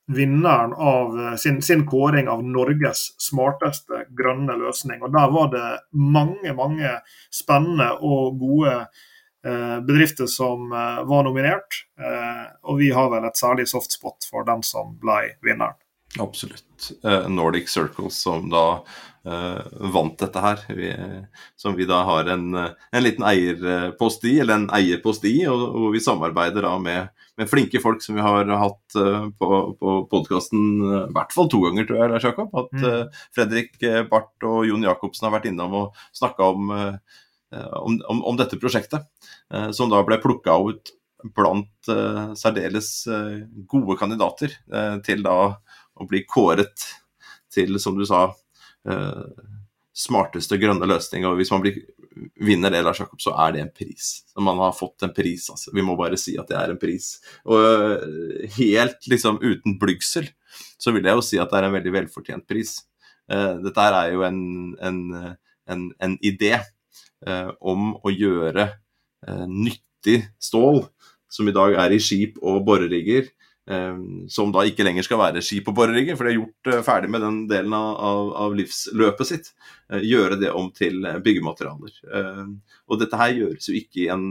vinneren 0.06 0.72
av 0.72 1.20
eh, 1.20 1.34
sin, 1.34 1.62
sin, 1.62 1.86
kåring 1.86 2.28
av 2.28 2.44
Norges 2.44 3.08
smarteste 3.22 4.06
grønne 4.18 4.56
løsning. 4.58 5.02
Og 5.02 5.12
Der 5.12 5.32
var 5.34 5.50
det 5.52 5.66
mange 5.92 6.54
mange 6.54 6.92
spennende 7.34 7.90
og 8.00 8.38
gode 8.40 8.76
eh, 8.76 9.78
bedrifter 9.86 10.30
som 10.30 10.70
eh, 10.72 11.02
var 11.08 11.26
nominert. 11.26 11.82
Og 12.62 12.78
vi 12.82 12.92
har 12.94 13.10
vel 13.10 13.26
et 13.26 13.38
særlig 13.38 13.68
softspot 13.70 14.28
for 14.30 14.46
den 14.46 14.62
som 14.66 14.94
ble 15.02 15.36
vinneren. 15.44 15.78
Absolutt. 16.18 16.92
Eh, 17.04 17.28
Nordic 17.28 17.68
Circles 17.68 18.22
som 18.22 18.48
da 18.50 18.82
uh, 19.26 19.60
vant 19.92 20.16
dette 20.18 20.42
her. 20.42 20.62
Vi, 20.68 20.90
som 21.56 21.76
vi 21.76 21.86
da 21.88 22.02
har 22.08 22.30
en, 22.32 22.46
en, 22.56 23.02
liten 23.02 23.26
eierpost 23.26 24.24
i, 24.28 24.36
eller 24.40 24.60
en 24.60 24.68
eierpost 24.76 25.24
i, 25.28 25.38
og 25.50 25.66
og 25.66 25.92
vi 25.94 26.02
samarbeider 26.02 26.66
da 26.66 26.74
med, 26.80 27.12
med 27.36 27.50
flinke 27.50 27.82
folk 27.82 28.04
som 28.04 28.16
vi 28.16 28.24
har 28.24 28.50
hatt 28.60 28.98
uh, 28.98 29.28
på, 29.38 29.60
på 29.80 29.96
podkasten 30.12 30.66
i 30.80 31.14
hvert 31.16 31.34
fall 31.36 31.50
to 31.52 31.62
ganger, 31.66 31.88
tror 31.88 32.02
jeg, 32.02 32.12
Lars 32.14 32.28
Jakob. 32.28 32.54
At 32.64 32.84
uh, 32.84 33.24
Fredrik 33.36 33.80
Barth 34.10 34.46
og 34.46 34.66
Jon 34.68 34.86
Jacobsen 34.86 35.28
har 35.28 35.36
vært 35.38 35.50
innom 35.50 35.80
og 35.84 36.04
snakka 36.16 36.52
om, 36.54 36.70
om, 36.76 37.98
om, 38.12 38.22
om, 38.32 38.36
dette 38.38 38.58
prosjektet, 38.60 39.04
som 39.76 39.90
da 39.92 40.00
ble 40.04 40.18
plukka 40.22 40.56
ut 40.66 40.92
blant 41.36 41.88
særdeles 42.38 42.88
gode 43.70 43.96
kandidater 43.98 44.52
til 45.06 45.22
da 45.24 45.36
å 45.96 46.06
bli 46.08 46.22
kåret 46.28 46.86
til, 47.52 47.78
som 47.80 47.96
du 47.98 48.04
sa, 48.08 48.28
eh, 48.88 49.44
smarteste 49.96 50.58
grønne 50.60 50.88
løsning. 50.88 51.24
Og 51.28 51.38
hvis 51.40 51.50
man 51.54 51.62
blir, 51.64 51.78
vinner 52.36 52.72
det, 52.72 52.82
Lars 52.84 53.00
Jakob, 53.00 53.20
så 53.22 53.32
er 53.46 53.54
det 53.54 53.62
en 53.64 53.72
pris. 53.72 54.10
Så 54.28 54.44
man 54.44 54.60
har 54.60 54.76
fått 54.76 55.06
en 55.06 55.14
pris, 55.16 55.48
altså. 55.52 55.72
Vi 55.74 55.84
må 55.84 55.96
bare 55.96 56.18
si 56.20 56.36
at 56.40 56.50
det 56.50 56.58
er 56.58 56.74
en 56.74 56.80
pris. 56.80 57.14
Og 57.48 57.64
eh, 57.64 58.48
helt 58.58 59.08
liksom 59.08 59.40
uten 59.44 59.78
blygsel 59.80 60.28
så 60.80 60.92
vil 60.92 61.08
jeg 61.08 61.16
jo 61.18 61.24
si 61.24 61.40
at 61.40 61.50
det 61.52 61.58
er 61.58 61.68
en 61.68 61.76
veldig 61.76 61.92
velfortjent 61.94 62.46
pris. 62.48 62.78
Eh, 63.32 63.54
dette 63.64 63.88
er 63.88 64.12
jo 64.12 64.24
en, 64.28 64.40
en, 64.80 65.00
en, 65.66 65.86
en 66.00 66.18
idé 66.24 66.58
om 67.64 67.94
å 68.04 68.10
gjøre 68.12 68.66
nyttig 69.48 70.18
stål, 70.38 70.82
som 71.32 71.48
i 71.48 71.54
dag 71.56 71.74
er 71.80 71.94
i 71.96 71.98
skip 71.98 72.36
og 72.44 72.60
borerigger, 72.68 73.30
som 74.30 74.52
da 74.54 74.62
ikke 74.62 74.84
lenger 74.86 75.02
skal 75.02 75.18
være 75.18 75.40
ski 75.42 75.56
på 75.66 75.72
borerigger, 75.74 76.14
for 76.14 76.28
de 76.28 76.36
har 76.36 76.36
gjort 76.38 76.84
ferdig 76.86 77.08
med 77.10 77.24
den 77.24 77.40
delen 77.50 77.72
av, 77.74 78.28
av, 78.44 78.54
livsløpet 78.54 79.26
sitt. 79.26 79.48
gjøre 79.90 80.38
det 80.38 80.52
om 80.54 80.68
til 80.70 81.02
byggematerialer. 81.24 81.96
og 82.86 83.00
dette 83.00 83.18
her 83.18 83.34
gjøres 83.34 83.66
jo 83.66 83.74
ikke 83.74 84.04
i 84.04 84.08
en 84.14 84.28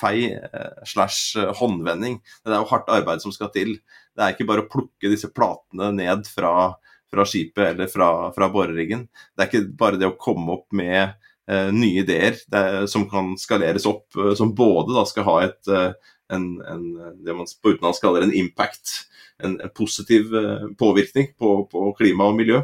fei 0.00 0.32
eh, 0.32 0.84
slash 0.84 1.38
eh, 1.38 1.54
håndvending. 1.60 2.20
Det 2.44 2.52
er 2.52 2.62
jo 2.62 2.70
hardt 2.72 2.90
arbeid 2.92 3.24
som 3.24 3.34
skal 3.34 3.50
til. 3.54 3.76
Det 4.14 4.24
er 4.24 4.34
ikke 4.34 4.48
bare 4.48 4.66
å 4.66 4.70
plukke 4.70 5.12
disse 5.12 5.30
platene 5.34 5.90
ned 5.96 6.28
fra, 6.28 6.52
fra 7.10 7.26
skipet 7.28 7.72
eller 7.72 7.90
fra, 7.92 8.10
fra 8.36 8.50
boreriggen. 8.52 9.06
Det 9.34 9.44
er 9.44 9.50
ikke 9.50 9.78
bare 9.80 10.00
det 10.00 10.10
å 10.10 10.18
komme 10.20 10.58
opp 10.58 10.68
med 10.76 11.00
eh, 11.50 11.72
nye 11.74 12.04
ideer 12.04 12.38
er, 12.52 12.84
som 12.90 13.08
kan 13.10 13.34
skaleres 13.40 13.88
opp, 13.90 14.06
eh, 14.18 14.34
som 14.38 14.54
både 14.56 15.06
skal 15.10 15.28
ha 15.28 15.40
et 15.48 15.74
en, 16.34 16.46
en, 16.68 16.84
det 17.24 17.36
man 17.36 17.48
på 17.62 17.74
utenlandsk 17.74 18.04
kaller 18.04 18.26
en 18.26 18.34
impact, 18.36 18.94
en, 19.42 19.58
en 19.62 19.72
positiv 19.74 20.32
påvirkning 20.78 21.32
på, 21.38 21.52
på, 21.70 21.88
klima 21.98 22.28
og 22.28 22.38
miljø. 22.38 22.62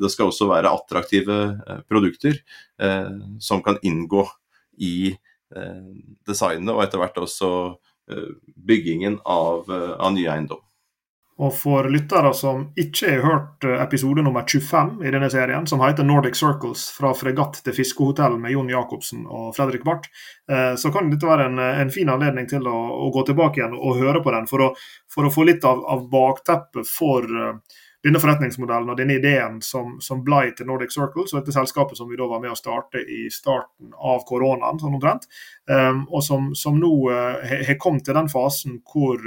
Det 0.00 0.08
skal 0.12 0.30
også 0.30 0.46
være 0.48 0.70
attraktive 0.70 1.36
produkter 1.90 2.36
som 3.42 3.64
kan 3.66 3.80
inngå 3.84 4.22
i 4.78 5.10
Eh, 5.54 5.82
designet 6.26 6.74
og 6.74 6.82
etter 6.82 6.98
hvert 6.98 7.18
også 7.22 7.48
eh, 8.10 8.30
byggingen 8.66 9.20
av, 9.22 9.68
eh, 9.70 9.92
av 9.94 10.10
ny 10.14 10.24
eiendom. 10.26 10.62
Og 11.36 11.52
for 11.52 11.84
lyttere 11.92 12.30
som 12.32 12.62
ikke 12.80 13.10
har 13.10 13.24
hørt 13.26 13.64
episode 13.84 14.22
nummer 14.24 14.46
25 14.48 15.02
i 15.04 15.10
denne 15.12 15.28
serien, 15.28 15.66
som 15.68 15.82
heter 15.84 16.06
Nordic 16.08 16.38
Circles 16.38 16.86
fra 16.96 17.10
fregatt 17.12 17.60
til 17.64 17.76
fiskehotell 17.76 18.38
med 18.40 18.54
Jon 18.54 18.72
Jacobsen 18.72 19.26
og 19.28 19.50
Fredrik 19.58 19.84
Barth, 19.84 20.08
så 20.80 20.92
kan 20.94 21.10
dette 21.12 21.28
være 21.28 21.50
en, 21.50 21.60
en 21.60 21.92
fin 21.92 22.08
anledning 22.08 22.48
til 22.48 22.64
å, 22.64 22.78
å, 23.04 23.10
gå 23.12 23.26
tilbake 23.28 23.60
igjen 23.60 23.76
og 23.76 24.00
høre 24.00 24.24
på 24.24 24.32
den, 24.32 24.48
for 24.48 24.64
å, 24.64 24.70
for 25.12 25.28
å 25.28 25.34
få 25.34 25.44
litt 25.50 25.68
av, 25.68 25.84
av 25.84 26.08
bakteppet 26.08 26.88
for 26.88 27.28
denne 28.06 28.20
forretningsmodellen 28.22 28.88
og 28.92 28.96
denne 28.96 29.20
ideen 29.20 29.60
som, 29.64 29.96
som 30.00 30.24
ble 30.24 30.54
til 30.56 30.68
Nordic 30.70 30.94
Circles 30.94 31.34
og 31.34 31.42
dette 31.42 31.52
selskapet 31.52 31.98
som 31.98 32.08
vi 32.08 32.16
da 32.16 32.28
var 32.30 32.40
med 32.40 32.54
å 32.54 32.58
starte 32.58 33.02
i 33.02 33.26
starten 33.34 33.92
av 33.92 34.24
koronaen, 34.28 34.80
sånn 34.80 34.96
omtrent, 34.96 35.26
og 36.08 36.20
som, 36.24 36.52
som 36.56 36.78
nå 36.80 36.92
har 37.10 37.76
kommet 37.82 38.06
til 38.06 38.16
den 38.16 38.30
fasen 38.32 38.80
hvor 38.86 39.20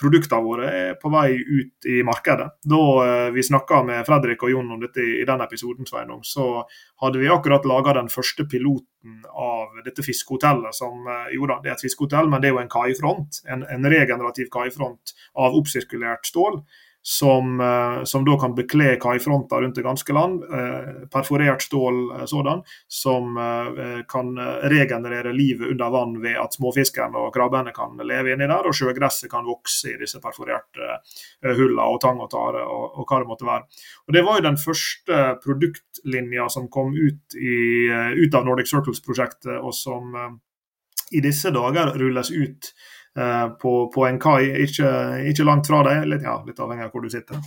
produktene 0.00 0.44
våre 0.44 0.68
er 0.72 0.94
på 1.00 1.10
vei 1.12 1.36
ut 1.36 1.88
i 1.88 1.98
markedet. 2.06 2.46
Da 2.64 2.78
uh, 2.98 3.28
vi 3.34 3.44
snakka 3.44 3.82
med 3.84 4.06
Fredrik 4.08 4.42
og 4.46 4.52
Jon 4.54 4.72
om 4.76 4.80
dette 4.80 5.04
i, 5.04 5.26
den 5.28 5.44
episoden, 5.44 5.88
Sveinung, 5.88 6.22
så 6.24 6.64
hadde 7.02 7.20
vi 7.20 7.28
akkurat 7.28 7.68
laga 7.68 7.98
den 7.98 8.08
første 8.12 8.46
piloten 8.48 9.22
av 9.28 9.78
dette 9.84 10.02
fiskehotellet. 10.02 10.74
som 10.74 11.06
Jo 11.34 11.46
da, 11.46 11.60
det 11.62 11.70
er 11.70 11.76
et 11.76 11.86
fiskehotell, 11.86 12.28
men 12.32 12.42
det 12.42 12.50
er 12.50 12.56
jo 12.56 12.62
en 12.64 12.72
kaifront. 12.72 13.42
En, 13.46 13.62
en 13.68 13.90
regenerativ 13.92 14.48
kaifront 14.52 15.14
av 15.36 15.56
oppsirkulert 15.60 16.26
stål 16.26 16.62
som, 17.02 17.60
eh, 17.60 18.04
som, 18.04 18.24
da 18.24 18.38
kan 18.40 18.54
bekle 18.54 18.96
kaifronter 19.00 19.62
rundt 19.62 19.74
det 19.74 19.82
ganske 19.82 20.12
land. 20.12 20.42
Eh, 20.44 21.08
perforert 21.12 21.62
stål 21.62 22.10
eh, 22.10 22.24
sådan, 22.24 22.62
som 22.88 23.38
kan 24.08 24.38
regenerere 24.62 25.32
livet 25.32 25.70
under 25.70 25.90
vann 25.90 26.20
ved 26.22 26.36
at 26.40 26.54
småfiskene 26.54 27.18
og 27.18 27.32
krabbene 27.34 27.72
kan 27.76 27.96
leve 28.04 28.32
inni 28.32 28.48
der, 28.48 28.66
og 28.66 28.74
sjøgresset 28.74 29.30
kan 29.30 29.46
vokse 29.46 29.92
i 29.92 29.98
disse 30.00 30.20
perforerte 30.20 30.98
hullene 31.44 31.86
og 31.86 32.00
tang 32.02 32.20
og 32.24 32.30
tare 32.32 32.64
og, 32.64 32.98
og, 32.98 33.04
hva 33.06 33.20
det 33.22 33.30
måtte 33.30 33.48
være. 33.48 33.64
Og 34.08 34.16
Det 34.16 34.24
var 34.26 34.38
jo 34.38 34.46
den 34.48 34.60
første 34.60 35.22
produktlinja 35.44 36.48
som 36.52 36.68
kom 36.72 36.92
ut, 36.96 37.36
i, 37.36 37.88
ut 38.24 38.34
av 38.34 38.46
Nordic 38.48 38.70
Circles-prosjektet, 38.72 39.60
og 39.60 39.74
som 39.76 40.16
i 41.12 41.22
disse 41.24 41.52
dager 41.54 41.94
rulles 41.96 42.32
ut 42.34 42.72
på, 43.62 43.72
på, 43.94 44.04
en 44.06 44.18
kai 44.22 44.50
ikke, 44.62 44.90
ikke, 45.30 45.46
langt 45.46 45.66
fra 45.66 45.80
deg, 45.86 46.04
litt, 46.06 46.22
ja, 46.22 46.36
litt 46.46 46.60
avhengig 46.62 46.84
av 46.86 46.92
hvor 46.94 47.02
du 47.02 47.10
sitter. 47.10 47.40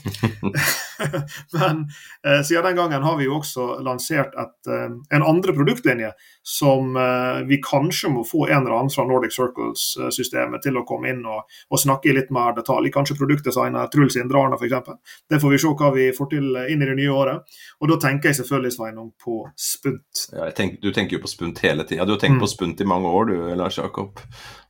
Men 1.55 1.85
eh, 2.25 2.41
siden 2.43 2.63
den 2.63 2.75
gangen 2.75 3.03
har 3.03 3.17
vi 3.17 3.27
jo 3.27 3.37
også 3.39 3.79
lansert 3.85 4.35
et, 4.39 4.67
eh, 4.67 4.89
en 5.15 5.25
andre 5.25 5.53
produktlinje 5.55 6.11
som 6.43 6.95
eh, 6.97 7.41
vi 7.47 7.61
kanskje 7.63 8.11
må 8.13 8.23
få 8.27 8.47
en 8.47 8.63
eller 8.63 8.77
annen 8.77 8.93
fra 8.93 9.05
Nordic 9.07 9.35
Circles-systemet 9.35 10.63
til 10.65 10.79
å 10.79 10.85
komme 10.87 11.11
inn 11.13 11.23
og, 11.25 11.45
og, 11.69 11.79
snakke 11.81 12.11
i 12.11 12.15
litt 12.17 12.31
mer 12.33 12.55
detalj. 12.57 12.91
Kanskje 12.93 13.17
produktdesigner 13.19 13.89
Truls 13.93 14.17
Indrarna 14.19 14.59
f.eks. 14.59 14.91
Det 15.29 15.41
får 15.41 15.55
vi 15.55 15.61
se 15.61 15.73
hva 15.81 15.91
vi 15.95 16.09
får 16.15 16.31
til 16.33 16.49
inn 16.65 16.81
i 16.83 16.89
det 16.89 16.97
nye 16.99 17.13
året. 17.13 17.59
Og 17.81 17.91
da 17.91 17.99
tenker 18.01 18.31
jeg 18.31 18.41
selvfølgelig 18.41 18.75
Sveinung, 18.75 19.11
på 19.21 19.43
spunt. 19.57 20.25
Ja, 20.33 20.49
tenker, 20.55 20.81
du 20.81 20.91
tenker 20.95 21.17
jo 21.17 21.23
på 21.23 21.31
spunt 21.31 21.61
hele 21.65 21.85
tida. 21.87 22.05
Du 22.05 22.15
har 22.15 22.21
tenkt 22.21 22.39
mm. 22.39 22.43
på 22.43 22.51
spunt 22.51 22.81
i 22.81 22.89
mange 22.89 23.11
år 23.11 23.31
du, 23.31 23.35
Lars 23.59 23.77
Jakob. 23.81 24.21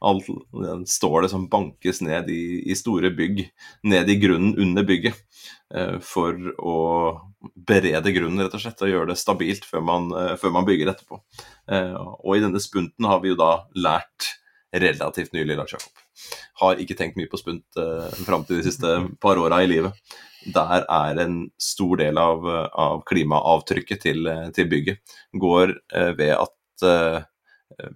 Alt, 0.02 0.28
står 0.92 1.26
det 1.26 1.32
som 1.32 1.48
bankes 1.52 2.02
ned 2.04 2.30
i, 2.32 2.62
i, 2.72 2.76
store 2.78 3.12
bygg, 3.16 3.46
ned 3.88 4.10
i 4.10 4.18
grunnen 4.20 4.58
under 4.60 4.86
bygget. 4.88 5.18
Eh, 5.74 5.98
for 6.04 6.36
å 6.60 6.78
berede 7.56 8.14
grunnen, 8.16 8.44
rett 8.44 8.56
og 8.58 8.64
slett, 8.64 8.84
og 8.84 8.92
gjøre 8.92 9.12
det 9.14 9.20
stabilt 9.22 9.68
før 9.68 9.86
man, 9.88 10.12
eh, 10.18 10.36
før 10.42 10.56
man 10.58 10.68
bygger 10.68 10.92
etterpå. 10.92 11.22
Eh, 11.72 11.96
og 11.96 12.36
i 12.36 12.44
denne 12.44 12.62
spunten 12.64 13.08
har 13.08 13.22
vi 13.24 13.32
jo 13.32 13.40
da 13.40 13.66
lært 13.76 14.34
relativt 14.72 15.34
nylig, 15.36 15.58
Lars 15.60 15.76
Jakob. 15.76 16.04
Har 16.62 16.80
ikke 16.80 16.96
tenkt 17.00 17.18
mye 17.20 17.32
på 17.32 17.40
spunt 17.40 17.80
fram 18.24 18.46
til 18.46 18.62
de 18.62 18.68
siste 18.70 18.92
par 19.20 19.40
åra 19.42 19.58
i 19.64 19.68
livet. 19.68 19.98
Der 20.54 20.86
er 20.86 21.20
en 21.20 21.50
stor 21.60 21.98
del 22.00 22.20
av, 22.22 22.46
av 22.72 23.02
klimaavtrykket 23.10 24.06
til, 24.06 24.30
til, 24.56 24.70
bygget 24.72 25.18
går 25.36 25.74
ved 26.16 26.32
at 26.38 27.26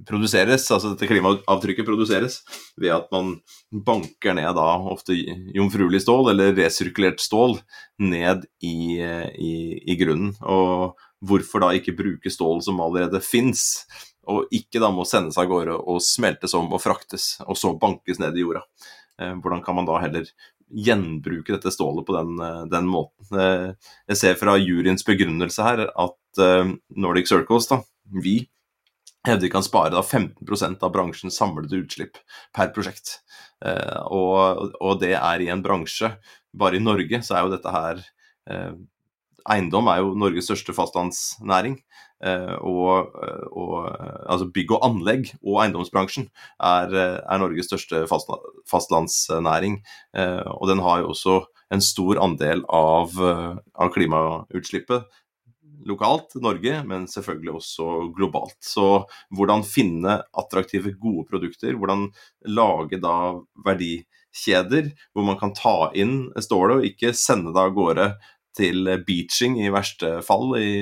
produseres, 0.07 0.65
altså 0.71 0.93
dette 0.93 1.09
klimaavtrykket 1.09 1.87
produseres 1.87 2.39
ved 2.79 2.93
at 2.95 3.07
man 3.13 3.35
banker 3.85 4.35
ned 4.37 4.51
da 4.57 4.67
ofte 4.91 5.15
jomfruelig 5.55 6.03
stål 6.05 6.31
eller 6.33 6.55
resirkulert 6.57 7.23
stål 7.23 7.57
ned 8.01 8.45
i, 8.63 8.99
i, 8.99 9.53
i, 9.83 9.97
grunnen. 9.99 10.33
Og 10.41 10.95
hvorfor 11.25 11.63
da 11.63 11.71
ikke 11.75 11.95
bruke 11.97 12.31
stål 12.31 12.61
som 12.65 12.81
allerede 12.83 13.21
fins, 13.23 13.85
og 14.29 14.49
ikke 14.53 14.81
da 14.81 14.89
må 14.93 15.05
sendes 15.07 15.37
av 15.41 15.49
gårde 15.49 15.77
og 15.77 16.01
smeltes 16.03 16.55
om 16.57 16.71
og 16.73 16.81
fraktes, 16.81 17.35
og 17.45 17.57
så 17.59 17.73
bankes 17.79 18.21
ned 18.21 18.37
i 18.37 18.45
jorda. 18.45 18.65
Eh, 19.21 19.33
hvordan 19.39 19.63
kan 19.63 19.77
man 19.77 19.87
da 19.87 19.99
heller 20.01 20.27
gjenbruke 20.65 21.53
dette 21.53 21.71
stålet 21.71 22.05
på 22.07 22.15
den, 22.17 22.39
eh, 22.41 22.63
den 22.71 22.89
måten? 22.89 23.29
Eh, 23.37 23.91
jeg 24.11 24.17
ser 24.17 24.39
fra 24.39 24.57
juryens 24.57 25.05
begrunnelse 25.05 25.63
her 25.63 25.87
at 25.87 26.21
Nordic 26.91 27.29
Circles, 27.29 27.69
da, 27.69 27.79
vi, 28.11 28.41
hevder 29.27 29.51
kan 29.51 29.65
spare 29.65 29.93
da 29.93 30.01
15% 30.03 30.83
av 30.83 30.93
bransjens 30.93 31.37
samlede 31.39 31.81
utslipp 31.83 32.19
per 32.55 32.71
prosjekt. 32.75 33.19
Eh, 33.65 34.01
og, 34.11 34.73
og, 34.81 34.97
det 35.01 35.13
er 35.15 35.41
i 35.41 35.47
en 35.47 35.61
bransje 35.63 36.09
Bare 36.55 36.75
i 36.75 36.83
Norge 36.83 37.21
så 37.23 37.37
er 37.37 37.45
jo 37.45 37.53
dette 37.53 37.71
her 37.71 38.01
eh, 38.51 38.73
Eiendom 39.47 39.87
er 39.87 40.01
jo 40.01 40.15
Norges 40.17 40.47
største 40.49 40.73
fastlandsnæring. 40.73 41.75
Eh, 42.25 42.55
og, 42.65 43.11
og, 43.53 43.91
altså 44.25 44.47
bygg 44.49 44.73
og 44.73 44.85
anlegg 44.87 45.29
og 45.43 45.59
eiendomsbransjen 45.61 46.25
er, 46.57 46.95
er 47.21 47.41
Norges 47.43 47.69
største 47.69 48.07
fastlandsnæring. 48.09 49.77
og 50.49 50.65
den 50.71 50.81
har 50.81 51.03
jo 51.03 51.11
også 51.13 51.35
en 51.75 51.85
stor 51.85 52.17
andel 52.25 52.65
av, 52.73 53.13
av 53.21 53.93
klimautslippet 53.93 55.05
lokalt, 55.85 56.35
Norge, 56.41 56.79
men 56.87 57.07
selvfølgelig 57.09 57.55
også 57.59 57.87
globalt. 58.17 58.57
Så 58.63 59.05
hvordan 59.35 59.65
finne 59.67 60.19
attraktive, 60.37 60.95
gode 61.01 61.25
produkter, 61.29 61.77
hvordan 61.77 62.07
lage 62.49 62.99
da 63.03 63.17
verdikjeder 63.65 64.91
hvor 65.13 65.27
man 65.27 65.39
kan 65.41 65.53
ta 65.55 65.91
inn 65.97 66.31
stålet 66.43 66.81
og 66.81 66.89
ikke 66.89 67.13
sende 67.17 67.53
det 67.55 67.67
av 67.67 67.75
gårde 67.77 68.09
til 68.55 68.87
beaching 69.07 69.57
i 69.59 69.71
verste 69.73 70.21
fall, 70.23 70.53
i, 70.55 70.75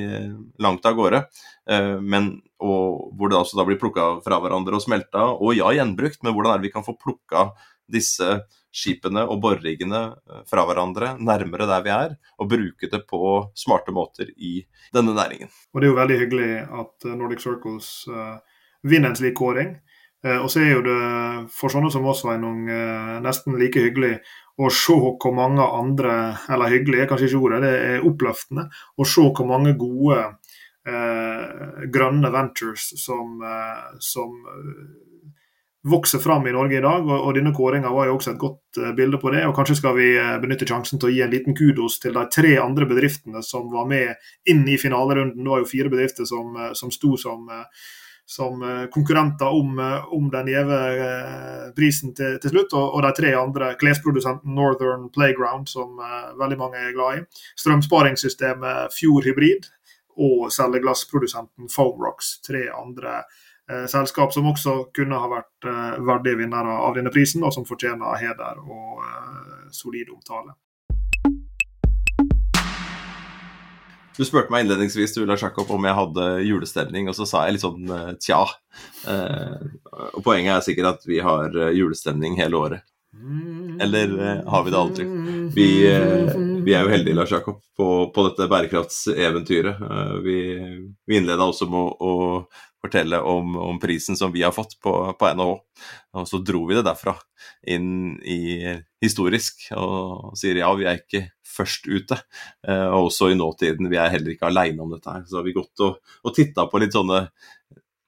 langt 0.62 0.86
av 0.86 0.98
gårde. 0.98 1.24
Eh, 1.70 1.96
men, 2.02 2.36
og 2.62 3.14
hvor 3.18 3.32
det 3.32 3.40
også 3.40 3.58
da 3.60 3.66
blir 3.68 3.80
plukka 3.82 4.10
fra 4.26 4.40
hverandre 4.44 4.78
og 4.78 4.84
smelta, 4.86 5.32
og 5.34 5.56
ja, 5.58 5.72
gjenbrukt, 5.74 6.22
men 6.22 6.36
hvordan 6.36 6.54
er 6.54 6.62
det 6.62 6.70
vi 6.70 6.76
kan 6.76 6.86
få 6.86 6.96
plukka 7.00 7.48
disse 7.92 8.44
skipene 8.74 9.24
og 9.30 9.40
boreriggene 9.44 10.02
eh, 10.10 10.44
fra 10.50 10.66
hverandre 10.68 11.14
nærmere 11.22 11.70
der 11.70 11.86
vi 11.86 11.94
er, 11.94 12.16
og 12.42 12.50
bruke 12.52 12.90
det 12.90 13.04
på 13.10 13.22
smarte 13.58 13.94
måter 13.96 14.32
i 14.36 14.60
denne 14.96 15.16
næringen. 15.16 15.52
Og 15.74 15.82
Det 15.82 15.88
er 15.88 15.92
jo 15.92 16.00
veldig 16.02 16.20
hyggelig 16.22 16.52
at 16.82 17.08
eh, 17.08 17.18
Nordic 17.18 17.44
Circles 17.44 17.90
uh, 18.10 18.38
vinner 18.84 19.12
en 19.12 19.20
slik 19.20 19.38
kåring. 19.38 19.76
Uh, 20.26 20.40
og 20.40 20.50
så 20.52 20.64
er 20.64 20.72
jo 20.72 20.86
det 20.86 21.02
for 21.54 21.74
sånne 21.74 21.92
som 21.94 22.08
oss, 22.10 22.24
Sveinung, 22.24 22.66
uh, 22.70 23.20
nesten 23.24 23.60
like 23.60 23.82
hyggelig 23.84 24.18
å 24.58 24.70
se 24.70 24.94
hvor 24.94 25.34
mange 25.34 25.66
andre 25.66 26.36
Eller 26.54 26.70
hyggelig 26.70 27.00
er 27.02 27.08
kanskje 27.10 27.32
ikke 27.32 27.40
ordet, 27.42 27.64
det 27.64 27.72
er 27.74 28.06
oppløftende. 28.06 28.68
Å 28.70 29.06
se 29.06 29.24
hvor 29.30 29.50
mange 29.50 29.78
gode 29.78 30.20
grønne 30.84 32.28
ventures 32.28 32.90
som, 33.00 33.38
som 34.04 34.34
vokser 35.84 36.20
fram 36.20 36.48
i 36.48 36.52
Norge 36.52 36.78
i 36.78 36.82
dag. 36.82 37.08
Og, 37.08 37.18
og 37.28 37.34
denne 37.36 37.54
kåringa 37.56 37.92
var 37.94 38.08
jo 38.08 38.18
også 38.18 38.34
et 38.34 38.42
godt 38.42 38.80
uh, 38.80 38.92
bilde 38.98 39.20
på 39.22 39.34
det. 39.34 39.44
og 39.48 39.56
Kanskje 39.58 39.80
skal 39.82 39.98
vi 39.98 40.14
uh, 40.16 40.38
benytte 40.44 40.68
sjansen 40.70 41.02
til 41.02 41.12
å 41.12 41.14
gi 41.14 41.26
en 41.26 41.34
liten 41.34 41.58
kudos 41.58 42.00
til 42.04 42.16
de 42.16 42.24
tre 42.32 42.56
andre 42.62 42.88
bedriftene 42.90 43.44
som 43.46 43.68
var 43.74 43.90
med 43.90 44.16
inn 44.50 44.64
i 44.70 44.80
finalerunden. 44.80 45.44
Det 45.44 45.56
var 45.56 45.64
jo 45.64 45.74
fire 45.74 45.92
bedrifter 45.92 46.30
som, 46.30 46.56
uh, 46.56 46.72
som 46.78 46.94
sto 46.94 47.18
som, 47.20 47.52
som 48.26 48.62
konkurrenter 48.90 49.52
om, 49.52 49.76
om 50.16 50.30
den 50.32 50.48
gjeve 50.48 50.78
prisen 51.76 52.14
til, 52.16 52.38
til 52.42 52.54
slutt. 52.54 52.72
Og, 52.80 52.86
og, 52.96 53.02
de 53.04 53.12
tre 53.18 53.34
andre, 53.38 53.74
klesprodusenten 53.80 54.56
Northern 54.56 55.10
Playground, 55.14 55.68
som 55.70 56.00
veldig 56.40 56.58
mange 56.58 56.80
er 56.80 56.96
glad 56.96 57.20
i. 57.20 57.24
Strømsparingssystemet 57.60 58.96
Fjord 58.96 59.28
Hybrid 59.28 59.68
og 60.24 60.48
selgeglassprodusenten 60.56 61.68
Foam 61.74 62.00
Rocks. 62.02 62.38
Tre 62.48 62.70
andre 62.72 63.20
selskap 63.88 64.34
som 64.36 64.50
også 64.52 64.74
kunne 64.96 65.20
ha 65.20 65.30
vært 65.32 65.70
eh, 65.70 66.02
verdige 66.04 66.42
vinnere 66.42 66.76
av 66.84 66.98
denne 66.98 67.14
prisen, 67.14 67.46
og 67.48 67.54
som 67.56 67.68
fortjener 67.68 68.20
heder 68.20 68.60
og 68.64 69.04
eh, 69.06 69.72
solid 69.72 70.12
omtale. 70.12 70.56
Du 74.14 74.22
spurte 74.28 74.54
meg 74.54 74.66
innledningsvis 74.66 75.16
du, 75.16 75.24
Lars 75.26 75.42
Jakob, 75.42 75.72
om 75.74 75.88
jeg 75.88 75.98
hadde 75.98 76.26
julestemning, 76.46 77.08
og 77.10 77.16
så 77.18 77.26
sa 77.26 77.48
jeg 77.48 77.56
litt 77.56 77.64
sånn 77.66 77.88
eh, 77.90 78.10
tja. 78.22 78.44
Eh, 79.10 79.70
og 80.14 80.20
Poenget 80.26 80.60
er 80.60 80.66
sikkert 80.68 81.00
at 81.00 81.08
vi 81.10 81.22
har 81.24 81.56
eh, 81.58 81.74
julestemning 81.80 82.38
hele 82.38 82.60
året. 82.60 82.90
Eller 83.82 84.14
eh, 84.20 84.44
har 84.50 84.64
vi 84.64 84.72
det 84.74 84.78
aldri? 84.78 85.08
Vi, 85.56 85.68
eh, 85.90 86.36
vi 86.66 86.76
er 86.76 86.86
jo 86.86 86.94
heldige, 86.94 87.18
Lars 87.18 87.34
Jakob, 87.34 87.62
på, 87.78 87.90
på 88.14 88.28
dette 88.28 88.50
bærekraftseventyret. 88.52 89.82
Eh, 89.82 90.14
vi, 90.26 90.38
vi 91.08 91.18
innleda 91.18 91.50
også 91.50 91.70
med 91.72 91.82
å, 91.82 91.90
å 92.04 92.14
fortelle 92.84 93.20
om, 93.24 93.56
om, 93.58 93.80
prisen 93.80 94.18
som 94.20 94.34
vi 94.34 94.44
har 94.44 94.52
fått 94.56 94.76
på, 94.84 94.94
på, 95.20 95.30
NHH. 95.38 95.54
Og 96.20 96.28
så 96.30 96.42
dro 96.44 96.66
vi 96.70 96.78
det 96.78 96.86
derfra 96.88 97.16
inn 97.72 98.18
i 98.20 98.60
historisk 99.04 99.70
og 99.78 100.36
sier 100.40 100.60
ja, 100.60 100.72
vi 100.76 100.88
er 100.88 101.00
ikke 101.00 101.26
først 101.48 101.88
ute. 101.88 102.18
Og 102.68 103.10
også 103.10 103.32
i 103.32 103.40
nåtiden, 103.40 103.88
vi 103.92 104.00
er 104.02 104.12
heller 104.14 104.34
ikke 104.34 104.50
aleine 104.50 104.84
om 104.84 104.92
dette 104.94 105.12
her. 105.12 105.24
Så 105.30 105.40
har 105.40 105.48
vi 105.48 105.56
gått 105.56 105.84
og, 105.86 106.00
og 106.24 106.36
titta 106.36 106.68
på 106.68 106.82
litt 106.84 106.96
sånne 106.96 107.24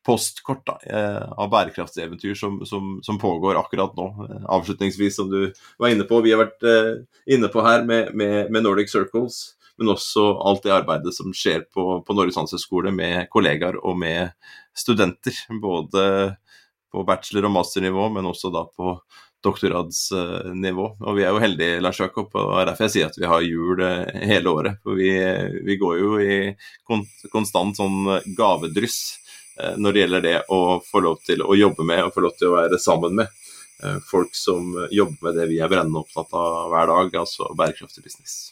postkort 0.05 0.65
da, 0.67 0.77
eh, 0.85 1.31
av 1.37 1.49
bærekraftseventyr 1.49 2.35
som, 2.37 2.59
som, 2.65 2.99
som, 3.03 3.17
pågår 3.19 3.57
akkurat 3.59 3.95
nå. 3.97 4.07
Eh, 4.29 4.43
avslutningsvis, 4.57 5.15
som 5.17 5.29
du 5.31 5.51
var 5.81 5.89
inne 5.89 6.05
på, 6.07 6.21
vi 6.21 6.33
har 6.35 6.43
vært 6.43 6.65
eh, 6.69 6.91
inne 7.35 7.49
på 7.51 7.63
her 7.65 7.85
med, 7.87 8.13
med, 8.13 8.51
med, 8.53 8.63
Nordic 8.63 8.93
Circles, 8.93 9.55
men 9.79 9.91
også 9.95 10.27
alt 10.45 10.63
det 10.63 10.75
arbeidet 10.75 11.15
som 11.17 11.33
skjer 11.35 11.65
på, 11.73 11.99
på 12.05 12.17
Norges 12.17 12.37
handelshøyskole 12.39 12.93
med 12.95 13.25
kollegaer 13.33 13.79
og 13.81 13.97
med 13.99 14.35
studenter. 14.77 15.37
Både 15.61 16.35
på 16.91 17.03
bachelor- 17.07 17.49
og 17.49 17.55
masternivå, 17.57 18.09
men 18.15 18.27
også 18.29 18.51
da 18.53 18.63
på 18.69 18.97
doktorgradsnivå. 19.45 20.85
Og 21.05 21.17
vi 21.17 21.25
er 21.25 21.35
jo 21.35 21.41
heldige, 21.43 21.81
Lars 21.83 21.99
Jakob, 21.99 22.31
og 22.33 22.53
det 22.53 22.61
er 22.61 22.69
derfor 22.71 22.87
jeg 22.87 22.93
sier 22.95 23.11
at 23.11 23.19
vi 23.19 23.27
har 23.29 23.43
jul 23.45 23.83
hele 24.31 24.53
året. 24.53 24.79
For 24.81 24.97
vi, 24.97 25.11
vi 25.67 25.77
går 25.81 25.99
jo 25.99 26.15
i 26.23 26.39
konstant 27.33 27.77
sånn 27.77 27.99
gavedryss 28.37 29.03
Eh, 29.59 29.77
når 29.77 29.93
det 29.93 29.99
gjelder 29.99 30.21
det 30.21 30.39
å 30.51 30.79
få 30.83 31.01
lov 31.03 31.21
til 31.23 31.43
å 31.43 31.55
jobbe 31.55 31.85
med 31.87 32.03
og 32.03 32.13
få 32.15 32.25
lov 32.25 32.35
til 32.39 32.51
å 32.51 32.57
være 32.57 32.79
sammen 32.81 33.21
med 33.21 33.29
eh, 33.83 34.01
folk 34.09 34.35
som 34.35 34.73
jobber 34.91 35.29
med 35.29 35.39
det 35.39 35.47
vi 35.53 35.61
er 35.63 35.71
brennende 35.71 36.03
opptatt 36.03 36.35
av 36.35 36.67
hver 36.73 36.91
dag, 36.91 37.15
altså 37.23 37.53
bærekraftig 37.55 38.03
business. 38.03 38.51